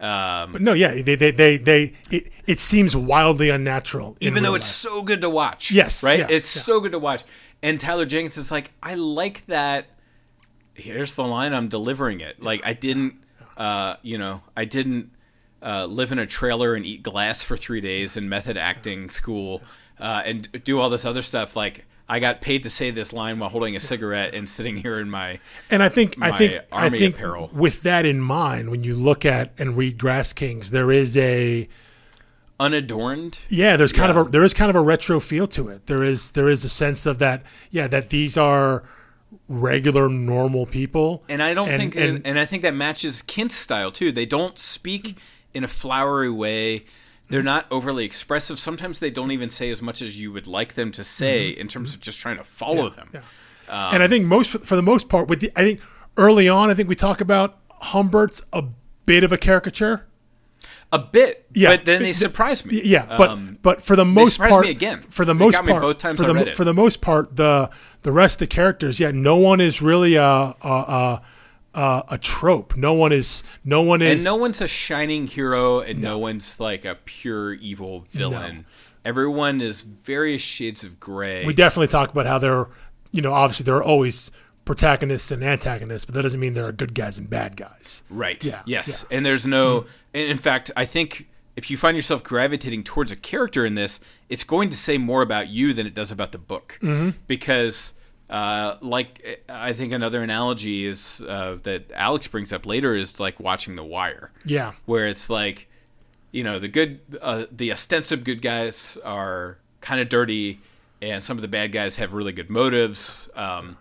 Um, 0.00 0.52
But 0.52 0.62
no, 0.62 0.72
yeah, 0.72 1.00
they 1.02 1.14
they 1.14 1.30
they, 1.30 1.56
they 1.58 1.92
it, 2.10 2.32
it 2.48 2.58
seems 2.58 2.96
wildly 2.96 3.50
unnatural. 3.50 4.16
even 4.20 4.42
though 4.42 4.54
it's 4.54 4.84
life. 4.84 4.92
so 4.92 5.02
good 5.02 5.20
to 5.20 5.30
watch. 5.30 5.70
Yes, 5.70 6.02
right. 6.02 6.18
yeah, 6.20 6.26
it's 6.30 6.54
yeah. 6.56 6.62
so 6.62 6.80
good 6.80 6.92
to 6.92 6.98
watch. 6.98 7.22
And 7.62 7.78
Tyler 7.78 8.04
Jenkins 8.06 8.36
is 8.38 8.50
like, 8.50 8.72
I 8.82 8.94
like 8.94 9.46
that. 9.46 9.86
Here's 10.74 11.14
the 11.16 11.24
line. 11.24 11.52
I'm 11.54 11.68
delivering 11.68 12.20
it. 12.20 12.42
Like 12.42 12.60
I 12.64 12.72
didn't, 12.72 13.14
uh, 13.56 13.96
you 14.02 14.18
know, 14.18 14.42
I 14.56 14.64
didn't 14.64 15.10
uh, 15.62 15.86
live 15.86 16.12
in 16.12 16.18
a 16.18 16.26
trailer 16.26 16.74
and 16.74 16.84
eat 16.86 17.02
glass 17.02 17.42
for 17.42 17.56
three 17.56 17.80
days 17.80 18.16
in 18.16 18.28
method 18.28 18.56
acting 18.56 19.08
school 19.10 19.62
uh, 20.00 20.22
and 20.24 20.50
do 20.64 20.80
all 20.80 20.90
this 20.90 21.04
other 21.04 21.22
stuff. 21.22 21.54
Like 21.54 21.84
I 22.08 22.18
got 22.18 22.40
paid 22.40 22.62
to 22.64 22.70
say 22.70 22.90
this 22.90 23.12
line 23.12 23.38
while 23.38 23.50
holding 23.50 23.76
a 23.76 23.80
cigarette 23.80 24.34
and 24.34 24.48
sitting 24.48 24.76
here 24.78 24.98
in 24.98 25.08
my 25.10 25.38
And 25.70 25.82
I 25.82 25.88
think 25.88 26.16
I 26.22 26.36
think 26.36 26.64
I 26.72 26.90
think 26.90 27.14
apparel. 27.14 27.50
with 27.52 27.82
that 27.82 28.04
in 28.06 28.20
mind, 28.20 28.70
when 28.70 28.82
you 28.82 28.96
look 28.96 29.24
at 29.24 29.52
and 29.60 29.76
read 29.76 29.98
Grass 29.98 30.32
Kings, 30.32 30.70
there 30.72 30.90
is 30.90 31.16
a 31.16 31.68
unadorned. 32.60 33.38
yeah, 33.48 33.76
there's 33.76 33.92
kind 33.92 34.12
Yeah. 34.12 34.20
of 34.20 34.26
a 34.28 34.30
there 34.30 34.44
is 34.44 34.54
kind 34.54 34.70
of 34.70 34.76
a 34.76 34.80
retro 34.82 35.20
feel 35.20 35.46
to 35.48 35.68
it. 35.68 35.86
There 35.86 36.02
is 36.02 36.32
there 36.32 36.48
is 36.48 36.64
a 36.64 36.68
sense 36.68 37.06
of 37.06 37.18
that 37.18 37.44
yeah 37.70 37.86
that 37.88 38.10
these 38.10 38.36
are 38.36 38.84
regular 39.60 40.08
normal 40.08 40.66
people. 40.66 41.22
And 41.28 41.42
I 41.42 41.54
don't 41.54 41.68
And- 41.68 41.80
think, 41.80 41.96
and- 41.96 42.26
and, 42.26 42.38
I 42.38 42.44
think 42.46 42.62
that 42.62 42.74
matches 42.74 43.22
Kindt's 43.22 43.54
style 43.56 43.90
too. 43.92 44.10
They 44.12 44.26
don't 44.26 44.58
speak 44.58 45.16
in 45.54 45.64
a 45.64 45.68
flowery 45.68 46.30
way. 46.30 46.84
They're 47.28 47.42
not 47.42 47.66
overly 47.70 48.04
expressive. 48.04 48.58
Sometimes 48.58 48.98
they 49.00 49.10
don't 49.10 49.30
even 49.30 49.48
say 49.50 49.70
as 49.70 49.80
much 49.80 50.02
as 50.02 50.20
you 50.20 50.32
would 50.32 50.46
like 50.46 50.74
them 50.74 50.92
to 50.92 51.02
say 51.04 51.48
in 51.48 51.66
terms 51.68 51.94
of 51.94 52.00
just 52.00 52.20
trying 52.20 52.36
to 52.36 52.44
follow 52.44 52.88
them. 52.90 53.08
Mm-hmm. 53.08 53.16
yeah. 53.68 53.90
and 53.92 54.02
I 54.02 54.08
think 54.08 54.26
most 54.26 54.50
for, 54.50 54.58
for 54.58 54.76
the 54.76 54.82
most 54.82 55.08
part 55.08 55.28
with 55.28 55.40
the 55.40 55.50
I 55.56 55.62
think 55.62 55.80
early 56.18 56.48
on 56.48 56.68
I 56.68 56.74
think 56.74 56.88
we 56.90 56.94
talk 56.94 57.20
about 57.22 57.58
Humbert's 57.80 58.42
a 58.52 58.64
bit 59.06 59.24
of 59.24 59.32
a 59.32 59.38
caricature. 59.38 60.06
A 60.94 60.98
bit, 60.98 61.46
Yeah, 61.54 61.70
but 61.70 61.86
then 61.86 62.02
they 62.02 62.08
the- 62.12 62.14
surprise 62.14 62.66
me. 62.66 62.80
Yeah, 62.84 63.06
but 63.16 63.30
Um, 63.30 63.58
but 63.62 63.82
for 63.82 63.96
the 63.96 64.04
most 64.04 64.34
surprised 64.34 64.52
part, 64.52 64.64
me 64.66 64.70
again. 64.70 65.00
For 65.08 65.24
the 65.24 65.32
They 65.32 65.38
most 65.38 65.54
part, 65.64 65.80
both 65.82 65.98
times 65.98 66.20
for 66.20 66.26
the 66.26 66.34
read 66.34 66.44
mo- 66.44 66.50
it. 66.50 66.56
for 66.56 66.64
the 66.64 66.74
most 66.74 67.00
part, 67.00 67.36
the 67.36 67.70
the 68.02 68.12
rest 68.12 68.34
of 68.36 68.40
the 68.40 68.46
characters, 68.54 69.00
yeah, 69.00 69.10
no 69.10 69.36
one 69.36 69.60
is 69.60 69.80
really 69.80 70.16
a 70.16 70.22
a 70.62 71.22
a, 71.74 72.02
a, 72.10 72.18
trope. 72.18 72.76
No 72.76 72.92
one 72.92 73.12
is. 73.12 73.42
No 73.64 73.80
one 73.80 74.02
is. 74.02 74.20
and 74.20 74.24
no 74.26 74.36
one's 74.36 74.60
a 74.60 74.68
shining 74.68 75.26
hero, 75.26 75.80
and 75.80 76.02
no, 76.02 76.18
one's 76.18 76.60
like 76.60 76.84
a 76.84 76.96
pure 76.96 77.54
evil 77.54 78.04
villain. 78.10 78.66
Everyone 79.06 79.62
is 79.62 79.80
various 79.80 80.42
shades 80.42 80.84
of 80.84 81.00
gray. 81.00 81.46
we 81.46 81.54
definitely 81.54 81.88
talk 81.88 82.10
about 82.12 82.26
how 82.26 82.38
there, 82.38 82.68
you 83.10 83.22
know, 83.22 83.32
obviously 83.32 83.64
there 83.64 83.76
are 83.76 83.82
always 83.82 84.30
protagonists 84.64 85.30
and 85.30 85.42
antagonists, 85.42 86.04
but 86.04 86.14
that 86.14 86.22
doesn't 86.22 86.40
mean 86.40 86.54
there 86.54 86.66
are 86.66 86.72
good 86.72 86.94
guys 86.94 87.18
and 87.18 87.28
bad 87.28 87.56
guys. 87.56 88.02
Right. 88.08 88.44
Yeah, 88.44 88.62
Yes. 88.64 89.04
And 89.10 89.24
there's 89.26 89.46
no. 89.46 89.86
And 90.14 90.30
in 90.30 90.38
fact, 90.38 90.70
I 90.76 90.84
think 90.84 91.28
if 91.56 91.70
you 91.70 91.76
find 91.76 91.96
yourself 91.96 92.22
gravitating 92.22 92.84
towards 92.84 93.12
a 93.12 93.16
character 93.16 93.66
in 93.66 93.74
this, 93.74 94.00
it's 94.28 94.44
going 94.44 94.70
to 94.70 94.76
say 94.76 94.98
more 94.98 95.22
about 95.22 95.48
you 95.48 95.72
than 95.72 95.86
it 95.86 95.94
does 95.94 96.10
about 96.10 96.32
the 96.32 96.38
book. 96.38 96.78
Mm-hmm. 96.82 97.10
Because, 97.26 97.94
uh, 98.30 98.76
like, 98.80 99.44
I 99.48 99.72
think 99.72 99.92
another 99.92 100.22
analogy 100.22 100.86
is 100.86 101.22
uh, 101.26 101.58
that 101.62 101.90
Alex 101.92 102.26
brings 102.28 102.52
up 102.52 102.64
later 102.64 102.94
is 102.94 103.20
like 103.20 103.38
watching 103.38 103.76
The 103.76 103.84
Wire. 103.84 104.32
Yeah. 104.44 104.72
Where 104.86 105.06
it's 105.06 105.28
like, 105.28 105.68
you 106.30 106.42
know, 106.42 106.58
the 106.58 106.68
good, 106.68 107.00
uh, 107.20 107.44
the 107.50 107.70
ostensive 107.72 108.24
good 108.24 108.40
guys 108.40 108.96
are 109.04 109.58
kind 109.82 110.00
of 110.00 110.08
dirty, 110.08 110.60
and 111.02 111.22
some 111.22 111.36
of 111.36 111.42
the 111.42 111.48
bad 111.48 111.72
guys 111.72 111.96
have 111.96 112.14
really 112.14 112.32
good 112.32 112.48
motives, 112.48 113.28
um, 113.34 113.76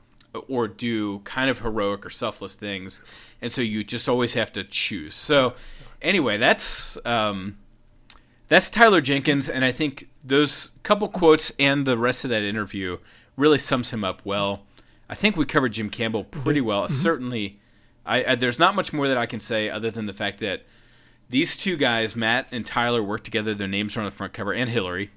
or 0.47 0.67
do 0.67 1.19
kind 1.19 1.49
of 1.49 1.59
heroic 1.61 2.05
or 2.05 2.09
selfless 2.09 2.55
things, 2.55 3.01
and 3.41 3.51
so 3.51 3.61
you 3.61 3.83
just 3.83 4.07
always 4.07 4.33
have 4.33 4.51
to 4.53 4.63
choose. 4.63 5.13
So, 5.13 5.55
anyway, 6.01 6.37
that's 6.37 6.97
um, 7.05 7.57
that's 8.47 8.69
Tyler 8.69 9.01
Jenkins, 9.01 9.49
and 9.49 9.65
I 9.65 9.71
think 9.71 10.07
those 10.23 10.71
couple 10.83 11.07
quotes 11.07 11.51
and 11.59 11.85
the 11.85 11.97
rest 11.97 12.23
of 12.23 12.29
that 12.29 12.43
interview 12.43 12.97
really 13.35 13.57
sums 13.57 13.91
him 13.91 14.03
up 14.03 14.21
well. 14.25 14.63
I 15.09 15.15
think 15.15 15.35
we 15.35 15.45
covered 15.45 15.73
Jim 15.73 15.89
Campbell 15.89 16.23
pretty 16.23 16.61
well. 16.61 16.87
Certainly, 16.87 17.59
I, 18.05 18.23
I 18.23 18.35
there's 18.35 18.59
not 18.59 18.75
much 18.75 18.93
more 18.93 19.07
that 19.07 19.17
I 19.17 19.25
can 19.25 19.39
say 19.39 19.69
other 19.69 19.91
than 19.91 20.05
the 20.05 20.13
fact 20.13 20.39
that 20.39 20.63
these 21.29 21.55
two 21.57 21.75
guys, 21.77 22.15
Matt 22.15 22.47
and 22.51 22.65
Tyler, 22.65 23.03
work 23.03 23.23
together. 23.23 23.53
Their 23.53 23.67
names 23.67 23.95
are 23.97 24.01
on 24.01 24.05
the 24.05 24.11
front 24.11 24.33
cover, 24.33 24.53
and 24.53 24.69
Hillary, 24.69 25.11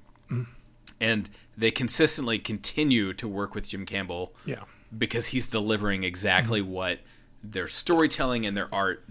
and 0.99 1.29
they 1.57 1.71
consistently 1.71 2.39
continue 2.39 3.13
to 3.13 3.27
work 3.27 3.55
with 3.55 3.69
Jim 3.69 3.85
Campbell 3.85 4.33
Yeah. 4.45 4.63
Because 4.97 5.27
he's 5.27 5.47
delivering 5.47 6.03
exactly 6.03 6.61
what 6.61 6.99
their 7.43 7.67
storytelling 7.67 8.45
and 8.45 8.55
their 8.55 8.73
art 8.73 9.03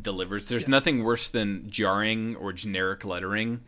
delivers. 0.00 0.48
There's 0.48 0.68
nothing 0.68 1.02
worse 1.04 1.30
than 1.30 1.70
jarring 1.70 2.36
or 2.36 2.52
generic 2.52 3.04
lettering 3.04 3.60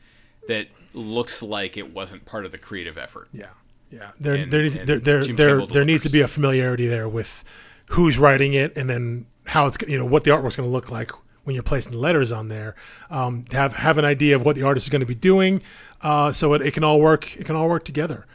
that 0.48 0.68
looks 0.94 1.42
like 1.42 1.76
it 1.76 1.92
wasn't 1.92 2.24
part 2.24 2.44
of 2.44 2.52
the 2.52 2.58
creative 2.58 2.96
effort. 2.98 3.28
Yeah, 3.32 3.46
yeah. 3.90 4.12
There, 4.20 4.34
And- 4.34 4.52
there 4.52 4.60
and 4.62 4.72
there 4.72 4.98
there 4.98 5.24
there, 5.24 5.66
there 5.66 5.84
needs 5.84 6.02
to 6.04 6.10
be 6.10 6.20
a 6.20 6.28
familiarity 6.28 6.86
there 6.86 7.08
with 7.08 7.44
who's 7.86 8.18
writing 8.18 8.54
it, 8.54 8.76
and 8.76 8.88
then 8.88 9.26
how 9.46 9.66
it's 9.66 9.76
you 9.88 9.98
know 9.98 10.06
what 10.06 10.24
the 10.24 10.30
artwork's 10.30 10.56
going 10.56 10.68
to 10.68 10.72
look 10.72 10.90
like 10.90 11.10
when 11.44 11.54
you're 11.54 11.62
placing 11.64 11.92
the 11.92 11.98
letters 11.98 12.30
on 12.30 12.48
there. 12.48 12.74
Um, 13.10 13.44
have 13.52 13.74
have 13.74 13.98
an 13.98 14.04
idea 14.04 14.36
of 14.36 14.44
what 14.44 14.56
the 14.56 14.62
artist 14.62 14.86
is 14.86 14.90
going 14.90 15.00
to 15.00 15.06
be 15.06 15.14
doing, 15.14 15.62
uh, 16.02 16.32
so 16.32 16.54
it, 16.54 16.62
it 16.62 16.72
can 16.74 16.84
all 16.84 17.00
work. 17.00 17.36
It 17.36 17.44
can 17.46 17.56
all 17.56 17.68
work 17.68 17.84
together. 17.84 18.26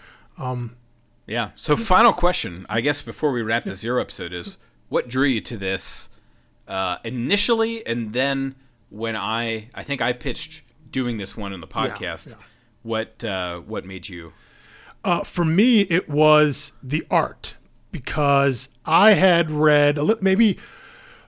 Yeah. 1.27 1.51
So, 1.55 1.75
final 1.75 2.13
question, 2.13 2.65
I 2.69 2.81
guess, 2.81 3.01
before 3.01 3.31
we 3.31 3.41
wrap 3.41 3.63
the 3.65 3.75
zero 3.75 4.01
episode 4.01 4.33
is 4.33 4.57
what 4.89 5.09
drew 5.09 5.27
you 5.27 5.41
to 5.41 5.57
this 5.57 6.09
uh, 6.67 6.97
initially, 7.03 7.85
and 7.85 8.13
then 8.13 8.55
when 8.89 9.15
I, 9.15 9.69
I 9.75 9.83
think 9.83 10.01
I 10.01 10.13
pitched 10.13 10.63
doing 10.89 11.17
this 11.17 11.35
one 11.35 11.53
in 11.53 11.59
the 11.61 11.67
podcast. 11.67 12.29
yeah. 12.29 12.35
What 12.83 13.23
uh, 13.23 13.59
what 13.59 13.85
made 13.85 14.07
you? 14.07 14.31
Uh, 15.03 15.23
for 15.23 15.43
me, 15.43 15.81
it 15.81 16.09
was 16.09 16.73
the 16.81 17.03
art 17.11 17.55
because 17.91 18.69
I 18.85 19.13
had 19.13 19.51
read 19.51 19.99
maybe 20.21 20.57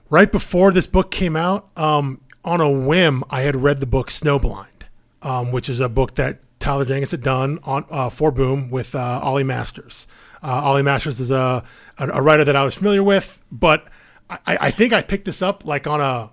right 0.08 0.30
before 0.30 0.72
this 0.72 0.86
book 0.86 1.10
came 1.10 1.36
out. 1.36 1.68
Um, 1.76 2.22
on 2.44 2.60
a 2.60 2.70
whim, 2.70 3.22
I 3.28 3.42
had 3.42 3.56
read 3.56 3.80
the 3.80 3.86
book 3.86 4.08
Snowblind, 4.08 4.82
um, 5.20 5.52
which 5.52 5.68
is 5.68 5.80
a 5.80 5.88
book 5.88 6.14
that 6.14 6.40
Tyler 6.60 6.84
Jenkins 6.84 7.10
had 7.10 7.22
done 7.22 7.58
on 7.64 7.84
uh, 7.90 8.08
for 8.10 8.30
Boom 8.30 8.70
with 8.70 8.94
uh, 8.94 9.20
Ollie 9.22 9.42
Masters. 9.44 10.06
Uh, 10.42 10.46
Ollie 10.62 10.82
Masters 10.84 11.18
is 11.18 11.30
a, 11.32 11.64
a 11.98 12.08
a 12.08 12.22
writer 12.22 12.44
that 12.44 12.54
I 12.54 12.62
was 12.64 12.74
familiar 12.76 13.02
with, 13.02 13.40
but 13.50 13.88
I, 14.30 14.38
I 14.46 14.70
think 14.70 14.92
I 14.92 15.02
picked 15.02 15.24
this 15.24 15.42
up 15.42 15.64
like 15.64 15.86
on 15.88 16.00
a 16.00 16.30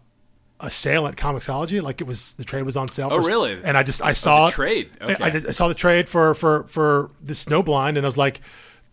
a 0.60 0.70
sale 0.70 1.08
at 1.08 1.16
Comixology. 1.16 1.82
Like 1.82 2.02
it 2.02 2.06
was 2.08 2.34
the 2.36 2.44
trade 2.44 2.64
was 2.64 2.78
on 2.78 2.88
sale. 2.88 3.10
Oh, 3.12 3.22
for- 3.22 3.28
really? 3.28 3.60
And 3.64 3.76
I 3.78 3.84
just 3.84 4.04
I 4.04 4.14
saw 4.14 4.46
the 4.46 4.52
trade. 4.52 4.92
I- 5.02 5.04
Okay. 5.14 5.24
I, 5.24 5.28
I 5.28 5.40
saw 5.52 5.68
the 5.68 5.74
trade 5.76 6.08
for 6.10 6.34
for 6.36 6.64
for 6.68 7.12
the 7.22 7.34
Snowblind, 7.34 7.90
and 7.90 8.00
I 8.00 8.06
was 8.06 8.18
like, 8.18 8.42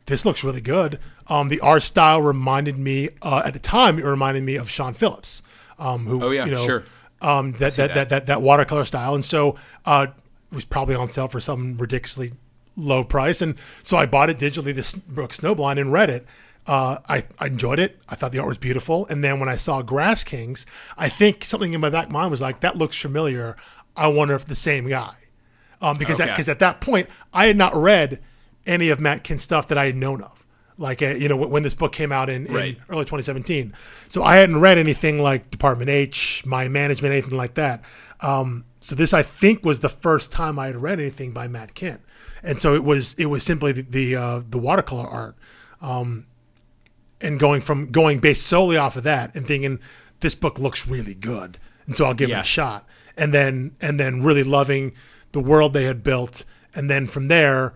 this 0.06 0.24
looks 0.24 0.42
really 0.44 0.60
good. 0.60 0.98
Um, 1.26 1.48
the 1.48 1.60
art 1.60 1.82
style 1.82 2.20
reminded 2.22 2.78
me 2.78 3.08
uh, 3.22 3.42
at 3.44 3.54
the 3.54 3.58
time. 3.58 3.98
It 3.98 4.04
reminded 4.04 4.42
me 4.44 4.56
of 4.56 4.68
Sean 4.68 4.92
Phillips, 4.94 5.42
um, 5.78 6.06
who 6.06 6.22
Oh, 6.22 6.30
yeah, 6.30 6.44
you 6.44 6.52
know, 6.52 6.64
sure. 6.66 6.84
um, 7.22 7.52
that, 7.52 7.72
that, 7.74 7.94
that. 7.94 8.08
that 8.10 8.26
that 8.26 8.42
watercolor 8.42 8.84
style, 8.84 9.14
and 9.14 9.24
so 9.24 9.56
uh, 9.86 10.08
was 10.54 10.64
probably 10.64 10.94
on 10.94 11.08
sale 11.08 11.28
for 11.28 11.40
some 11.40 11.76
ridiculously 11.76 12.32
low 12.76 13.04
price, 13.04 13.40
and 13.42 13.56
so 13.82 13.96
I 13.96 14.06
bought 14.06 14.30
it 14.30 14.38
digitally, 14.38 14.74
this 14.74 14.94
book 14.94 15.32
Snowblind, 15.32 15.80
and 15.80 15.92
read 15.92 16.10
it. 16.10 16.26
Uh, 16.66 16.98
I, 17.08 17.24
I 17.38 17.46
enjoyed 17.48 17.78
it. 17.78 18.00
I 18.08 18.14
thought 18.14 18.32
the 18.32 18.38
art 18.38 18.48
was 18.48 18.58
beautiful, 18.58 19.06
and 19.08 19.22
then 19.22 19.38
when 19.38 19.48
I 19.48 19.56
saw 19.56 19.82
Grass 19.82 20.24
Kings, 20.24 20.64
I 20.96 21.08
think 21.10 21.44
something 21.44 21.74
in 21.74 21.80
my 21.80 21.90
back 21.90 22.10
mind 22.10 22.30
was 22.30 22.40
like, 22.40 22.60
that 22.60 22.76
looks 22.76 22.96
familiar. 22.96 23.54
I 23.96 24.08
wonder 24.08 24.34
if 24.34 24.46
the 24.46 24.54
same 24.54 24.88
guy, 24.88 25.14
um, 25.82 25.96
because 25.98 26.20
Okay. 26.20 26.30
because 26.30 26.48
at 26.48 26.58
that 26.60 26.80
point 26.80 27.08
I 27.32 27.46
had 27.46 27.56
not 27.56 27.74
read 27.76 28.20
any 28.66 28.88
of 28.88 28.98
Matt 28.98 29.22
Kindt's 29.24 29.44
stuff 29.44 29.68
that 29.68 29.76
I 29.78 29.86
had 29.86 29.96
known 29.96 30.22
of. 30.22 30.46
Like 30.78 31.00
uh, 31.02 31.08
you 31.10 31.28
know 31.28 31.36
when 31.36 31.62
this 31.62 31.74
book 31.74 31.92
came 31.92 32.10
out 32.10 32.28
in, 32.28 32.46
in 32.46 32.52
Right. 32.54 32.78
early 32.88 33.04
2017, 33.04 33.72
so 34.08 34.24
I 34.24 34.36
hadn't 34.36 34.58
read 34.60 34.76
anything 34.78 35.22
like 35.22 35.50
Department 35.50 35.90
H, 35.90 36.42
Mind 36.46 36.72
Management, 36.72 37.12
anything 37.12 37.36
like 37.36 37.54
that. 37.54 37.84
Um, 38.20 38.64
so 38.84 38.94
this 38.94 39.14
I 39.14 39.22
think 39.22 39.64
was 39.64 39.80
the 39.80 39.88
first 39.88 40.30
time 40.30 40.58
I 40.58 40.66
had 40.66 40.76
read 40.76 41.00
anything 41.00 41.32
by 41.32 41.48
Matt 41.48 41.74
Kindt, 41.74 42.00
and 42.42 42.60
so 42.60 42.74
it 42.74 42.84
was 42.84 43.14
it 43.14 43.26
was 43.26 43.42
simply 43.42 43.72
the 43.72 43.80
the, 43.80 44.16
uh, 44.16 44.42
the 44.46 44.58
watercolor 44.58 45.08
art, 45.08 45.36
um, 45.80 46.26
and 47.18 47.40
going 47.40 47.62
from 47.62 47.90
going 47.90 48.18
based 48.18 48.46
solely 48.46 48.76
off 48.76 48.94
of 48.96 49.02
that 49.04 49.34
and 49.34 49.46
thinking 49.46 49.80
this 50.20 50.34
book 50.34 50.58
looks 50.58 50.86
really 50.86 51.14
good, 51.14 51.56
and 51.86 51.96
so 51.96 52.04
I'll 52.04 52.12
give 52.12 52.28
it 52.28 52.34
a 52.34 52.42
shot, 52.42 52.86
and 53.16 53.32
then 53.32 53.74
and 53.80 53.98
then 53.98 54.22
really 54.22 54.42
loving 54.42 54.92
the 55.32 55.40
world 55.40 55.72
they 55.72 55.84
had 55.84 56.02
built, 56.02 56.44
and 56.74 56.90
then 56.90 57.06
from 57.06 57.28
there 57.28 57.72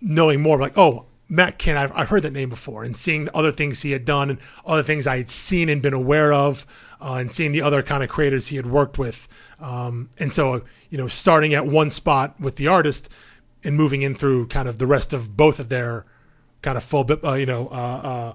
knowing 0.00 0.40
more 0.40 0.58
like 0.58 0.78
oh 0.78 1.04
matt 1.30 1.58
kindt 1.58 1.78
I've, 1.78 1.92
I've 1.96 2.08
heard 2.08 2.22
that 2.24 2.32
name 2.32 2.50
before 2.50 2.84
and 2.84 2.94
seeing 2.94 3.24
the 3.24 3.36
other 3.36 3.52
things 3.52 3.82
he 3.82 3.92
had 3.92 4.04
done 4.04 4.30
and 4.30 4.38
other 4.66 4.82
things 4.82 5.06
i 5.06 5.16
had 5.16 5.28
seen 5.28 5.68
and 5.68 5.80
been 5.80 5.94
aware 5.94 6.32
of 6.32 6.66
uh, 7.00 7.14
and 7.14 7.30
seeing 7.30 7.52
the 7.52 7.62
other 7.62 7.82
kind 7.82 8.02
of 8.02 8.10
creators 8.10 8.48
he 8.48 8.56
had 8.56 8.66
worked 8.66 8.98
with 8.98 9.26
um, 9.60 10.10
and 10.18 10.32
so 10.32 10.62
you 10.90 10.98
know 10.98 11.08
starting 11.08 11.54
at 11.54 11.66
one 11.66 11.88
spot 11.88 12.38
with 12.38 12.56
the 12.56 12.66
artist 12.66 13.08
and 13.64 13.76
moving 13.76 14.02
in 14.02 14.14
through 14.14 14.46
kind 14.48 14.68
of 14.68 14.78
the 14.78 14.86
rest 14.86 15.12
of 15.12 15.36
both 15.36 15.58
of 15.58 15.68
their 15.68 16.04
kind 16.62 16.76
of 16.76 16.84
full 16.84 17.06
uh, 17.24 17.34
you 17.34 17.46
know 17.46 17.68
uh, 17.68 17.72
uh, 17.72 18.32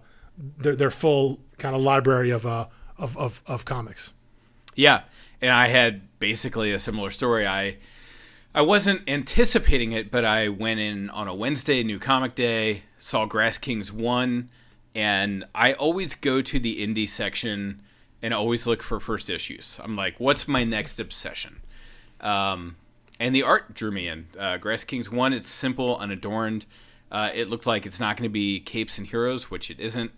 their, 0.57 0.75
their 0.75 0.91
full 0.91 1.39
kind 1.57 1.75
of 1.75 1.81
library 1.81 2.29
of, 2.29 2.45
uh, 2.45 2.65
of, 2.97 3.17
of, 3.17 3.41
of 3.45 3.65
comics 3.65 4.13
Yeah, 4.75 5.01
and 5.41 5.51
I 5.51 5.67
had 5.67 6.19
basically 6.19 6.71
a 6.71 6.79
similar 6.79 7.09
story. 7.11 7.45
I 7.45 7.77
I 8.55 8.61
wasn't 8.61 9.01
anticipating 9.09 9.91
it, 9.91 10.09
but 10.09 10.23
I 10.23 10.47
went 10.47 10.79
in 10.79 11.09
on 11.09 11.27
a 11.27 11.35
Wednesday, 11.35 11.83
New 11.83 11.99
Comic 11.99 12.35
Day, 12.35 12.83
saw 12.97 13.25
Grass 13.25 13.57
Kings 13.57 13.91
one, 13.91 14.47
and 14.95 15.43
I 15.53 15.73
always 15.73 16.15
go 16.15 16.41
to 16.41 16.57
the 16.57 16.77
indie 16.77 17.09
section 17.09 17.81
and 18.21 18.33
always 18.33 18.65
look 18.65 18.81
for 18.81 19.01
first 19.01 19.29
issues. 19.29 19.77
I'm 19.83 19.97
like, 19.97 20.21
what's 20.21 20.47
my 20.47 20.63
next 20.63 21.01
obsession? 21.01 21.57
Um, 22.21 22.77
and 23.19 23.35
the 23.35 23.43
art 23.43 23.73
drew 23.73 23.91
me 23.91 24.07
in. 24.07 24.27
Uh, 24.39 24.55
Grass 24.55 24.85
Kings 24.85 25.11
one, 25.11 25.33
it's 25.33 25.49
simple, 25.49 25.97
unadorned. 25.97 26.65
Uh, 27.11 27.31
it 27.33 27.49
looked 27.49 27.65
like 27.65 27.85
it's 27.85 27.99
not 27.99 28.15
going 28.15 28.29
to 28.29 28.33
be 28.33 28.61
capes 28.61 28.97
and 28.97 29.05
heroes, 29.05 29.51
which 29.51 29.69
it 29.69 29.81
isn't. 29.81 30.11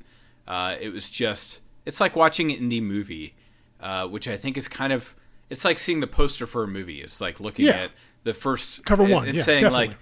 Uh, 0.48 0.76
it 0.80 0.94
was 0.94 1.10
just, 1.10 1.62
it's 1.88 2.00
like 2.00 2.16
watching 2.16 2.52
an 2.52 2.60
indie 2.60 2.84
movie, 2.84 3.34
uh, 3.82 4.08
which 4.08 4.28
I 4.28 4.38
think 4.38 4.58
is 4.58 4.68
kind 4.68 4.94
of, 4.94 5.16
it's 5.50 5.64
like 5.66 5.80
seeing 5.80 6.00
the 6.00 6.08
poster 6.08 6.45
for 6.48 6.64
a 6.64 6.68
movie. 6.68 7.02
It's 7.02 7.22
like 7.22 7.39
looking 7.39 7.66
Yeah. 7.66 7.72
at 7.84 7.91
the 8.24 8.34
first 8.34 8.86
Cover 8.86 9.04
and- 9.04 9.12
one, 9.14 9.28
and 9.28 9.38
yeah, 9.38 9.43
saying 9.43 9.64
definitely. 9.64 9.88
like, 9.89 9.98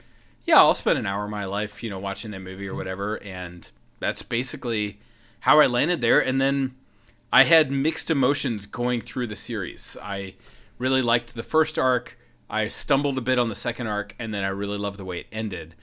yeah, 0.46 0.58
I'll 0.58 0.74
spend 0.74 0.98
an 1.00 1.06
hour 1.06 1.26
of 1.26 1.30
my 1.32 1.46
life, 1.46 1.84
you 1.84 1.90
know, 1.90 2.00
watching 2.00 2.32
that 2.32 2.40
movie 2.42 2.68
or 2.68 2.76
whatever, 2.76 3.22
and 3.24 3.72
that's 4.00 4.22
basically 4.24 5.00
how 5.42 5.60
I 5.60 5.68
landed 5.68 6.02
there. 6.02 6.20
And 6.24 6.40
then 6.42 6.76
I 7.34 7.44
had 7.44 7.72
mixed 7.72 8.10
emotions 8.12 8.66
going 8.66 9.02
through 9.02 9.28
the 9.28 9.36
series. 9.36 9.98
I 10.02 10.36
really 10.80 11.02
liked 11.02 11.36
the 11.36 11.44
first 11.44 11.78
arc. 11.80 12.18
I 12.50 12.68
stumbled 12.68 13.18
a 13.18 13.22
bit 13.22 13.40
on 13.40 13.50
the 13.50 13.56
second 13.56 13.88
arc, 13.88 14.16
and 14.20 14.34
then 14.34 14.44
I 14.44 14.50
really 14.50 14.78
loved 14.78 14.98
the 15.00 15.06
way 15.06 15.20
it 15.22 15.28
ended. 15.32 15.76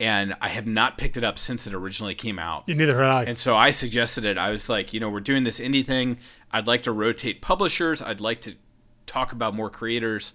And 0.00 0.34
I 0.40 0.48
have 0.48 0.66
not 0.66 0.98
picked 0.98 1.16
it 1.16 1.22
up 1.24 1.38
since 1.38 1.66
it 1.66 1.74
originally 1.74 2.14
came 2.14 2.38
out. 2.38 2.66
neither 2.68 2.98
had 2.98 3.08
i 3.10 3.22
And 3.24 3.38
so 3.38 3.54
I 3.56 3.70
suggested 3.70 4.24
it. 4.24 4.36
I 4.36 4.50
was 4.50 4.68
like, 4.68 4.92
you 4.92 4.98
know, 5.00 5.08
we're 5.08 5.20
doing 5.20 5.44
this 5.44 5.60
indie 5.60 5.84
thing. 5.84 6.18
I'd 6.52 6.66
like 6.66 6.82
to 6.84 6.92
rotate 6.92 7.40
publishers. 7.42 8.02
I'd 8.02 8.20
like 8.20 8.40
to 8.42 8.54
talk 9.06 9.32
about 9.32 9.54
more 9.54 9.70
creators. 9.70 10.32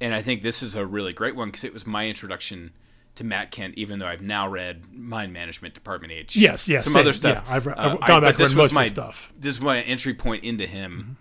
And 0.00 0.14
I 0.14 0.22
think 0.22 0.42
this 0.42 0.62
is 0.62 0.76
a 0.76 0.86
really 0.86 1.12
great 1.12 1.36
one 1.36 1.48
because 1.48 1.64
it 1.64 1.74
was 1.74 1.86
my 1.86 2.08
introduction 2.08 2.72
to 3.16 3.24
Matt 3.24 3.50
Kindt, 3.50 3.74
even 3.74 3.98
though 3.98 4.06
I've 4.06 4.22
now 4.22 4.48
read 4.48 4.92
Mind 4.92 5.32
Management 5.32 5.74
Department 5.74 6.12
H. 6.12 6.36
Yes, 6.36 6.68
yes, 6.68 6.84
Some 6.84 6.92
same. 6.94 7.00
other 7.02 7.12
stuff. 7.12 7.38
Uh, 7.38 7.42
Yeah, 7.46 7.54
I've 7.54 7.66
re- 7.66 7.74
I've 7.76 8.02
I- 8.02 8.06
gone 8.06 8.22
back 8.22 8.30
and 8.30 8.38
this 8.38 8.50
read 8.50 8.56
was 8.56 8.56
most 8.56 8.70
of 8.70 8.74
my, 8.74 8.86
stuff. 8.86 9.32
This 9.38 9.56
is 9.56 9.60
my 9.60 9.82
entry 9.82 10.14
point 10.14 10.44
into 10.44 10.66
him. 10.66 11.16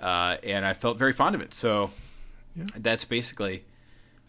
Uh, 0.00 0.36
and 0.42 0.64
I 0.64 0.74
felt 0.74 0.98
very 0.98 1.12
fond 1.12 1.34
of 1.34 1.40
it. 1.40 1.54
So 1.54 1.90
yeah. 2.54 2.64
that's 2.76 3.04
basically 3.04 3.64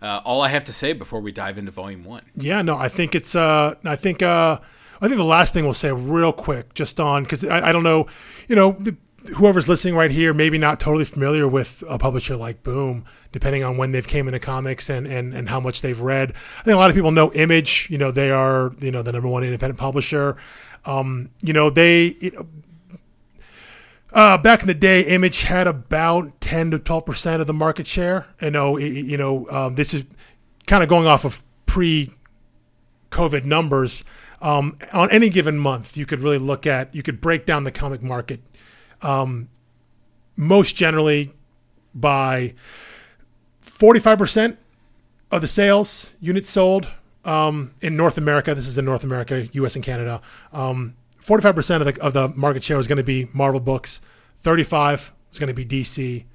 uh, 0.02 0.22
all 0.24 0.42
I 0.42 0.50
have 0.50 0.64
to 0.66 0.74
say 0.74 0.94
before 0.94 1.20
we 1.20 1.32
dive 1.32 1.58
into 1.58 1.72
volume 1.72 2.04
one. 2.04 2.24
Yeah, 2.36 2.62
no, 2.62 2.78
I 2.78 2.90
think 2.90 3.16
it's. 3.16 3.36
Uh, 3.36 3.76
I 3.84 3.96
think. 3.96 4.22
Uh, 4.22 4.60
I 5.02 5.08
think 5.08 5.18
the 5.18 5.24
last 5.26 5.54
thing 5.54 5.66
we'll 5.66 5.74
say 5.74 5.92
real 5.92 6.32
quick, 6.32 6.74
just 6.76 6.98
on 7.00 7.24
because 7.24 7.44
I, 7.44 7.70
I 7.70 7.72
don't 7.74 7.84
know, 7.84 8.06
you 8.48 8.56
know, 8.56 8.72
the, 8.80 8.96
whoever's 9.38 9.68
listening 9.68 9.96
right 9.96 10.12
here, 10.12 10.34
maybe 10.34 10.58
not 10.58 10.80
totally 10.80 11.06
familiar 11.06 11.48
with 11.48 11.84
a 11.90 11.98
publisher 11.98 12.36
like 12.36 12.64
Boom, 12.64 13.06
depending 13.32 13.64
on 13.64 13.78
when 13.78 13.92
they've 13.92 14.08
came 14.08 14.28
into 14.28 14.40
comics 14.40 14.90
and 14.90 15.08
and 15.08 15.34
and 15.34 15.50
how 15.50 15.60
much 15.60 15.82
they've 15.82 16.00
read. 16.00 16.32
I 16.32 16.64
think 16.64 16.76
a 16.76 16.78
lot 16.78 16.90
of 16.90 16.96
people 16.96 17.12
know 17.12 17.32
Image. 17.34 17.88
You 17.90 17.98
know, 17.98 18.12
they 18.12 18.32
are 18.32 18.74
you 18.80 18.92
know 18.92 19.02
the 19.02 19.12
number 19.12 19.28
one 19.28 19.44
independent 19.44 19.80
publisher. 19.80 20.36
Um, 20.86 21.30
you 21.42 21.54
know, 21.54 21.70
they. 21.70 22.08
It, 22.08 22.36
uh, 24.12 24.38
back 24.38 24.62
in 24.62 24.68
the 24.68 24.76
day, 24.76 25.02
Image 25.02 25.42
had 25.44 25.66
about 25.66 26.40
ten 26.40 26.70
to 26.72 26.78
twelve 26.80 27.06
percent 27.06 27.42
of 27.42 27.48
the 27.48 27.54
market 27.54 27.88
share. 27.88 28.28
I 28.42 28.50
know, 28.50 28.78
it- 28.78 29.06
you 29.06 29.18
know, 29.18 29.48
um, 29.50 29.76
this 29.76 29.94
is 29.94 30.04
kind 30.68 30.84
of 30.84 30.90
going 30.90 31.08
off 31.08 31.26
of 31.26 31.44
pre-COVID 31.66 33.44
numbers. 33.46 34.04
Um, 34.42 34.78
on 34.94 35.10
any 35.10 35.30
given 35.30 35.58
month, 35.58 35.96
you 35.98 36.06
could 36.06 36.20
really 36.20 36.38
look 36.38 36.68
at, 36.68 36.94
you 36.94 37.02
could 37.02 37.22
break 37.22 37.46
down 37.46 37.64
the 37.64 37.72
comic 37.72 38.04
market, 38.04 38.42
um, 39.04 39.50
most 40.36 40.76
generally 40.76 41.32
by 41.94 42.54
forty-five 43.62 44.18
percent 44.18 44.58
of 45.32 45.42
the 45.42 45.48
sales 45.48 46.14
units 46.20 46.50
sold 46.50 46.88
um, 47.26 47.74
in 47.82 47.96
North 47.96 48.18
America. 48.18 48.54
This 48.56 48.68
is 48.68 48.78
in 48.78 48.86
North 48.86 49.04
America, 49.04 49.48
U.S. 49.54 49.76
and 49.76 49.84
Canada. 49.84 50.22
Um, 50.52 50.96
Forty-five 51.18 51.56
percent 51.56 51.82
of 51.82 51.94
the 51.94 52.02
of 52.02 52.14
the 52.14 52.28
market 52.30 52.64
share 52.64 52.78
is 52.80 52.88
going 52.88 52.98
to 52.98 53.04
be 53.04 53.30
Marvel 53.34 53.62
books. 53.62 54.02
Thirty-five 54.38 55.14
is 55.32 55.40
going 55.40 55.48
to 55.48 55.54
be 55.54 55.66
DC. 55.66 56.26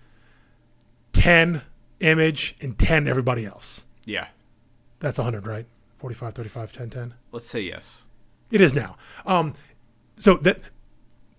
Ten 1.12 1.62
Image 2.01 2.55
and 2.62 2.79
ten 2.79 3.07
everybody 3.09 3.45
else. 3.45 3.85
Yeah. 4.05 4.29
That's 5.01 5.19
100, 5.19 5.47
right? 5.47 5.66
45, 5.99 6.35
35, 6.35 6.73
10, 6.73 6.91
10. 6.91 7.14
Let's 7.33 7.47
say 7.47 7.61
yes. 7.61 8.07
It 8.51 8.61
is 8.61 8.75
now. 8.75 8.97
Um, 9.27 9.55
so 10.16 10.37
that 10.39 10.55
th- 10.62 10.73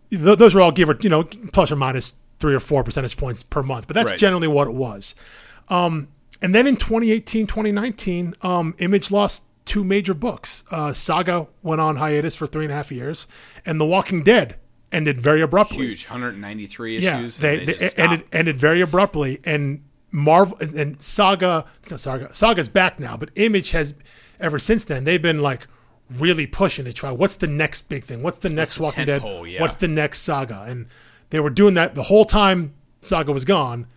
those 0.10 0.56
are 0.56 0.62
all 0.62 0.72
give 0.72 0.90
or 0.90 0.98
you 1.02 1.10
know 1.10 1.24
plus 1.24 1.72
or 1.72 1.76
minus 1.76 2.16
three 2.40 2.54
or 2.56 2.60
four 2.60 2.84
percentage 2.84 3.18
points 3.18 3.44
per 3.44 3.62
month, 3.62 3.88
but 3.88 3.94
that's 3.96 4.12
Right. 4.12 4.20
generally 4.20 4.48
what 4.48 4.68
it 4.68 4.74
was. 4.74 5.14
Um, 5.68 6.08
and 6.42 6.56
then 6.56 6.68
in 6.68 6.78
2018, 6.78 7.48
2019, 7.48 8.34
um, 8.42 8.74
Image 8.80 9.12
lost 9.12 9.44
two 9.66 9.84
major 9.84 10.14
books. 10.14 10.64
Uh, 10.72 10.94
Saga 10.94 11.48
went 11.62 11.82
on 11.82 11.98
hiatus 11.98 12.34
for 12.36 12.48
three 12.48 12.64
and 12.66 12.72
a 12.72 12.76
half 12.76 12.92
years, 12.92 13.28
and 13.66 13.80
The 13.80 13.86
Walking 13.86 14.24
Dead 14.24 14.56
ended 14.92 15.20
very 15.22 15.42
abruptly. 15.42 15.86
Huge, 15.88 16.06
193 16.08 16.98
Yeah, 17.00 17.20
issues. 17.20 17.38
they, 17.38 17.66
they, 17.66 17.90
ended 17.98 18.24
ended 18.32 18.58
very 18.58 18.82
abruptly, 18.82 19.40
and 19.46 19.84
Marvel 20.12 20.58
and, 20.60 21.00
Saga, 21.02 21.66
not 21.92 22.00
Saga, 22.00 22.34
Saga's 22.34 22.70
back 22.70 23.00
now, 23.00 23.16
but 23.18 23.30
Image 23.36 23.72
has 23.72 23.94
ever 24.40 24.58
since 24.58 24.86
then 24.86 25.04
they've 25.04 25.22
been 25.22 25.42
like 25.42 25.68
really 26.10 26.48
pushing 26.48 26.86
to 26.86 26.94
try 26.94 27.12
what's 27.12 27.36
the 27.36 27.48
next 27.48 27.84
big 27.90 28.04
thing, 28.04 28.24
what's 28.24 28.40
the 28.40 28.50
next 28.50 28.80
Walking 28.80 29.06
Dead, 29.06 29.22
tentpole, 29.22 29.52
yeah. 29.52 29.62
what's 29.62 29.76
the 29.76 29.88
next 29.88 30.22
Saga, 30.22 30.66
and 30.68 30.88
they 31.30 31.40
were 31.40 31.50
doing 31.50 31.76
that 31.76 31.96
the 31.96 32.04
whole 32.04 32.26
time 32.26 32.74
Saga 33.02 33.32
was 33.32 33.46
gone, 33.46 33.88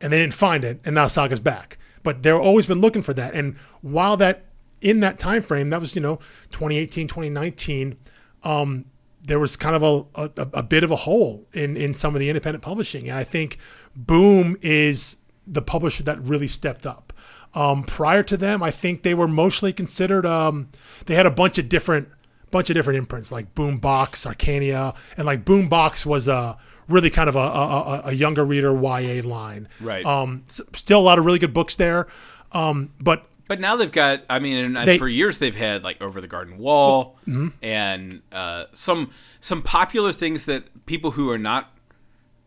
and 0.00 0.12
they 0.12 0.20
didn't 0.20 0.34
find 0.34 0.64
it, 0.64 0.80
and 0.84 0.94
now 0.94 1.06
Saga's 1.06 1.40
back, 1.40 1.78
but 2.02 2.22
they've 2.22 2.34
always 2.34 2.66
been 2.66 2.80
looking 2.80 3.02
for 3.02 3.14
that, 3.14 3.34
and 3.34 3.56
while 3.82 4.16
that 4.16 4.44
in 4.80 5.00
that 5.00 5.18
time 5.18 5.42
frame, 5.42 5.70
that 5.70 5.80
was 5.80 5.94
you 5.94 6.00
know 6.00 6.16
2018, 6.50 7.08
2019. 7.08 7.96
Um, 8.44 8.86
there 9.20 9.38
was 9.38 9.56
kind 9.56 9.76
of 9.76 9.82
a, 9.82 10.22
a, 10.22 10.48
a 10.54 10.62
bit 10.62 10.84
of 10.84 10.90
a 10.90 10.96
hole 10.96 11.46
in 11.52 11.76
in 11.76 11.94
some 11.94 12.14
of 12.14 12.20
the 12.20 12.28
independent 12.30 12.62
publishing, 12.62 13.08
and 13.08 13.18
I 13.18 13.24
think 13.24 13.58
Boom 13.94 14.56
is 14.62 15.16
the 15.46 15.62
publisher 15.62 16.02
that 16.04 16.20
really 16.22 16.48
stepped 16.48 16.86
up. 16.86 17.07
Um, 17.54 17.82
prior 17.82 18.22
to 18.24 18.36
them, 18.36 18.62
I 18.62 18.70
think 18.70 19.02
they 19.02 19.14
were 19.14 19.28
mostly 19.28 19.72
considered. 19.72 20.26
Um, 20.26 20.68
they 21.06 21.14
had 21.14 21.26
a 21.26 21.30
bunch 21.30 21.58
of 21.58 21.68
different 21.68 22.08
bunch 22.50 22.70
of 22.70 22.74
different 22.74 22.98
imprints 22.98 23.30
like 23.30 23.54
Boombox, 23.54 24.26
Archaia, 24.26 24.94
and 25.16 25.26
like 25.26 25.44
Boombox 25.44 26.06
was 26.06 26.28
a 26.28 26.56
really 26.88 27.10
kind 27.10 27.28
of 27.28 27.36
a, 27.36 27.38
a, 27.38 28.02
a 28.06 28.12
younger 28.12 28.44
reader 28.44 28.72
YA 28.72 29.22
line. 29.22 29.68
Right. 29.80 30.04
Um, 30.04 30.44
still 30.48 31.00
a 31.00 31.02
lot 31.02 31.18
of 31.18 31.26
really 31.26 31.38
good 31.38 31.52
books 31.52 31.76
there, 31.76 32.06
um, 32.52 32.92
but 33.00 33.26
But 33.46 33.60
now 33.60 33.76
they've 33.76 33.92
got. 33.92 34.22
I 34.30 34.38
mean, 34.38 34.64
and 34.64 34.76
They- 34.88 34.98
for 34.98 35.08
years 35.08 35.38
they've 35.38 35.54
had 35.56 35.82
like 35.82 36.00
Over 36.00 36.20
the 36.20 36.28
Garden 36.28 36.58
Wall 36.58 37.18
mm-hmm. 37.26 37.48
and 37.62 38.22
uh, 38.32 38.64
some 38.74 39.10
some 39.40 39.62
popular 39.62 40.12
things 40.12 40.46
that 40.46 40.86
people 40.86 41.12
who 41.12 41.30
are 41.30 41.38
not 41.38 41.72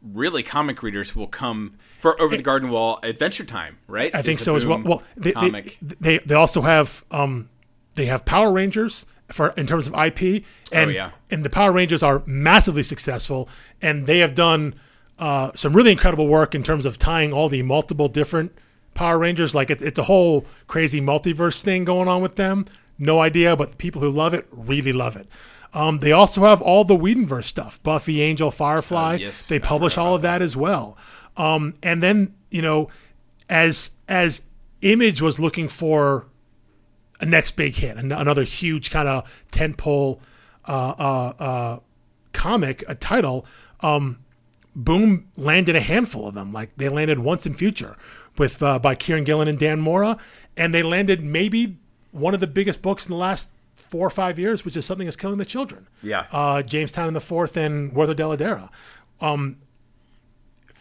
really 0.02 0.42
comic 0.42 0.82
readers 0.82 1.16
will 1.16 1.28
come 1.28 1.74
for 2.02 2.20
Over 2.22 2.36
the 2.36 2.44
Garden 2.44 2.70
Wall 2.72 3.00
Adventure 3.04 3.44
Time, 3.46 3.78
right? 3.88 4.14
I 4.14 4.22
think 4.22 4.40
so 4.40 4.56
as 4.56 4.66
well. 4.66 4.82
Well, 4.84 5.04
they, 5.16 5.30
they, 5.30 5.34
comic. 5.34 5.78
they 5.82 6.18
they 6.20 6.36
also 6.36 6.62
have 6.62 7.06
um, 7.12 7.50
they 7.96 8.08
have 8.08 8.26
Power 8.26 8.52
Rangers 8.52 9.06
for 9.32 9.50
in 9.56 9.68
terms 9.68 9.88
of 9.88 9.94
IP, 9.94 10.44
and 10.72 10.90
Oh, 10.90 10.94
yeah. 10.94 11.12
and 11.30 11.46
the 11.46 11.50
Power 11.50 11.72
Rangers 11.72 12.02
are 12.04 12.24
massively 12.26 12.84
successful, 12.84 13.48
and 13.82 14.08
they 14.08 14.18
have 14.20 14.34
done 14.36 14.74
uh, 15.20 15.52
some 15.56 15.74
really 15.76 15.92
incredible 15.92 16.28
work 16.28 16.56
in 16.56 16.64
terms 16.64 16.86
of 16.86 16.98
tying 16.98 17.32
all 17.32 17.48
the 17.50 17.62
multiple 17.62 18.08
different 18.08 18.52
Power 18.96 19.20
Rangers. 19.20 19.54
Like 19.54 19.70
it's 19.70 19.84
it's 19.84 20.00
a 20.00 20.04
whole 20.04 20.46
crazy 20.68 21.00
multiverse 21.00 21.62
thing 21.62 21.86
going 21.86 22.08
on 22.08 22.22
with 22.22 22.36
them. 22.36 22.66
No 22.98 23.20
idea, 23.20 23.56
but 23.56 23.72
the 23.72 23.78
people 23.78 24.02
who 24.02 24.10
love 24.10 24.34
it 24.34 24.46
really 24.52 24.92
love 24.94 25.16
it. 25.16 25.28
Um, 25.74 26.00
they 26.00 26.12
also 26.12 26.42
have 26.42 26.62
all 26.62 26.84
the 26.84 26.98
Whedonverse 26.98 27.46
stuff: 27.46 27.82
Buffy, 27.84 28.22
Angel, 28.22 28.52
Firefly. 28.52 29.14
Oh, 29.14 29.18
yes, 29.18 29.48
they 29.48 29.60
publish 29.60 29.98
all 29.98 30.16
of 30.16 30.22
that 30.24 30.42
as 30.42 30.56
well. 30.58 30.98
Um, 31.38 31.76
and 31.84 32.02
then 32.04 32.36
you 32.50 32.62
know, 32.62 32.90
as 33.50 33.92
as 34.08 34.44
Image 34.82 35.22
was 35.22 35.40
looking 35.40 35.68
for 35.70 36.28
a 37.20 37.26
next 37.26 37.52
big 37.52 37.76
hit, 37.76 37.98
an- 37.98 38.12
another 38.12 38.44
huge 38.44 38.90
kind 38.90 39.08
of 39.08 39.46
tentpole 39.52 40.20
uh, 40.68 40.94
uh, 40.98 41.34
uh, 41.40 41.80
comic, 42.34 42.84
a 42.88 42.96
title. 42.96 43.46
Um, 43.82 44.18
Boom 44.74 45.28
landed 45.36 45.76
a 45.76 45.82
handful 45.82 46.28
of 46.30 46.34
them. 46.34 46.54
Like 46.54 46.70
they 46.78 46.88
landed 46.88 47.20
Once 47.20 47.46
& 47.48 47.56
Future 47.58 47.98
with 48.38 48.64
uh, 48.64 48.80
by 48.80 48.96
Kieron 48.96 49.26
Gillen 49.26 49.50
and 49.50 49.60
Dan 49.60 49.82
Mora, 49.82 50.18
and 50.56 50.74
they 50.74 50.82
landed 50.82 51.22
maybe 51.22 51.78
one 52.12 52.34
of 52.34 52.40
the 52.40 52.48
biggest 52.48 52.82
books 52.82 53.06
in 53.06 53.12
the 53.12 53.18
last 53.18 53.50
four 53.76 54.08
or 54.08 54.10
five 54.10 54.40
years, 54.40 54.64
which 54.64 54.78
is 54.78 54.86
something 54.86 55.06
that's 55.06 55.18
killing 55.18 55.38
the 55.40 55.46
children. 55.46 55.88
Yeah. 56.02 56.26
uh, 56.32 56.62
James 56.62 56.94
Tynion 56.94 57.14
the 57.14 57.20
Fourth 57.22 57.58
and 57.58 57.94
Werther 57.94 58.16
Dell'Edera. 58.16 58.70
Um, 59.20 59.58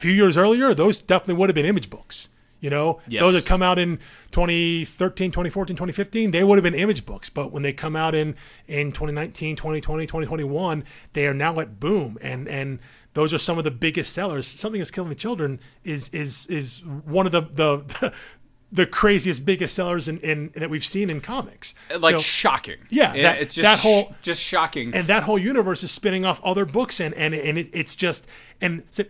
few 0.00 0.12
years 0.12 0.36
earlier, 0.36 0.72
those 0.74 0.98
definitely 0.98 1.34
would 1.34 1.48
have 1.50 1.54
been 1.54 1.66
image 1.66 1.90
books. 1.90 2.28
You 2.60 2.68
know, 2.68 3.00
Yes. 3.08 3.22
those 3.22 3.34
that 3.34 3.46
come 3.46 3.62
out 3.62 3.78
in 3.78 3.98
2013, 4.32 5.30
2014, 5.30 5.76
2015, 5.76 6.30
they 6.30 6.44
would 6.44 6.56
have 6.58 6.62
been 6.64 6.74
image 6.78 7.06
books. 7.06 7.28
But 7.30 7.52
when 7.52 7.62
they 7.62 7.72
come 7.72 7.96
out 7.96 8.14
in, 8.14 8.36
in 8.66 8.92
2019, 8.92 9.56
2020, 9.56 10.06
2021, 10.06 10.84
they 11.14 11.26
are 11.26 11.34
now 11.34 11.58
at 11.60 11.80
boom. 11.80 12.18
And, 12.22 12.46
and 12.48 12.78
those 13.14 13.32
are 13.32 13.38
some 13.38 13.56
of 13.58 13.64
the 13.64 13.70
biggest 13.70 14.12
sellers. 14.12 14.46
Something 14.46 14.78
that's 14.80 14.90
killing 14.90 15.08
the 15.10 15.16
children 15.16 15.58
is, 15.84 16.08
is, 16.10 16.46
is 16.48 16.82
one 16.84 17.24
of 17.26 17.32
the, 17.32 17.40
the, 17.42 18.14
the 18.72 18.86
craziest, 18.86 19.44
biggest 19.46 19.74
sellers 19.74 20.06
in, 20.06 20.18
in, 20.18 20.50
that 20.54 20.68
we've 20.70 20.84
seen 20.84 21.08
in 21.10 21.20
comics. 21.22 21.74
Uh, 21.92 21.98
like 21.98 22.12
You 22.12 22.16
know, 22.16 22.20
shocking. 22.20 22.78
Yeah, 22.90 23.12
that- 23.22 23.40
it's 23.42 23.54
just 23.54 23.64
that 23.64 23.78
whole- 23.78 24.14
just 24.22 24.42
shocking. 24.42 24.94
and 24.94 25.06
that 25.08 25.22
whole 25.22 25.38
universe 25.38 25.82
is 25.82 25.90
spinning 25.90 26.24
off 26.26 26.40
other 26.44 26.64
books 26.66 27.00
and, 27.00 27.14
and, 27.14 27.32
and 27.34 27.56
it, 27.58 27.70
it's 27.72 27.94
just, 27.94 28.26
and 28.60 28.84
so- 28.90 29.04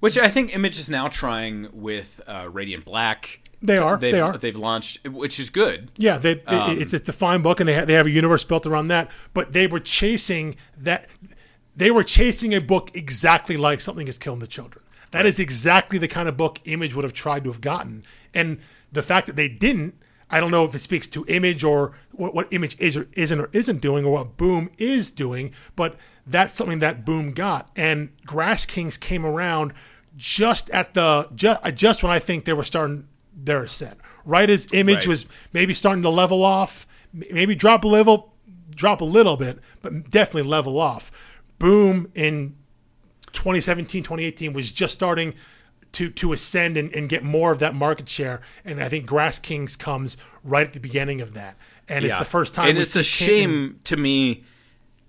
Which 0.00 0.16
I 0.16 0.28
think 0.28 0.54
Image 0.54 0.78
is 0.78 0.88
now 0.88 1.08
trying 1.08 1.68
with 1.72 2.20
uh, 2.26 2.48
Radiant 2.50 2.84
Black. 2.84 3.40
They 3.60 3.76
are, 3.78 3.96
They've, 3.98 4.12
they 4.12 4.20
are. 4.20 4.38
They've 4.38 4.56
launched, 4.56 5.08
which 5.08 5.40
is 5.40 5.50
good. 5.50 5.90
Yeah, 5.96 6.18
they, 6.18 6.40
Um, 6.44 6.78
it's 6.78 6.92
a 6.92 7.00
defined 7.00 7.42
book, 7.42 7.58
and 7.58 7.68
they 7.68 7.74
ha- 7.74 7.84
they 7.84 7.94
have 7.94 8.06
a 8.06 8.10
universe 8.10 8.44
built 8.44 8.66
around 8.66 8.88
that. 8.88 9.10
But 9.34 9.52
they 9.52 9.66
were 9.66 9.80
chasing 9.80 10.54
that. 10.76 11.08
They 11.74 11.90
were 11.90 12.04
chasing 12.04 12.54
a 12.54 12.60
book 12.60 12.90
exactly 12.94 13.56
like 13.56 13.80
something 13.80 14.06
is 14.06 14.18
killing 14.18 14.38
the 14.38 14.46
children. 14.46 14.84
That 15.10 15.26
is 15.26 15.40
exactly 15.40 15.98
the 15.98 16.06
kind 16.08 16.28
of 16.28 16.36
book 16.36 16.60
Image 16.64 16.94
would 16.94 17.04
have 17.04 17.12
tried 17.14 17.42
to 17.44 17.50
have 17.50 17.60
gotten, 17.60 18.04
and 18.32 18.60
the 18.92 19.02
fact 19.02 19.26
that 19.26 19.34
they 19.36 19.48
didn't, 19.48 19.96
I 20.30 20.40
don't 20.40 20.50
know 20.50 20.64
if 20.64 20.74
it 20.74 20.80
speaks 20.80 21.06
to 21.08 21.24
Image 21.26 21.64
or 21.64 21.92
what, 22.12 22.34
what 22.34 22.52
Image 22.52 22.78
is 22.78 22.96
or 22.96 23.08
isn't 23.14 23.40
or 23.40 23.48
isn't 23.52 23.80
doing, 23.80 24.04
or 24.04 24.12
what 24.12 24.36
Boom 24.36 24.70
is 24.78 25.10
doing. 25.10 25.52
But 25.76 25.96
that's 26.26 26.54
something 26.54 26.80
that 26.80 27.04
Boom 27.04 27.32
got, 27.32 27.70
and 27.76 28.10
Grass 28.26 28.66
Kings 28.66 28.98
came 28.98 29.24
around 29.24 29.72
just 30.16 30.68
at 30.70 30.94
the 30.94 31.28
just 31.34 31.60
uh, 31.64 31.70
just 31.70 32.02
when 32.02 32.12
I 32.12 32.18
think 32.18 32.44
they 32.44 32.52
were 32.52 32.64
starting 32.64 33.08
their 33.34 33.62
ascent. 33.62 33.98
Right 34.24 34.50
as 34.50 34.72
Image 34.74 34.96
Right. 34.96 35.06
was 35.06 35.26
maybe 35.52 35.72
starting 35.72 36.02
to 36.02 36.10
level 36.10 36.44
off, 36.44 36.86
maybe 37.12 37.54
drop 37.54 37.84
a 37.84 37.88
level, 37.88 38.34
drop 38.74 39.00
a 39.00 39.04
little 39.04 39.36
bit, 39.36 39.58
but 39.80 40.10
definitely 40.10 40.48
level 40.48 40.78
off. 40.80 41.10
Boom 41.58 42.10
in 42.14 42.56
2017, 43.32 44.02
2018 44.02 44.52
was 44.52 44.70
just 44.70 44.92
starting 44.92 45.34
to 45.92 46.10
to 46.10 46.32
ascend 46.32 46.76
and, 46.76 46.94
and 46.94 47.08
get 47.08 47.22
more 47.22 47.52
of 47.52 47.58
that 47.58 47.74
market 47.74 48.08
share. 48.08 48.40
And 48.64 48.82
I 48.82 48.88
think 48.88 49.06
Grass 49.06 49.38
Kings 49.38 49.76
comes 49.76 50.16
right 50.44 50.66
at 50.66 50.72
the 50.72 50.80
beginning 50.80 51.20
of 51.20 51.34
that. 51.34 51.56
And 51.88 52.04
it's 52.04 52.16
the 52.16 52.24
first 52.24 52.54
time. 52.54 52.68
And 52.68 52.78
it's 52.78 52.96
a 52.96 53.02
shame 53.02 53.80
to 53.84 53.96
me 53.96 54.44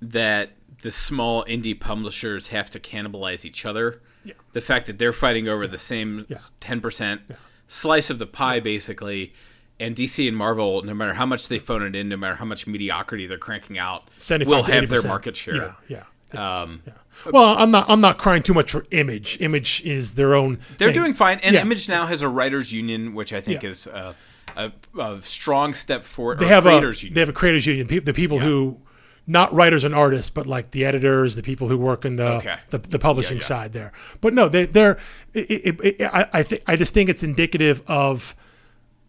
that 0.02 0.52
the 0.82 0.92
small 0.92 1.44
indie 1.46 1.78
publishers 1.78 2.48
have 2.48 2.70
to 2.72 2.80
cannibalize 2.80 3.44
each 3.44 3.66
other. 3.66 4.02
Yeah. 4.24 4.34
The 4.54 4.62
fact 4.62 4.86
that 4.88 4.98
they're 4.98 5.14
fighting 5.14 5.48
over 5.48 5.68
the 5.68 5.78
same 5.78 6.26
ten 6.60 6.82
percent 6.82 7.22
slice 7.68 8.10
of 8.10 8.20
the 8.20 8.28
pie, 8.28 8.60
basically. 8.60 9.34
And 9.82 9.96
DC 9.96 10.28
and 10.28 10.36
Marvel, 10.36 10.82
no 10.82 10.94
matter 10.94 11.14
how 11.14 11.26
much 11.26 11.48
they 11.48 11.58
phone 11.58 11.84
it 11.84 11.96
in, 11.96 12.10
no 12.10 12.18
matter 12.18 12.36
how 12.36 12.44
much 12.44 12.68
mediocrity 12.68 13.28
they're 13.28 13.38
cranking 13.38 13.78
out, 13.78 14.04
will 14.30 14.64
have 14.64 14.90
their 14.90 15.00
80%. 15.00 15.08
market 15.08 15.38
share. 15.38 15.56
Yeah, 15.56 15.74
yeah. 15.88 16.04
yeah. 16.34 16.62
Um, 16.62 16.82
Well, 17.32 17.56
I'm 17.58 17.72
not. 17.72 17.90
I'm 17.90 18.02
not 18.02 18.18
crying 18.18 18.44
too 18.44 18.54
much 18.54 18.72
for 18.72 18.86
Image. 18.92 19.38
Image 19.42 19.82
is 19.84 20.16
their 20.16 20.36
own. 20.36 20.60
They're 20.78 20.90
thing. 20.90 21.02
doing 21.02 21.14
fine, 21.14 21.40
and 21.44 21.54
Yeah. 21.56 21.62
Image 21.62 21.88
now 21.90 22.08
has 22.08 22.22
a 22.22 22.30
writers' 22.30 22.72
union, 22.74 23.14
which 23.14 23.34
I 23.34 23.42
think 23.42 23.64
Yeah. 23.64 23.70
is 23.70 23.88
a, 23.88 24.16
a, 24.56 24.72
a 25.00 25.22
strong 25.22 25.74
step 25.74 26.04
forward. 26.06 26.40
They 26.40 26.48
have 26.48 26.64
creators 26.64 27.02
a. 27.02 27.06
union. 27.06 27.14
They 27.16 27.20
have 27.22 27.30
a 27.30 27.34
creators 27.34 27.66
union. 27.66 27.88
pe- 27.88 28.00
The 28.00 28.14
people 28.14 28.40
who, 28.40 28.80
not 29.28 29.54
writers 29.54 29.84
and 29.84 29.94
artists, 29.94 30.30
but 30.30 30.48
like 30.48 30.72
the 30.72 30.86
editors, 30.86 31.36
the 31.36 31.44
people 31.44 31.68
who 31.68 31.78
work 31.78 32.06
in 32.06 32.16
the 32.16 32.28
Okay. 32.38 32.56
the, 32.70 32.78
the 32.80 33.00
publishing 33.00 33.38
Yeah, 33.38 33.42
yeah. 33.44 33.48
side 33.48 33.74
there. 33.74 33.92
But 34.22 34.34
no, 34.34 34.48
they, 34.50 34.66
they're. 34.66 34.98
It, 35.34 35.76
it, 35.80 36.02
it, 36.02 36.10
I 36.14 36.28
I 36.34 36.44
think 36.44 36.64
I 36.68 36.76
just 36.76 36.94
think 36.94 37.10
it's 37.10 37.24
indicative 37.24 37.82
of. 37.88 38.36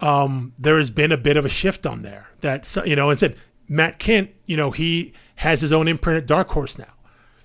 Um, 0.03 0.55
there 0.59 0.79
has 0.79 0.91
been 0.91 1.13
a 1.13 1.19
bit 1.19 1.37
of 1.37 1.45
a 1.45 1.49
shift 1.51 1.87
on 1.87 2.03
there. 2.03 2.29
That 2.41 2.67
you 2.87 2.97
know, 2.97 3.11
and 3.11 3.19
said 3.19 3.37
Matt 3.69 3.99
Kindt. 4.01 4.31
You 4.47 4.57
know, 4.57 4.71
he 4.71 5.13
has 5.37 5.61
his 5.61 5.73
own 5.73 5.89
imprint 5.89 6.19
at 6.23 6.27
Dark 6.27 6.49
Horse 6.51 6.79
now. 6.79 6.93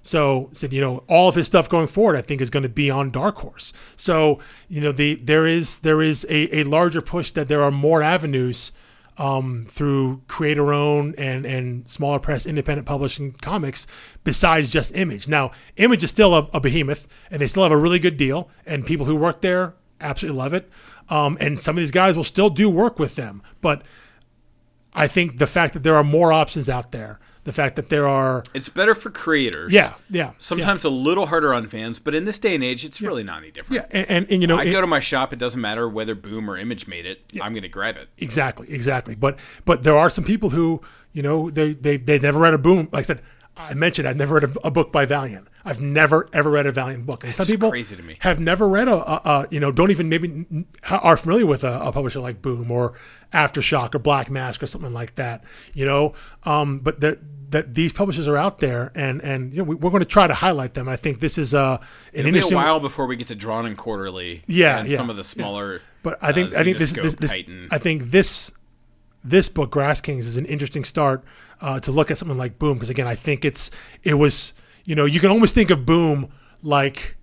So 0.05 0.49
said, 0.53 0.71
you 0.71 0.81
know, 0.81 1.03
all 1.07 1.29
of 1.29 1.33
his 1.33 1.47
stuff 1.47 1.67
going 1.67 1.87
forward, 1.87 2.15
I 2.15 2.21
think, 2.21 2.39
is 2.39 2.51
going 2.51 2.61
to 2.61 2.69
be 2.69 2.91
on 2.91 3.09
Dark 3.09 3.37
Horse. 3.37 3.73
So 3.95 4.39
you 4.69 4.79
know, 4.79 4.91
the 4.91 5.15
there 5.15 5.47
is 5.47 5.79
there 5.79 5.99
is 5.99 6.27
a, 6.29 6.59
a 6.59 6.63
larger 6.63 7.01
push 7.01 7.31
that 7.31 7.47
there 7.47 7.63
are 7.63 7.71
more 7.71 8.03
avenues 8.03 8.71
um, 9.17 9.65
through 9.67 10.21
creator 10.27 10.71
own 10.71 11.15
and 11.17 11.43
and 11.43 11.87
smaller 11.87 12.19
press 12.19 12.45
independent 12.45 12.85
publishing 12.85 13.31
comics 13.31 13.87
besides 14.23 14.69
just 14.69 14.95
Image. 14.95 15.27
Now, 15.27 15.49
Image 15.77 16.03
is 16.03 16.11
still 16.11 16.35
a, 16.35 16.47
a 16.53 16.59
behemoth, 16.59 17.07
and 17.31 17.41
they 17.41 17.47
still 17.47 17.63
have 17.63 17.71
a 17.71 17.77
really 17.77 17.97
good 17.97 18.15
deal, 18.15 18.47
and 18.63 18.85
people 18.85 19.07
who 19.07 19.15
work 19.15 19.41
there 19.41 19.73
absolutely 20.01 20.37
love 20.37 20.53
it. 20.53 20.69
Um, 21.09 21.35
and 21.41 21.59
some 21.59 21.77
of 21.77 21.81
these 21.81 21.89
guys 21.89 22.15
will 22.15 22.23
still 22.23 22.51
do 22.51 22.69
work 22.69 22.99
with 22.99 23.15
them, 23.15 23.41
but 23.59 23.81
I 24.93 25.07
think 25.07 25.39
the 25.39 25.47
fact 25.47 25.73
that 25.73 25.81
there 25.81 25.95
are 25.95 26.03
more 26.03 26.31
options 26.31 26.69
out 26.69 26.91
there, 26.91 27.19
the 27.45 27.53
fact 27.53 27.75
that 27.77 27.89
there 27.89 28.05
are 28.07 28.43
it's 28.53 28.69
better 28.69 28.93
for 28.93 29.09
creators. 29.09 29.71
yeah 29.71 29.93
yeah 30.09 30.33
Sometimes 30.37 30.83
a 30.83 30.89
little 30.89 31.27
harder 31.27 31.53
on 31.53 31.67
fans, 31.69 31.97
but 31.99 32.13
in 32.13 32.25
this 32.25 32.37
day 32.37 32.53
and 32.55 32.63
age, 32.63 32.83
it's 32.83 33.01
really 33.01 33.23
not 33.23 33.37
any 33.43 33.51
different. 33.51 33.81
yeah 33.93 33.99
and, 33.99 34.09
and, 34.09 34.31
and 34.31 34.41
you 34.41 34.47
know 34.47 34.57
I 34.59 34.63
it- 34.65 34.71
go 34.73 34.81
to 34.81 34.87
my 34.87 34.99
shop. 34.99 35.31
It 35.31 35.39
doesn't 35.39 35.61
matter 35.61 35.87
whether 35.87 36.13
Boom 36.15 36.49
or 36.49 36.57
Image 36.57 36.87
made 36.87 37.05
it. 37.05 37.21
I'm 37.41 37.53
going 37.53 37.63
to 37.63 37.69
grab 37.69 37.95
it. 37.97 38.09
Exactly, 38.17 38.67
exactly. 38.71 39.15
But 39.15 39.39
but 39.63 39.83
there 39.83 39.97
are 39.97 40.09
some 40.09 40.23
people 40.25 40.49
who 40.49 40.81
you 41.13 41.21
know 41.21 41.49
they 41.49 41.73
they 41.73 41.97
they 41.97 42.19
never 42.19 42.39
read 42.39 42.53
a 42.53 42.57
boom. 42.57 42.89
Like 42.91 43.01
I 43.05 43.07
said, 43.07 43.21
I 43.55 43.73
mentioned 43.73 44.07
I've 44.07 44.17
never 44.17 44.35
read 44.35 44.43
a, 44.43 44.67
a 44.67 44.71
book 44.71 44.91
by 44.91 45.05
Valiant. 45.05 45.47
I've 45.67 45.81
never 45.81 46.27
ever 46.33 46.51
read 46.51 46.65
a 46.67 46.71
Valiant 46.71 47.05
book. 47.07 47.23
And 47.23 47.33
some 47.33 47.47
people 47.47 47.71
crazy 47.71 47.95
to 47.95 48.03
me. 48.03 48.17
have 48.19 48.39
never 48.39 48.67
read 48.67 48.87
a, 48.87 48.95
a, 48.97 49.21
a 49.25 49.47
you 49.49 49.59
know 49.59 49.71
don't 49.71 49.89
even 49.91 50.09
maybe 50.09 50.45
are 50.89 51.17
familiar 51.17 51.45
with 51.45 51.63
a, 51.63 51.79
a 51.81 51.91
publisher 51.91 52.19
like 52.19 52.41
Boom 52.41 52.69
or 52.69 52.93
Aftershock 53.33 53.95
or 53.95 53.99
Black 53.99 54.29
Mask 54.29 54.61
or 54.61 54.67
something 54.67 54.93
like 54.93 55.15
that. 55.15 55.43
You 55.73 55.85
know, 55.85 56.13
um, 56.43 56.79
but 56.79 56.99
that 57.01 57.19
that 57.55 57.73
these 57.73 57.93
publishers 57.93 58.27
are 58.27 58.35
out 58.35 58.59
there 58.59 58.91
and 58.95 59.21
and 59.21 59.53
you 59.53 59.59
know 59.59 59.63
we, 59.63 59.75
we're 59.75 59.89
going 59.89 60.03
to 60.03 60.05
try 60.05 60.27
to 60.27 60.33
highlight 60.33 60.73
them. 60.73 60.89
I 60.89 60.97
think 60.97 61.21
this 61.21 61.37
is 61.37 61.53
uh, 61.53 61.77
an 62.13 62.25
It'll 62.25 62.49
be 62.49 62.53
a 62.53 62.57
while 62.57 62.81
before 62.81 63.05
we 63.05 63.15
get 63.15 63.27
to 63.27 63.35
Drawn 63.35 63.65
and 63.65 63.77
Quarterly. 63.77 64.43
Yeah, 64.45 64.79
and 64.79 64.89
yeah, 64.89 64.97
some 64.97 65.09
of 65.09 65.15
the 65.15 65.21
yeah. 65.21 65.27
smaller. 65.27 65.81
But 66.03 66.21
I 66.21 66.33
think 66.33 66.53
uh, 66.53 66.59
I 66.59 66.63
think 66.65 66.79
this, 66.79 66.91
this, 66.91 67.15
this 67.15 67.33
I 67.71 67.77
think 67.77 68.11
this 68.11 68.51
this 69.23 69.47
book, 69.47 69.71
Grass 69.71 70.01
Kings, 70.01 70.27
is 70.27 70.35
an 70.35 70.43
interesting 70.45 70.83
start 70.83 71.23
uh, 71.61 71.79
to 71.79 71.93
look 71.93 72.11
at 72.11 72.17
something 72.17 72.37
like 72.37 72.59
Boom 72.59 72.73
because 72.73 72.89
again, 72.89 73.07
I 73.07 73.15
think 73.15 73.45
it's 73.45 73.71
it 74.03 74.15
was 74.15 74.53
you 74.83 74.93
know 74.93 75.05
you 75.05 75.21
can 75.21 75.29
almost 75.29 75.55
think 75.55 75.71
of 75.71 75.85
Boom 75.85 76.33
like 76.61 77.15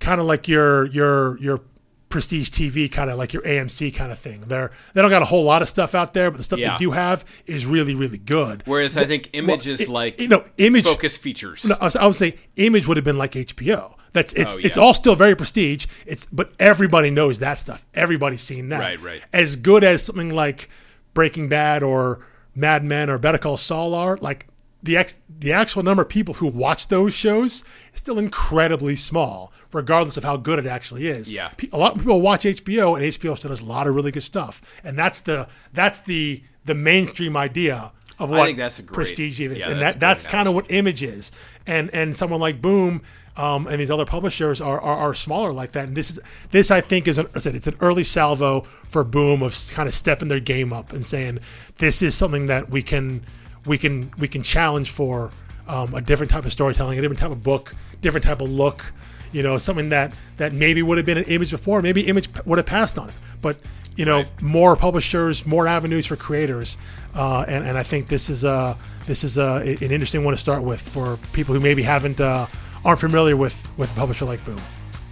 kind 0.00 0.20
of 0.20 0.26
like 0.26 0.48
your 0.48 0.84
your 0.88 1.38
your 1.38 1.62
prestige 2.10 2.50
TV 2.50 2.90
kind 2.92 3.08
of 3.08 3.16
like 3.16 3.32
your 3.32 3.42
AMC 3.44 3.94
kind 3.94 4.12
of 4.12 4.18
thing. 4.18 4.42
They're 4.42 4.70
they 4.92 5.00
don't 5.00 5.10
got 5.10 5.22
a 5.22 5.26
whole 5.26 5.44
lot 5.44 5.62
of 5.62 5.68
stuff 5.68 5.94
out 5.94 6.12
there, 6.12 6.30
but 6.30 6.36
the 6.36 6.44
stuff 6.44 6.58
Yeah. 6.58 6.72
they 6.72 6.78
do 6.84 6.90
have 6.90 7.24
is 7.46 7.64
really 7.64 7.94
really 7.94 8.18
good. 8.18 8.62
Whereas 8.66 8.96
I 8.98 9.04
think 9.04 9.30
Image 9.32 9.64
Well, 9.66 9.74
is 9.74 9.80
it- 9.80 9.88
like 9.88 10.20
you 10.20 10.28
know 10.28 10.44
image 10.58 10.84
focus 10.84 11.16
features. 11.16 11.64
no, 11.64 11.76
I, 11.80 12.06
would 12.06 12.16
say 12.16 12.34
Image 12.56 12.86
would 12.86 12.98
have 12.98 13.04
been 13.04 13.16
like 13.18 13.32
HBO. 13.32 13.94
That's 14.12 14.32
it's 14.32 14.56
Oh, 14.56 14.60
it's 14.62 14.76
all 14.76 14.92
still 14.92 15.14
very 15.14 15.36
prestige. 15.36 15.86
It's 16.04 16.26
but 16.26 16.52
everybody 16.58 17.10
knows 17.10 17.38
that 17.38 17.60
stuff. 17.60 17.86
Everybody's 17.94 18.42
seen 18.42 18.68
that. 18.70 18.80
Right, 18.80 19.00
right. 19.00 19.24
As 19.32 19.54
good 19.56 19.84
as 19.84 20.02
something 20.02 20.30
like 20.34 20.68
Breaking 21.14 21.48
Bad 21.48 21.82
or 21.84 22.26
Mad 22.56 22.82
Men 22.82 23.08
or 23.08 23.18
Better 23.18 23.38
Call 23.38 23.56
Saul 23.56 23.94
are, 23.94 24.16
like 24.16 24.48
the 24.82 24.96
ex, 24.96 25.20
the 25.28 25.52
actual 25.52 25.82
number 25.82 26.02
of 26.02 26.08
people 26.08 26.34
who 26.34 26.46
watch 26.46 26.88
those 26.88 27.14
shows 27.14 27.64
is 27.92 28.00
still 28.00 28.18
incredibly 28.18 28.96
small, 28.96 29.52
regardless 29.72 30.16
of 30.16 30.24
how 30.24 30.36
good 30.36 30.58
it 30.58 30.66
actually 30.66 31.06
is. 31.06 31.30
Yeah. 31.30 31.50
A 31.72 31.78
lot 31.78 31.92
of 31.92 31.98
people 31.98 32.20
watch 32.20 32.44
HBO, 32.44 32.96
and 32.96 33.04
HBO 33.04 33.36
still 33.36 33.50
does 33.50 33.60
a 33.60 33.64
lot 33.64 33.86
of 33.86 33.94
really 33.94 34.10
good 34.10 34.22
stuff. 34.22 34.80
And 34.84 34.98
that's 34.98 35.20
the 35.20 35.48
that's 35.72 36.00
the 36.00 36.42
the 36.64 36.74
mainstream 36.74 37.36
idea 37.36 37.92
of 38.18 38.30
what 38.30 38.40
I 38.40 38.44
think 38.46 38.58
that's 38.58 38.78
a 38.78 38.82
great- 38.82 38.94
prestige 38.94 39.40
is, 39.40 39.58
yeah, 39.58 39.70
and 39.70 39.80
that's 39.80 39.94
that 39.94 40.00
that's 40.00 40.26
kind 40.26 40.46
of 40.46 40.54
what 40.54 40.70
image 40.70 41.02
is 41.02 41.30
and 41.66 41.90
and 41.94 42.14
someone 42.14 42.40
like 42.40 42.60
boom 42.60 43.02
um, 43.36 43.66
and 43.66 43.80
these 43.80 43.90
other 43.90 44.04
publishers 44.04 44.60
are, 44.60 44.80
are 44.80 44.96
are 44.96 45.14
smaller 45.14 45.52
like 45.52 45.72
that 45.72 45.88
and 45.88 45.96
this 45.96 46.10
is 46.10 46.20
this 46.50 46.70
i 46.70 46.80
think 46.82 47.08
is 47.08 47.16
an, 47.16 47.28
I 47.34 47.38
said 47.38 47.54
it's 47.54 47.66
an 47.66 47.76
early 47.80 48.04
salvo 48.04 48.62
for 48.88 49.04
boom 49.04 49.42
of 49.42 49.56
kind 49.70 49.88
of 49.88 49.94
stepping 49.94 50.28
their 50.28 50.40
game 50.40 50.72
up 50.72 50.92
and 50.92 51.06
saying 51.06 51.38
this 51.78 52.02
is 52.02 52.14
something 52.14 52.46
that 52.46 52.68
we 52.68 52.82
can 52.82 53.24
we 53.70 53.78
can 53.78 54.10
we 54.18 54.28
can 54.28 54.42
challenge 54.42 54.90
for 54.90 55.30
um, 55.68 55.94
a 55.94 56.00
different 56.00 56.30
type 56.30 56.44
of 56.44 56.52
storytelling 56.52 56.98
a 56.98 57.00
different 57.00 57.20
type 57.20 57.30
of 57.30 57.42
book 57.42 57.74
different 58.00 58.24
type 58.24 58.40
of 58.40 58.50
look 58.50 58.92
you 59.32 59.42
know 59.42 59.56
something 59.58 59.90
that 59.90 60.12
that 60.36 60.52
maybe 60.52 60.82
would 60.82 60.98
have 60.98 61.06
been 61.06 61.18
an 61.18 61.24
image 61.24 61.52
before 61.52 61.80
maybe 61.80 62.02
image 62.02 62.28
would 62.44 62.58
have 62.58 62.66
passed 62.66 62.98
on 62.98 63.08
it. 63.08 63.14
But 63.40 63.58
you 63.96 64.04
know 64.04 64.24
more 64.40 64.76
publishers 64.76 65.46
more 65.46 65.66
avenues 65.66 66.06
for 66.06 66.16
creators 66.16 66.78
uh, 67.14 67.44
and, 67.48 67.66
and 67.66 67.76
i 67.76 67.82
think 67.82 68.06
this 68.06 68.30
is 68.30 68.44
a 68.44 68.78
this 69.06 69.24
is 69.24 69.36
a, 69.36 69.76
an 69.80 69.90
interesting 69.90 70.24
one 70.24 70.32
to 70.32 70.38
start 70.38 70.62
with 70.62 70.80
for 70.80 71.18
people 71.32 71.52
who 71.54 71.60
maybe 71.60 71.82
haven't 71.82 72.20
uh, 72.20 72.46
aren't 72.84 73.00
familiar 73.00 73.36
with 73.36 73.68
with 73.76 73.90
a 73.92 73.94
publisher 73.94 74.24
like 74.24 74.44
boom. 74.44 74.60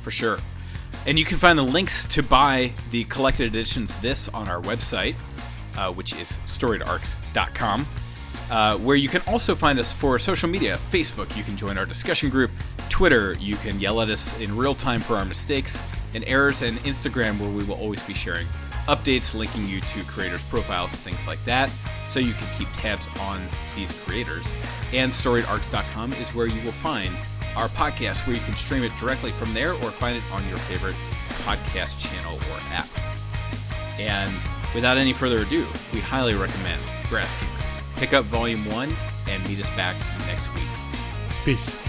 For 0.02 0.10
sure. 0.10 0.38
And 1.06 1.18
you 1.18 1.24
can 1.24 1.38
find 1.38 1.58
the 1.58 1.62
links 1.62 2.04
to 2.06 2.22
buy 2.22 2.72
the 2.90 3.04
collected 3.04 3.46
editions 3.46 3.98
this 4.00 4.28
on 4.28 4.48
our 4.48 4.60
website, 4.62 5.14
uh, 5.76 5.92
which 5.92 6.12
is 6.12 6.40
storiedarcs.com, 6.46 7.86
uh, 8.50 8.76
where 8.78 8.96
you 8.96 9.08
can 9.08 9.22
also 9.26 9.54
find 9.54 9.78
us 9.78 9.92
for 9.92 10.18
social 10.18 10.48
media. 10.48 10.78
Facebook, 10.90 11.36
you 11.36 11.44
can 11.44 11.56
join 11.56 11.78
our 11.78 11.86
discussion 11.86 12.30
group. 12.30 12.50
Twitter, 12.88 13.34
you 13.38 13.56
can 13.56 13.78
yell 13.78 14.00
at 14.00 14.08
us 14.08 14.38
in 14.40 14.56
real 14.56 14.74
time 14.74 15.00
for 15.00 15.16
our 15.16 15.24
mistakes 15.24 15.86
and 16.14 16.24
errors, 16.26 16.62
and 16.62 16.78
Instagram, 16.80 17.38
where 17.38 17.50
we 17.50 17.64
will 17.64 17.76
always 17.76 18.04
be 18.06 18.14
sharing 18.14 18.46
updates, 18.86 19.34
linking 19.34 19.66
you 19.66 19.80
to 19.80 20.02
creators' 20.04 20.42
profiles, 20.44 20.90
things 20.90 21.26
like 21.26 21.42
that, 21.44 21.70
so 22.06 22.18
you 22.18 22.32
can 22.32 22.48
keep 22.58 22.68
tabs 22.74 23.06
on 23.20 23.40
these 23.76 23.92
creators. 24.02 24.50
And 24.92 25.12
storiedarcs.com 25.12 26.14
is 26.14 26.28
where 26.34 26.46
you 26.46 26.60
will 26.64 26.72
find 26.72 27.12
our 27.54 27.68
podcast, 27.68 28.26
where 28.26 28.34
you 28.34 28.42
can 28.42 28.54
stream 28.54 28.82
it 28.82 28.92
directly 28.98 29.30
from 29.30 29.52
there 29.52 29.72
or 29.72 29.90
find 29.90 30.16
it 30.16 30.22
on 30.32 30.46
your 30.48 30.58
favorite 30.58 30.96
podcast 31.44 32.00
channel 32.00 32.36
or 32.36 32.58
app. 32.72 32.88
And 33.98 34.32
without 34.74 34.96
any 34.96 35.12
further 35.12 35.42
ado, 35.42 35.66
we 35.92 36.00
highly 36.00 36.34
recommend 36.34 36.80
Grass 37.08 37.34
Kings. 37.40 37.77
Pick 37.98 38.12
up 38.12 38.24
Volume 38.26 38.64
1 38.66 38.88
and 39.28 39.48
meet 39.48 39.60
us 39.60 39.68
back 39.70 39.96
next 40.28 40.46
week. 40.54 40.64
peace 41.44 41.87